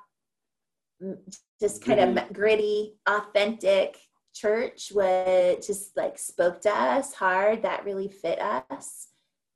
just 1.61 1.83
kind 1.83 1.99
gritty. 1.99 2.27
of 2.27 2.33
gritty, 2.33 2.93
authentic 3.07 3.97
church 4.33 4.91
was 4.93 5.65
just 5.65 5.95
like 5.95 6.17
spoke 6.17 6.61
to 6.61 6.69
us 6.69 7.13
hard. 7.13 7.61
That 7.61 7.85
really 7.85 8.07
fit 8.07 8.39
us. 8.41 9.07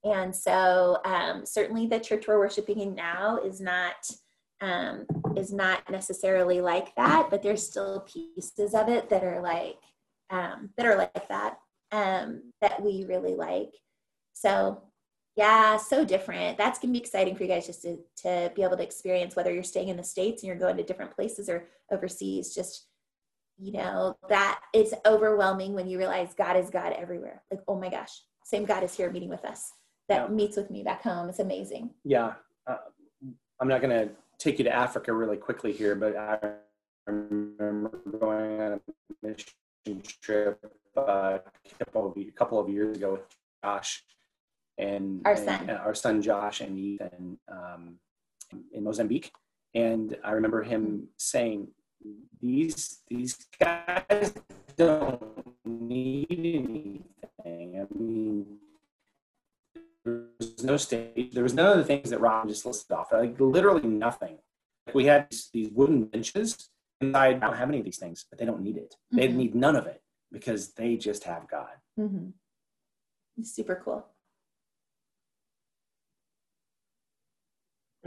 And 0.04 0.34
so 0.34 1.00
um, 1.06 1.46
certainly 1.46 1.88
the 1.88 2.00
church 2.00 2.28
we're 2.28 2.40
worshiping 2.40 2.80
in 2.80 2.96
now 2.96 3.40
is 3.44 3.60
not 3.60 4.10
um, 4.62 5.06
is 5.36 5.54
not 5.54 5.90
necessarily 5.90 6.62
like 6.62 6.96
that, 6.96 7.30
but 7.30 7.44
there's 7.44 7.66
still 7.66 8.02
pieces 8.02 8.74
of 8.74 8.90
it 8.90 9.10
that 9.10 9.24
are 9.24 9.42
like 9.42 9.80
um, 10.30 10.70
that 10.78 10.86
are 10.86 10.98
like 10.98 11.28
that 11.30 11.58
um, 11.92 12.42
that 12.62 12.82
we 12.82 13.06
really 13.08 13.36
like. 13.36 13.74
So 14.42 14.82
yeah, 15.36 15.78
so 15.78 16.04
different. 16.04 16.58
That's 16.58 16.80
gonna 16.80 16.94
be 16.94 17.00
exciting 17.00 17.36
for 17.36 17.44
you 17.44 17.50
guys 17.50 17.66
just 17.66 17.84
to, 17.84 17.98
to 18.24 18.52
be 18.56 18.64
able 18.64 18.78
to 18.78 18.84
experience 18.84 19.36
whether 19.36 19.54
you're 19.54 19.64
staying 19.64 19.90
in 19.90 19.98
the 19.98 20.04
States 20.04 20.42
and 20.42 20.48
you're 20.48 20.58
going 20.58 20.78
to 20.78 20.84
different 20.84 21.16
places 21.16 21.50
or 21.50 21.68
overseas. 21.92 22.54
Just, 22.54 22.88
you 23.58 23.72
know, 23.72 24.18
that 24.30 24.60
it's 24.74 24.94
overwhelming 25.06 25.74
when 25.74 25.88
you 25.88 25.98
realize 25.98 26.34
God 26.36 26.58
is 26.58 26.70
God 26.70 26.94
everywhere. 26.94 27.44
Like, 27.52 27.62
oh 27.68 27.80
my 27.80 27.90
gosh, 27.90 28.22
same 28.44 28.66
God 28.66 28.84
is 28.84 28.96
here 28.96 29.12
meeting 29.12 29.30
with 29.30 29.46
us 29.46 29.74
that 30.10 30.30
yeah. 30.30 30.36
meets 30.36 30.58
with 30.58 30.72
me 30.72 30.84
back 30.84 31.04
home. 31.04 31.30
It's 31.30 31.40
amazing. 31.40 31.92
Yeah. 32.04 32.34
Uh, 32.66 32.78
I'm 33.60 33.68
not 33.68 33.82
gonna 33.82 34.10
take 34.38 34.60
you 34.60 34.66
to 34.66 34.76
Africa 34.76 35.14
really 35.14 35.38
quickly 35.38 35.72
here, 35.72 35.96
but 35.96 36.16
I 36.16 36.38
remember 37.06 38.00
going 38.20 38.62
on 38.62 38.74
a 38.74 38.80
mission 39.26 40.02
trip 40.22 40.60
uh, 40.96 41.40
a 41.80 42.32
couple 42.36 42.60
of 42.60 42.70
years 42.70 42.98
ago 42.98 43.14
with 43.14 43.22
Josh 43.64 44.04
and 44.78 45.22
our 45.26 45.34
and, 45.34 45.46
son, 45.46 45.70
our 45.70 45.96
son 45.96 46.22
Josh 46.22 46.62
and 46.62 46.78
Ethan 46.78 47.38
um, 47.50 47.96
in 48.72 48.84
Mozambique. 48.84 49.32
And 49.74 50.18
I 50.24 50.32
remember 50.32 50.64
him 50.64 51.08
saying, 51.18 51.70
"These 52.42 53.00
these 53.08 53.38
guys 53.60 54.34
don't 54.76 55.22
need 55.66 56.28
anything. 56.30 57.80
I 57.82 57.98
mean." 57.98 58.46
There 60.06 60.24
was 60.40 60.64
no 60.64 60.78
stage. 60.78 61.34
There 61.34 61.44
was 61.44 61.54
none 61.54 61.70
of 61.70 61.78
the 61.78 61.84
things 61.84 62.12
that 62.12 62.22
Ron 62.22 62.48
just 62.48 62.66
listed 62.66 62.94
off. 62.94 63.12
Like 63.12 63.38
literally 63.40 63.88
nothing. 63.88 64.38
We 64.94 65.04
had 65.04 65.30
these, 65.30 65.50
these 65.52 65.70
wooden 65.74 66.06
benches, 66.06 66.70
and 67.02 67.16
I 67.18 67.34
don't 67.34 67.58
have 67.58 67.68
any 67.68 67.80
of 67.80 67.84
these 67.84 67.98
things, 67.98 68.26
but 68.30 68.40
they 68.40 68.46
don't 68.46 68.62
need 68.62 68.78
it. 68.78 68.96
Mm-hmm. 69.14 69.18
They 69.18 69.28
need 69.28 69.54
none 69.54 69.76
of 69.76 69.86
it 69.86 70.02
because 70.32 70.74
they 70.74 70.96
just 70.96 71.26
have 71.26 71.50
God. 71.50 71.76
Mm-hmm. 72.00 73.44
Super 73.44 73.82
cool. 73.84 74.06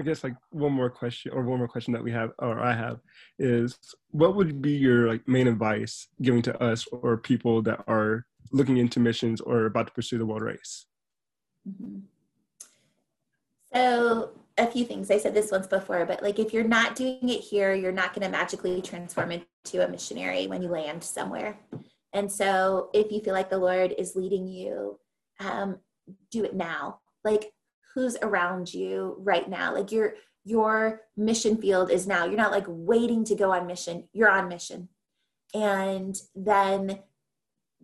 I 0.00 0.02
guess 0.02 0.24
like 0.24 0.34
one 0.48 0.72
more 0.72 0.88
question 0.88 1.30
or 1.32 1.42
one 1.42 1.58
more 1.58 1.68
question 1.68 1.92
that 1.92 2.02
we 2.02 2.10
have 2.12 2.32
or 2.38 2.58
I 2.58 2.72
have 2.72 3.00
is 3.38 3.78
what 4.12 4.34
would 4.34 4.62
be 4.62 4.72
your 4.72 5.06
like 5.08 5.28
main 5.28 5.46
advice 5.46 6.08
giving 6.22 6.40
to 6.42 6.62
us 6.62 6.86
or 6.90 7.18
people 7.18 7.60
that 7.62 7.84
are 7.86 8.24
looking 8.50 8.78
into 8.78 8.98
missions 8.98 9.42
or 9.42 9.66
about 9.66 9.88
to 9.88 9.92
pursue 9.92 10.16
the 10.16 10.24
world 10.24 10.42
race? 10.42 10.86
Mm-hmm. 11.68 11.98
So 13.74 14.30
a 14.56 14.66
few 14.66 14.86
things. 14.86 15.10
I 15.10 15.18
said 15.18 15.34
this 15.34 15.50
once 15.50 15.66
before, 15.66 16.06
but 16.06 16.22
like 16.22 16.38
if 16.38 16.54
you're 16.54 16.64
not 16.64 16.96
doing 16.96 17.28
it 17.28 17.40
here, 17.40 17.74
you're 17.74 17.92
not 17.92 18.14
going 18.14 18.24
to 18.24 18.30
magically 18.30 18.80
transform 18.80 19.32
into 19.32 19.84
a 19.84 19.88
missionary 19.88 20.46
when 20.46 20.62
you 20.62 20.68
land 20.68 21.04
somewhere. 21.04 21.58
And 22.14 22.32
so 22.32 22.88
if 22.94 23.12
you 23.12 23.20
feel 23.20 23.34
like 23.34 23.50
the 23.50 23.58
Lord 23.58 23.94
is 23.98 24.16
leading 24.16 24.48
you, 24.48 24.98
um, 25.40 25.78
do 26.30 26.42
it 26.44 26.54
now. 26.54 27.00
Like 27.22 27.52
who's 27.94 28.16
around 28.22 28.72
you 28.72 29.16
right 29.18 29.48
now. 29.48 29.74
Like 29.74 29.92
your 29.92 30.14
your 30.44 31.02
mission 31.16 31.56
field 31.58 31.90
is 31.90 32.06
now 32.06 32.24
you're 32.24 32.36
not 32.36 32.52
like 32.52 32.64
waiting 32.66 33.24
to 33.24 33.34
go 33.34 33.52
on 33.52 33.66
mission 33.66 34.08
you're 34.12 34.30
on 34.30 34.48
mission. 34.48 34.88
And 35.54 36.16
then 36.34 37.00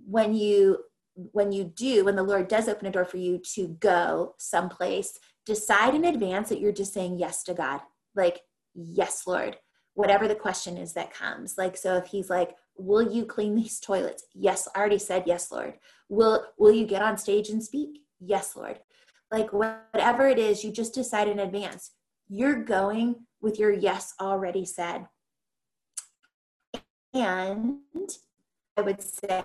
when 0.06 0.34
you 0.34 0.78
when 1.14 1.52
you 1.52 1.64
do 1.64 2.04
when 2.04 2.16
the 2.16 2.22
lord 2.22 2.48
does 2.48 2.68
open 2.68 2.86
a 2.86 2.90
door 2.90 3.04
for 3.04 3.16
you 3.16 3.38
to 3.54 3.68
go 3.80 4.34
someplace 4.38 5.18
decide 5.46 5.94
in 5.94 6.04
advance 6.04 6.48
that 6.48 6.60
you're 6.60 6.72
just 6.72 6.92
saying 6.92 7.18
yes 7.18 7.42
to 7.44 7.54
god. 7.54 7.80
Like 8.14 8.40
yes 8.74 9.26
lord 9.26 9.56
whatever 9.94 10.28
the 10.28 10.34
question 10.34 10.76
is 10.76 10.92
that 10.92 11.12
comes. 11.14 11.56
Like 11.58 11.76
so 11.76 11.96
if 11.96 12.06
he's 12.06 12.30
like 12.30 12.56
will 12.78 13.10
you 13.10 13.24
clean 13.24 13.54
these 13.54 13.80
toilets? 13.80 14.24
Yes 14.34 14.68
i 14.74 14.78
already 14.78 14.98
said 14.98 15.24
yes 15.26 15.50
lord. 15.50 15.74
Will 16.08 16.46
will 16.58 16.72
you 16.72 16.86
get 16.86 17.02
on 17.02 17.18
stage 17.18 17.48
and 17.48 17.62
speak? 17.62 18.00
Yes 18.20 18.56
lord 18.56 18.78
like 19.30 19.52
whatever 19.52 20.28
it 20.28 20.38
is, 20.38 20.64
you 20.64 20.72
just 20.72 20.94
decide 20.94 21.28
in 21.28 21.38
advance. 21.38 21.92
You're 22.28 22.62
going 22.62 23.26
with 23.40 23.58
your 23.58 23.72
yes 23.72 24.14
already 24.20 24.64
said. 24.64 25.06
And 27.14 27.78
I 28.76 28.82
would 28.82 29.02
say 29.02 29.44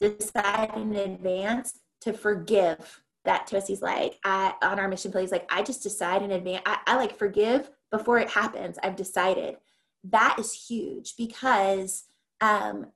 decide 0.00 0.72
in 0.76 0.94
advance 0.96 1.78
to 2.02 2.12
forgive. 2.12 3.02
That 3.26 3.46
Tosi's 3.46 3.82
like, 3.82 4.18
I 4.24 4.54
on 4.62 4.80
our 4.80 4.88
mission 4.88 5.12
play, 5.12 5.20
he's 5.20 5.30
like, 5.30 5.46
I 5.52 5.62
just 5.62 5.82
decide 5.82 6.22
in 6.22 6.30
advance. 6.30 6.62
I, 6.64 6.78
I 6.86 6.96
like 6.96 7.18
forgive 7.18 7.70
before 7.90 8.18
it 8.18 8.30
happens. 8.30 8.78
I've 8.82 8.96
decided. 8.96 9.56
That 10.04 10.36
is 10.38 10.54
huge 10.54 11.16
because 11.18 12.04
um, 12.40 12.86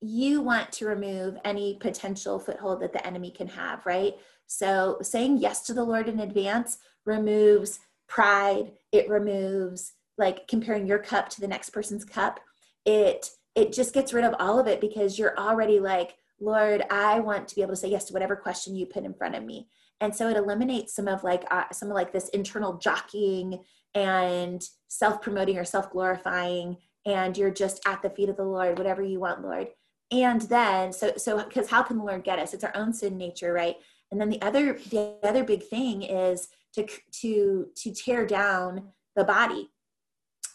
you 0.00 0.40
want 0.40 0.72
to 0.72 0.86
remove 0.86 1.36
any 1.44 1.76
potential 1.80 2.38
foothold 2.38 2.80
that 2.80 2.94
the 2.94 3.06
enemy 3.06 3.30
can 3.30 3.48
have, 3.48 3.84
right? 3.84 4.14
So 4.48 4.98
saying 5.02 5.38
yes 5.38 5.62
to 5.66 5.74
the 5.74 5.84
Lord 5.84 6.08
in 6.08 6.18
advance 6.18 6.78
removes 7.04 7.78
pride. 8.08 8.72
It 8.90 9.08
removes 9.08 9.92
like 10.16 10.48
comparing 10.48 10.86
your 10.86 10.98
cup 10.98 11.28
to 11.28 11.40
the 11.40 11.46
next 11.46 11.70
person's 11.70 12.04
cup. 12.04 12.40
It 12.84 13.30
it 13.54 13.72
just 13.72 13.94
gets 13.94 14.12
rid 14.12 14.24
of 14.24 14.34
all 14.38 14.58
of 14.58 14.66
it 14.66 14.80
because 14.80 15.18
you're 15.18 15.36
already 15.38 15.80
like 15.80 16.14
lord 16.40 16.84
i 16.92 17.18
want 17.18 17.48
to 17.48 17.56
be 17.56 17.62
able 17.62 17.72
to 17.72 17.76
say 17.76 17.88
yes 17.88 18.04
to 18.04 18.12
whatever 18.12 18.36
question 18.36 18.76
you 18.76 18.86
put 18.86 19.04
in 19.04 19.14
front 19.14 19.34
of 19.34 19.44
me. 19.44 19.68
And 20.00 20.14
so 20.14 20.28
it 20.28 20.36
eliminates 20.36 20.94
some 20.94 21.08
of 21.08 21.24
like 21.24 21.44
uh, 21.50 21.64
some 21.72 21.88
of 21.88 21.94
like 21.94 22.12
this 22.12 22.28
internal 22.28 22.78
jockeying 22.78 23.64
and 23.94 24.62
self-promoting 24.86 25.58
or 25.58 25.64
self-glorifying 25.64 26.76
and 27.04 27.36
you're 27.36 27.50
just 27.50 27.80
at 27.86 28.02
the 28.02 28.10
feet 28.10 28.28
of 28.28 28.36
the 28.36 28.44
lord 28.44 28.78
whatever 28.78 29.02
you 29.02 29.20
want 29.20 29.42
lord. 29.42 29.68
And 30.10 30.40
then 30.42 30.92
so 30.92 31.14
so 31.16 31.42
because 31.42 31.68
how 31.68 31.82
can 31.82 31.98
the 31.98 32.04
lord 32.04 32.24
get 32.24 32.38
us? 32.38 32.54
It's 32.54 32.64
our 32.64 32.76
own 32.76 32.92
sin 32.92 33.18
nature 33.18 33.52
right 33.52 33.76
and 34.10 34.20
then 34.20 34.30
the 34.30 34.40
other 34.42 34.74
the 34.90 35.16
other 35.22 35.44
big 35.44 35.62
thing 35.62 36.02
is 36.02 36.48
to 36.74 36.86
to 37.12 37.68
to 37.76 37.92
tear 37.92 38.26
down 38.26 38.88
the 39.16 39.24
body 39.24 39.70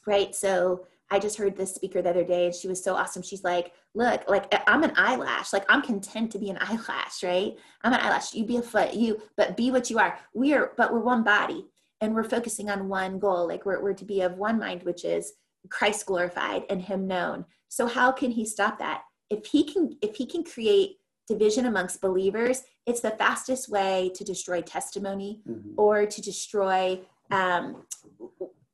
right? 0.06 0.34
So 0.36 0.86
i 1.12 1.20
just 1.20 1.38
heard 1.38 1.56
this 1.56 1.76
speaker 1.76 2.02
the 2.02 2.10
other 2.10 2.24
day 2.24 2.46
and 2.46 2.56
she 2.56 2.68
was 2.68 2.84
so 2.84 2.96
awesome. 2.96 3.22
She's 3.22 3.44
like 3.44 3.74
look 3.94 4.24
like 4.28 4.54
i'm 4.68 4.84
an 4.84 4.94
eyelash. 4.96 5.54
Like 5.54 5.66
i'm 5.70 5.82
content 5.82 6.32
to 6.32 6.40
be 6.40 6.50
an 6.50 6.58
eyelash 6.60 7.24
right? 7.24 7.56
I'm 7.84 7.94
an 7.94 8.00
eyelash. 8.00 8.34
You 8.34 8.46
be 8.46 8.58
a 8.58 8.62
foot 8.62 8.94
you 8.94 9.22
but 9.38 9.58
be 9.58 9.72
what 9.72 9.90
you 9.90 10.00
are. 10.00 10.18
We 10.34 10.54
are 10.54 10.72
but 10.78 10.92
we're 10.92 11.00
one 11.00 11.24
body 11.24 11.66
and 12.02 12.14
we're 12.14 12.24
focusing 12.24 12.70
on 12.70 12.90
one 12.90 13.20
goal. 13.20 13.48
Like 13.48 13.66
we're, 13.66 13.82
we're 13.82 13.94
to 13.94 14.06
be 14.06 14.22
of 14.22 14.38
one 14.38 14.60
mind 14.60 14.84
which 14.84 15.06
is 15.06 15.34
christ 15.70 16.06
glorified 16.06 16.64
and 16.70 16.82
him 16.82 17.08
known. 17.08 17.46
So 17.70 17.88
how 17.88 18.12
can 18.12 18.32
he 18.32 18.46
stop 18.46 18.80
that? 18.80 19.04
If 19.30 19.46
he 19.46 19.64
can 19.64 19.98
if 20.02 20.16
he 20.16 20.26
can 20.26 20.44
create 20.44 20.98
division 21.28 21.66
amongst 21.66 22.02
believers 22.02 22.64
it's 22.86 23.02
the 23.02 23.12
fastest 23.12 23.70
way 23.70 24.12
to 24.16 24.24
destroy 24.24 24.62
testimony 24.62 25.42
mm-hmm. 25.50 25.72
or 25.78 26.06
to 26.06 26.22
destroy 26.22 27.00
um, 27.32 27.86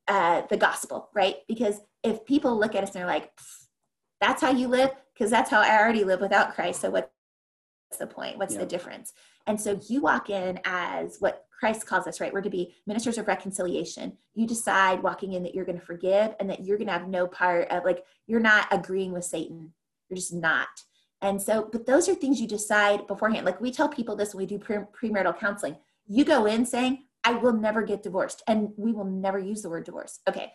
uh, 0.08 0.42
the 0.48 0.56
gospel 0.56 1.08
right? 1.14 1.36
Because 1.46 1.80
if 2.02 2.24
people 2.24 2.58
look 2.58 2.74
at 2.74 2.82
us 2.82 2.90
and 2.90 3.00
they're 3.00 3.06
like 3.06 3.30
that's 4.20 4.42
how 4.42 4.50
you 4.50 4.68
live? 4.68 4.90
Because 5.14 5.30
that's 5.30 5.50
how 5.50 5.60
i 5.60 5.78
already 5.78 6.04
live 6.04 6.20
without 6.20 6.54
christ 6.54 6.80
so 6.80 6.90
what's 6.90 7.08
the 7.98 8.06
point? 8.06 8.38
What's 8.38 8.54
yeah. 8.54 8.60
the 8.60 8.66
difference? 8.66 9.12
And 9.46 9.60
so 9.60 9.80
you 9.88 10.00
walk 10.00 10.30
in 10.30 10.60
as 10.64 11.16
what 11.20 11.44
christ 11.58 11.86
calls 11.86 12.06
us 12.06 12.20
right? 12.20 12.32
We're 12.32 12.40
to 12.42 12.50
be 12.50 12.74
ministers 12.86 13.18
of 13.18 13.28
reconciliation. 13.28 14.16
You 14.34 14.46
decide 14.46 15.02
walking 15.02 15.34
in 15.34 15.42
that 15.44 15.54
you're 15.54 15.64
going 15.64 15.78
to 15.78 15.84
forgive 15.84 16.34
and 16.40 16.48
that 16.50 16.64
you're 16.64 16.78
going 16.78 16.88
to 16.88 16.92
have 16.92 17.08
no 17.08 17.26
part 17.26 17.68
of 17.70 17.84
like 17.84 18.04
you're 18.26 18.40
not 18.40 18.66
agreeing 18.70 19.12
with 19.12 19.24
satan. 19.24 19.72
You're 20.08 20.16
just 20.16 20.34
not. 20.34 20.68
And 21.22 21.40
so, 21.40 21.68
but 21.70 21.86
those 21.86 22.08
are 22.08 22.14
things 22.14 22.40
you 22.40 22.46
decide 22.48 23.06
beforehand. 23.06 23.44
Like 23.44 23.60
we 23.60 23.70
tell 23.70 23.88
people 23.88 24.16
this 24.16 24.34
when 24.34 24.42
we 24.42 24.46
do 24.46 24.58
pre- 24.58 24.78
premarital 24.78 25.38
counseling. 25.38 25.76
You 26.06 26.24
go 26.24 26.46
in 26.46 26.64
saying, 26.64 27.04
I 27.24 27.34
will 27.34 27.52
never 27.52 27.82
get 27.82 28.02
divorced, 28.02 28.42
and 28.46 28.70
we 28.76 28.92
will 28.92 29.04
never 29.04 29.38
use 29.38 29.62
the 29.62 29.68
word 29.68 29.84
divorce. 29.84 30.20
Okay, 30.28 30.52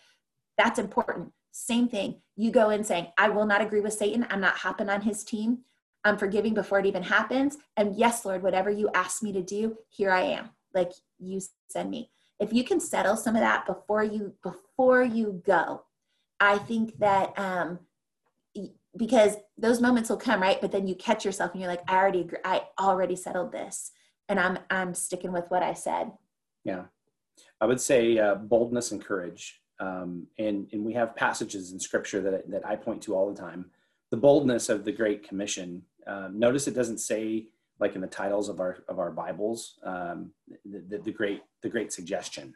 that's 0.57 0.79
important. 0.79 1.31
Same 1.51 1.87
thing. 1.87 2.21
You 2.35 2.51
go 2.51 2.71
in 2.71 2.83
saying, 2.83 3.07
I 3.17 3.29
will 3.29 3.45
not 3.45 3.61
agree 3.61 3.79
with 3.81 3.93
Satan. 3.93 4.25
I'm 4.29 4.41
not 4.41 4.57
hopping 4.57 4.89
on 4.89 5.01
his 5.01 5.23
team. 5.23 5.59
I'm 6.03 6.17
forgiving 6.17 6.53
before 6.53 6.79
it 6.79 6.85
even 6.85 7.03
happens. 7.03 7.57
And 7.77 7.95
yes, 7.95 8.25
Lord, 8.25 8.43
whatever 8.43 8.69
you 8.69 8.89
ask 8.93 9.23
me 9.23 9.31
to 9.33 9.41
do, 9.41 9.77
here 9.89 10.11
I 10.11 10.21
am. 10.21 10.49
Like 10.73 10.91
you 11.19 11.39
send 11.69 11.89
me. 11.89 12.09
If 12.39 12.51
you 12.51 12.63
can 12.63 12.79
settle 12.79 13.15
some 13.15 13.35
of 13.35 13.41
that 13.41 13.65
before 13.65 14.03
you 14.03 14.33
before 14.43 15.03
you 15.03 15.41
go, 15.45 15.83
I 16.39 16.57
think 16.57 16.97
that 16.99 17.37
um, 17.39 17.79
because 18.97 19.35
those 19.57 19.81
moments 19.81 20.09
will 20.09 20.17
come 20.17 20.41
right? 20.41 20.59
But 20.61 20.71
then 20.71 20.87
you 20.87 20.95
catch 20.95 21.25
yourself 21.25 21.51
and 21.51 21.61
you're 21.61 21.69
like 21.69 21.83
i 21.87 21.95
already 21.95 22.21
agree, 22.21 22.39
i 22.43 22.63
already 22.79 23.15
settled 23.15 23.51
this 23.51 23.91
and 24.29 24.39
i'm 24.39 24.57
i'm 24.69 24.93
sticking 24.93 25.31
with 25.31 25.45
what 25.49 25.63
i 25.63 25.73
said. 25.73 26.11
Yeah. 26.63 26.85
I 27.61 27.65
would 27.65 27.81
say 27.81 28.17
uh, 28.17 28.35
boldness 28.35 28.91
and 28.91 29.03
courage 29.03 29.61
um, 29.79 30.27
and 30.39 30.67
and 30.71 30.83
we 30.83 30.93
have 30.93 31.15
passages 31.15 31.71
in 31.71 31.79
scripture 31.79 32.21
that 32.21 32.49
that 32.49 32.65
i 32.65 32.75
point 32.75 33.01
to 33.03 33.15
all 33.15 33.31
the 33.31 33.39
time. 33.39 33.71
The 34.11 34.17
boldness 34.17 34.69
of 34.69 34.85
the 34.85 34.91
great 34.91 35.27
commission 35.27 35.83
um, 36.07 36.39
notice 36.39 36.67
it 36.67 36.75
doesn't 36.75 36.99
say 36.99 37.47
like 37.79 37.95
in 37.95 38.01
the 38.01 38.07
titles 38.07 38.49
of 38.49 38.59
our 38.59 38.83
of 38.87 38.99
our 38.99 39.11
bibles 39.11 39.79
um, 39.83 40.31
the, 40.65 40.83
the, 40.89 40.97
the 40.99 41.11
great 41.11 41.41
the 41.61 41.69
great 41.69 41.91
suggestion. 41.91 42.55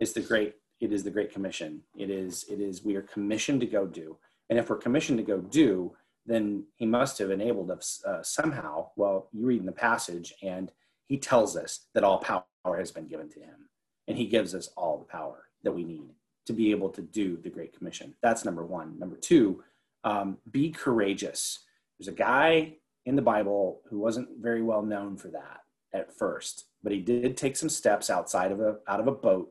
It's 0.00 0.12
the 0.12 0.20
great 0.20 0.54
it 0.80 0.92
is 0.92 1.02
the 1.02 1.10
great 1.10 1.32
commission. 1.32 1.82
It 1.96 2.10
is 2.10 2.44
it 2.50 2.60
is 2.60 2.84
we 2.84 2.96
are 2.96 3.02
commissioned 3.02 3.60
to 3.60 3.66
go 3.66 3.86
do 3.86 4.16
and 4.50 4.58
if 4.58 4.70
we're 4.70 4.76
commissioned 4.76 5.18
to 5.18 5.24
go 5.24 5.38
do, 5.38 5.94
then 6.26 6.64
he 6.76 6.86
must 6.86 7.18
have 7.18 7.30
enabled 7.30 7.70
us 7.70 8.02
uh, 8.06 8.22
somehow. 8.22 8.90
Well, 8.96 9.28
you 9.32 9.46
read 9.46 9.60
in 9.60 9.66
the 9.66 9.72
passage, 9.72 10.34
and 10.42 10.70
he 11.06 11.18
tells 11.18 11.56
us 11.56 11.86
that 11.94 12.04
all 12.04 12.18
power 12.18 12.44
has 12.76 12.90
been 12.90 13.08
given 13.08 13.28
to 13.30 13.40
him. 13.40 13.68
And 14.06 14.16
he 14.16 14.26
gives 14.26 14.54
us 14.54 14.68
all 14.76 14.98
the 14.98 15.04
power 15.04 15.48
that 15.64 15.72
we 15.72 15.84
need 15.84 16.10
to 16.46 16.52
be 16.52 16.70
able 16.70 16.88
to 16.90 17.02
do 17.02 17.36
the 17.36 17.50
Great 17.50 17.76
Commission. 17.76 18.14
That's 18.22 18.44
number 18.44 18.64
one. 18.64 18.98
Number 18.98 19.16
two, 19.16 19.62
um, 20.04 20.38
be 20.50 20.70
courageous. 20.70 21.60
There's 21.98 22.08
a 22.08 22.12
guy 22.12 22.76
in 23.04 23.16
the 23.16 23.22
Bible 23.22 23.80
who 23.88 23.98
wasn't 23.98 24.28
very 24.40 24.62
well 24.62 24.82
known 24.82 25.16
for 25.16 25.28
that 25.28 25.60
at 25.92 26.16
first, 26.16 26.66
but 26.82 26.92
he 26.92 27.00
did 27.00 27.36
take 27.36 27.56
some 27.56 27.68
steps 27.68 28.08
outside 28.10 28.52
of 28.52 28.60
a 28.60 28.76
out 28.86 29.00
of 29.00 29.08
a 29.08 29.12
boat 29.12 29.50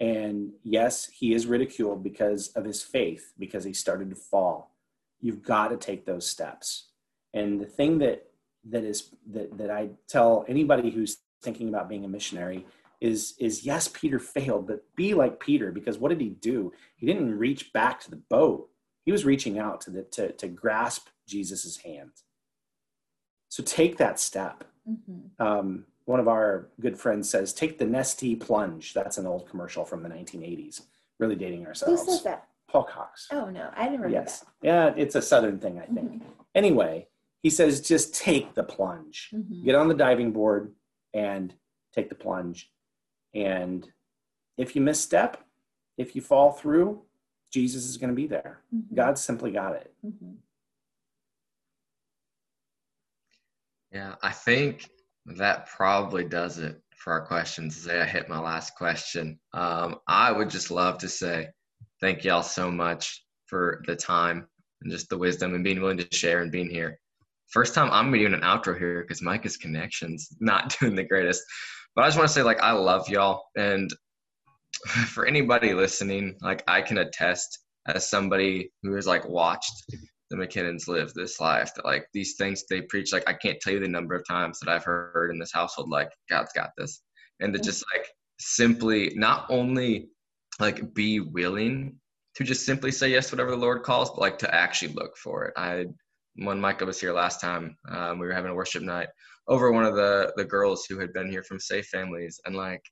and 0.00 0.52
yes, 0.62 1.06
he 1.06 1.32
is 1.32 1.46
ridiculed 1.46 2.02
because 2.02 2.48
of 2.48 2.64
his 2.64 2.82
faith, 2.82 3.32
because 3.38 3.64
he 3.64 3.72
started 3.72 4.10
to 4.10 4.16
fall. 4.16 4.74
You've 5.20 5.42
got 5.42 5.68
to 5.68 5.76
take 5.76 6.04
those 6.04 6.28
steps. 6.28 6.88
And 7.32 7.60
the 7.60 7.66
thing 7.66 7.98
that 7.98 8.26
that 8.68 8.84
is 8.84 9.10
that, 9.32 9.56
that 9.58 9.70
I 9.70 9.90
tell 10.08 10.44
anybody 10.48 10.90
who's 10.90 11.18
thinking 11.42 11.68
about 11.68 11.88
being 11.88 12.04
a 12.04 12.08
missionary 12.08 12.66
is 13.00 13.34
is 13.38 13.64
yes, 13.64 13.88
Peter 13.88 14.18
failed, 14.18 14.66
but 14.66 14.84
be 14.96 15.14
like 15.14 15.40
Peter, 15.40 15.72
because 15.72 15.98
what 15.98 16.10
did 16.10 16.20
he 16.20 16.30
do? 16.30 16.72
He 16.96 17.06
didn't 17.06 17.38
reach 17.38 17.72
back 17.72 18.00
to 18.00 18.10
the 18.10 18.22
boat. 18.30 18.68
He 19.04 19.12
was 19.12 19.24
reaching 19.24 19.58
out 19.58 19.80
to 19.82 19.90
the 19.90 20.02
to, 20.02 20.32
to 20.32 20.48
grasp 20.48 21.08
Jesus's 21.26 21.78
hand. 21.78 22.10
So 23.48 23.62
take 23.62 23.96
that 23.98 24.18
step. 24.18 24.64
Mm-hmm. 24.88 25.42
Um, 25.44 25.86
one 26.06 26.18
of 26.18 26.28
our 26.28 26.68
good 26.80 26.98
friends 26.98 27.28
says, 27.28 27.52
"Take 27.52 27.78
the 27.78 27.84
Nestea 27.84 28.40
plunge." 28.40 28.94
That's 28.94 29.18
an 29.18 29.26
old 29.26 29.48
commercial 29.48 29.84
from 29.84 30.02
the 30.02 30.08
1980s. 30.08 30.82
Really 31.18 31.36
dating 31.36 31.66
ourselves. 31.66 32.02
Who 32.02 32.12
says 32.12 32.22
that? 32.24 32.48
Paul 32.68 32.84
Cox. 32.84 33.28
Oh 33.30 33.48
no, 33.50 33.70
I 33.76 33.84
didn't 33.84 34.00
remember 34.00 34.20
yes. 34.24 34.40
that. 34.40 34.48
Yeah, 34.62 34.94
it's 34.96 35.14
a 35.14 35.22
Southern 35.22 35.58
thing, 35.58 35.78
I 35.78 35.86
think. 35.86 36.14
Mm-hmm. 36.14 36.28
Anyway, 36.54 37.06
he 37.42 37.50
says, 37.50 37.80
just 37.80 38.14
take 38.14 38.54
the 38.54 38.64
plunge. 38.64 39.30
Mm-hmm. 39.32 39.64
Get 39.64 39.74
on 39.74 39.88
the 39.88 39.94
diving 39.94 40.32
board 40.32 40.72
and 41.14 41.54
take 41.94 42.08
the 42.08 42.14
plunge. 42.14 42.70
And 43.34 43.88
if 44.58 44.74
you 44.74 44.82
misstep, 44.82 45.44
if 45.96 46.16
you 46.16 46.22
fall 46.22 46.52
through, 46.52 47.02
Jesus 47.52 47.84
is 47.84 47.96
going 47.96 48.10
to 48.10 48.16
be 48.16 48.26
there. 48.26 48.62
Mm-hmm. 48.74 48.94
God 48.94 49.18
simply 49.18 49.52
got 49.52 49.76
it. 49.76 49.94
Mm-hmm. 50.04 50.32
Yeah, 53.92 54.16
I 54.22 54.32
think 54.32 54.90
that 55.26 55.66
probably 55.66 56.24
does 56.24 56.58
it 56.58 56.80
for 56.96 57.12
our 57.12 57.26
questions. 57.26 57.76
Say 57.76 58.00
I 58.00 58.04
hit 58.04 58.28
my 58.28 58.38
last 58.38 58.74
question. 58.76 59.38
Um, 59.52 59.96
I 60.08 60.32
would 60.32 60.50
just 60.50 60.70
love 60.70 60.98
to 60.98 61.08
say 61.08 61.48
thank 62.00 62.24
y'all 62.24 62.42
so 62.42 62.70
much 62.70 63.24
for 63.46 63.82
the 63.86 63.96
time 63.96 64.46
and 64.82 64.92
just 64.92 65.08
the 65.08 65.18
wisdom 65.18 65.54
and 65.54 65.64
being 65.64 65.80
willing 65.80 65.98
to 65.98 66.16
share 66.16 66.42
and 66.42 66.52
being 66.52 66.70
here. 66.70 66.98
First 67.48 67.74
time 67.74 67.90
I'm 67.90 68.12
doing 68.12 68.34
an 68.34 68.40
outro 68.40 68.76
here 68.76 69.02
because 69.02 69.22
Micah's 69.22 69.56
connection's 69.56 70.28
not 70.40 70.76
doing 70.80 70.94
the 70.94 71.04
greatest. 71.04 71.42
But 71.94 72.04
I 72.04 72.08
just 72.08 72.18
want 72.18 72.28
to 72.28 72.34
say, 72.34 72.42
like, 72.42 72.60
I 72.60 72.72
love 72.72 73.08
y'all. 73.08 73.44
And 73.56 73.90
for 75.06 75.26
anybody 75.26 75.74
listening, 75.74 76.36
like, 76.42 76.62
I 76.68 76.82
can 76.82 76.98
attest 76.98 77.60
as 77.86 78.08
somebody 78.08 78.70
who 78.82 78.94
has, 78.94 79.06
like, 79.06 79.26
watched 79.28 79.72
the 80.30 80.36
MacKinnons 80.36 80.88
live 80.88 81.14
this 81.14 81.40
life 81.40 81.72
that 81.74 81.84
like 81.84 82.08
these 82.12 82.34
things 82.34 82.64
they 82.68 82.82
preach 82.82 83.12
like 83.12 83.28
I 83.28 83.32
can't 83.32 83.60
tell 83.60 83.72
you 83.72 83.80
the 83.80 83.88
number 83.88 84.14
of 84.14 84.26
times 84.26 84.58
that 84.60 84.68
I've 84.68 84.84
heard 84.84 85.30
in 85.30 85.38
this 85.38 85.52
household 85.52 85.88
like 85.88 86.10
God's 86.28 86.52
got 86.52 86.70
this. 86.76 87.02
And 87.40 87.52
to 87.52 87.60
just 87.60 87.84
like 87.94 88.06
simply 88.40 89.12
not 89.14 89.46
only 89.48 90.08
like 90.58 90.94
be 90.94 91.20
willing 91.20 91.96
to 92.34 92.44
just 92.44 92.66
simply 92.66 92.90
say 92.90 93.10
yes 93.10 93.28
to 93.28 93.34
whatever 93.36 93.52
the 93.52 93.56
Lord 93.56 93.82
calls 93.82 94.10
but 94.10 94.20
like 94.20 94.38
to 94.38 94.54
actually 94.54 94.94
look 94.94 95.16
for 95.16 95.44
it. 95.46 95.54
I 95.56 95.86
when 96.36 96.60
Micah 96.60 96.86
was 96.86 97.00
here 97.00 97.12
last 97.12 97.40
time 97.40 97.76
um, 97.88 98.18
we 98.18 98.26
were 98.26 98.32
having 98.32 98.50
a 98.50 98.54
worship 98.54 98.82
night 98.82 99.08
over 99.48 99.70
one 99.70 99.84
of 99.84 99.94
the 99.94 100.32
the 100.36 100.44
girls 100.44 100.86
who 100.86 100.98
had 100.98 101.12
been 101.12 101.30
here 101.30 101.42
from 101.44 101.60
safe 101.60 101.86
families 101.86 102.40
and 102.46 102.56
like 102.56 102.82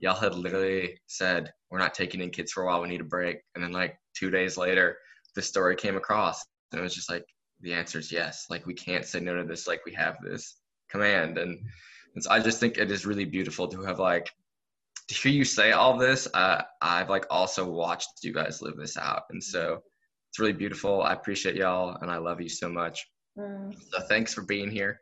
y'all 0.00 0.16
had 0.16 0.34
literally 0.34 0.98
said 1.06 1.52
we're 1.70 1.78
not 1.78 1.94
taking 1.94 2.20
in 2.20 2.30
kids 2.30 2.50
for 2.50 2.64
a 2.64 2.66
while 2.66 2.82
we 2.82 2.88
need 2.88 3.00
a 3.00 3.04
break. 3.04 3.38
And 3.54 3.62
then 3.62 3.72
like 3.72 3.96
two 4.16 4.30
days 4.30 4.56
later 4.56 4.98
the 5.36 5.42
story 5.42 5.76
came 5.76 5.96
across 5.96 6.44
and 6.74 6.80
it 6.80 6.82
was 6.82 6.94
just 6.94 7.10
like 7.10 7.24
the 7.60 7.72
answer 7.72 7.98
is 7.98 8.12
yes. 8.12 8.46
Like 8.50 8.66
we 8.66 8.74
can't 8.74 9.04
say 9.04 9.20
no 9.20 9.34
to 9.36 9.44
this 9.44 9.66
like 9.66 9.84
we 9.86 9.92
have 9.94 10.16
this 10.22 10.56
command. 10.90 11.38
And, 11.38 11.58
and 12.14 12.22
so 12.22 12.30
i 12.30 12.40
just 12.40 12.60
think 12.60 12.78
it 12.78 12.90
is 12.90 13.06
really 13.06 13.24
beautiful 13.24 13.66
to 13.68 13.82
have 13.82 13.98
like 13.98 14.30
to 15.08 15.14
hear 15.14 15.32
you 15.32 15.44
say 15.44 15.72
all 15.72 15.96
this. 15.96 16.28
Uh, 16.34 16.62
i've 16.82 17.10
like 17.10 17.26
also 17.30 17.68
watched 17.68 18.08
you 18.22 18.32
guys 18.32 18.60
live 18.60 18.76
this 18.76 18.96
out. 18.96 19.22
And 19.30 19.42
so 19.42 19.80
it's 20.30 20.38
really 20.38 20.52
beautiful. 20.52 21.02
I 21.02 21.12
appreciate 21.12 21.56
y'all 21.56 21.96
and 22.00 22.10
i 22.10 22.18
love 22.18 22.40
you 22.40 22.48
so 22.48 22.68
much. 22.68 23.06
Mm. 23.38 23.74
so 23.90 24.00
thanks 24.08 24.32
for 24.32 24.42
being 24.42 24.70
here. 24.70 25.00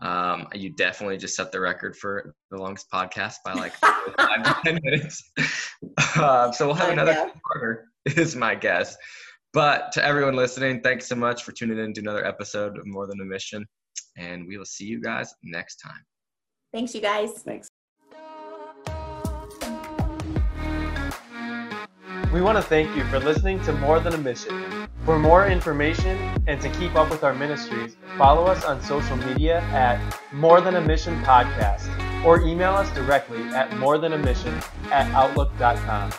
Um, 0.00 0.48
you 0.54 0.70
definitely 0.70 1.18
just 1.18 1.36
set 1.36 1.52
the 1.52 1.60
record 1.60 1.96
for 1.96 2.34
the 2.50 2.56
longest 2.56 2.90
podcast 2.90 3.36
by 3.44 3.52
like 3.54 3.74
five 3.76 4.42
to 4.42 4.56
ten 4.64 4.80
minutes. 4.82 5.32
Uh, 6.16 6.50
so 6.52 6.66
we'll 6.66 6.74
have 6.76 6.90
I 6.90 6.92
another 6.92 7.32
partner, 7.46 7.86
is 8.04 8.34
my 8.34 8.54
guess. 8.54 8.96
But 9.54 9.92
to 9.92 10.04
everyone 10.04 10.34
listening, 10.34 10.80
thanks 10.80 11.06
so 11.06 11.14
much 11.14 11.44
for 11.44 11.52
tuning 11.52 11.78
in 11.78 11.94
to 11.94 12.00
another 12.00 12.26
episode 12.26 12.76
of 12.76 12.86
More 12.86 13.06
Than 13.06 13.20
a 13.20 13.24
Mission. 13.24 13.64
And 14.18 14.48
we 14.48 14.58
will 14.58 14.64
see 14.64 14.84
you 14.84 15.00
guys 15.00 15.32
next 15.44 15.76
time. 15.76 16.04
Thanks, 16.72 16.92
you 16.92 17.00
guys. 17.00 17.30
Thanks. 17.34 17.68
We 22.32 22.40
want 22.40 22.58
to 22.58 22.62
thank 22.62 22.96
you 22.96 23.04
for 23.04 23.20
listening 23.20 23.62
to 23.62 23.72
More 23.74 24.00
Than 24.00 24.14
a 24.14 24.18
Mission. 24.18 24.88
For 25.04 25.20
more 25.20 25.46
information 25.46 26.18
and 26.48 26.60
to 26.60 26.68
keep 26.70 26.96
up 26.96 27.08
with 27.10 27.22
our 27.22 27.34
ministries, 27.34 27.96
follow 28.18 28.46
us 28.46 28.64
on 28.64 28.82
social 28.82 29.16
media 29.18 29.60
at 29.70 30.00
More 30.32 30.60
Than 30.60 30.74
a 30.74 30.80
Mission 30.80 31.16
Podcast 31.22 31.88
or 32.24 32.40
email 32.40 32.72
us 32.72 32.92
directly 32.92 33.42
at 33.50 33.70
morethanamission 33.70 34.00
than 34.00 34.12
a 34.14 34.18
mission 34.18 34.60
at 34.90 35.08
outlook.com. 35.12 36.10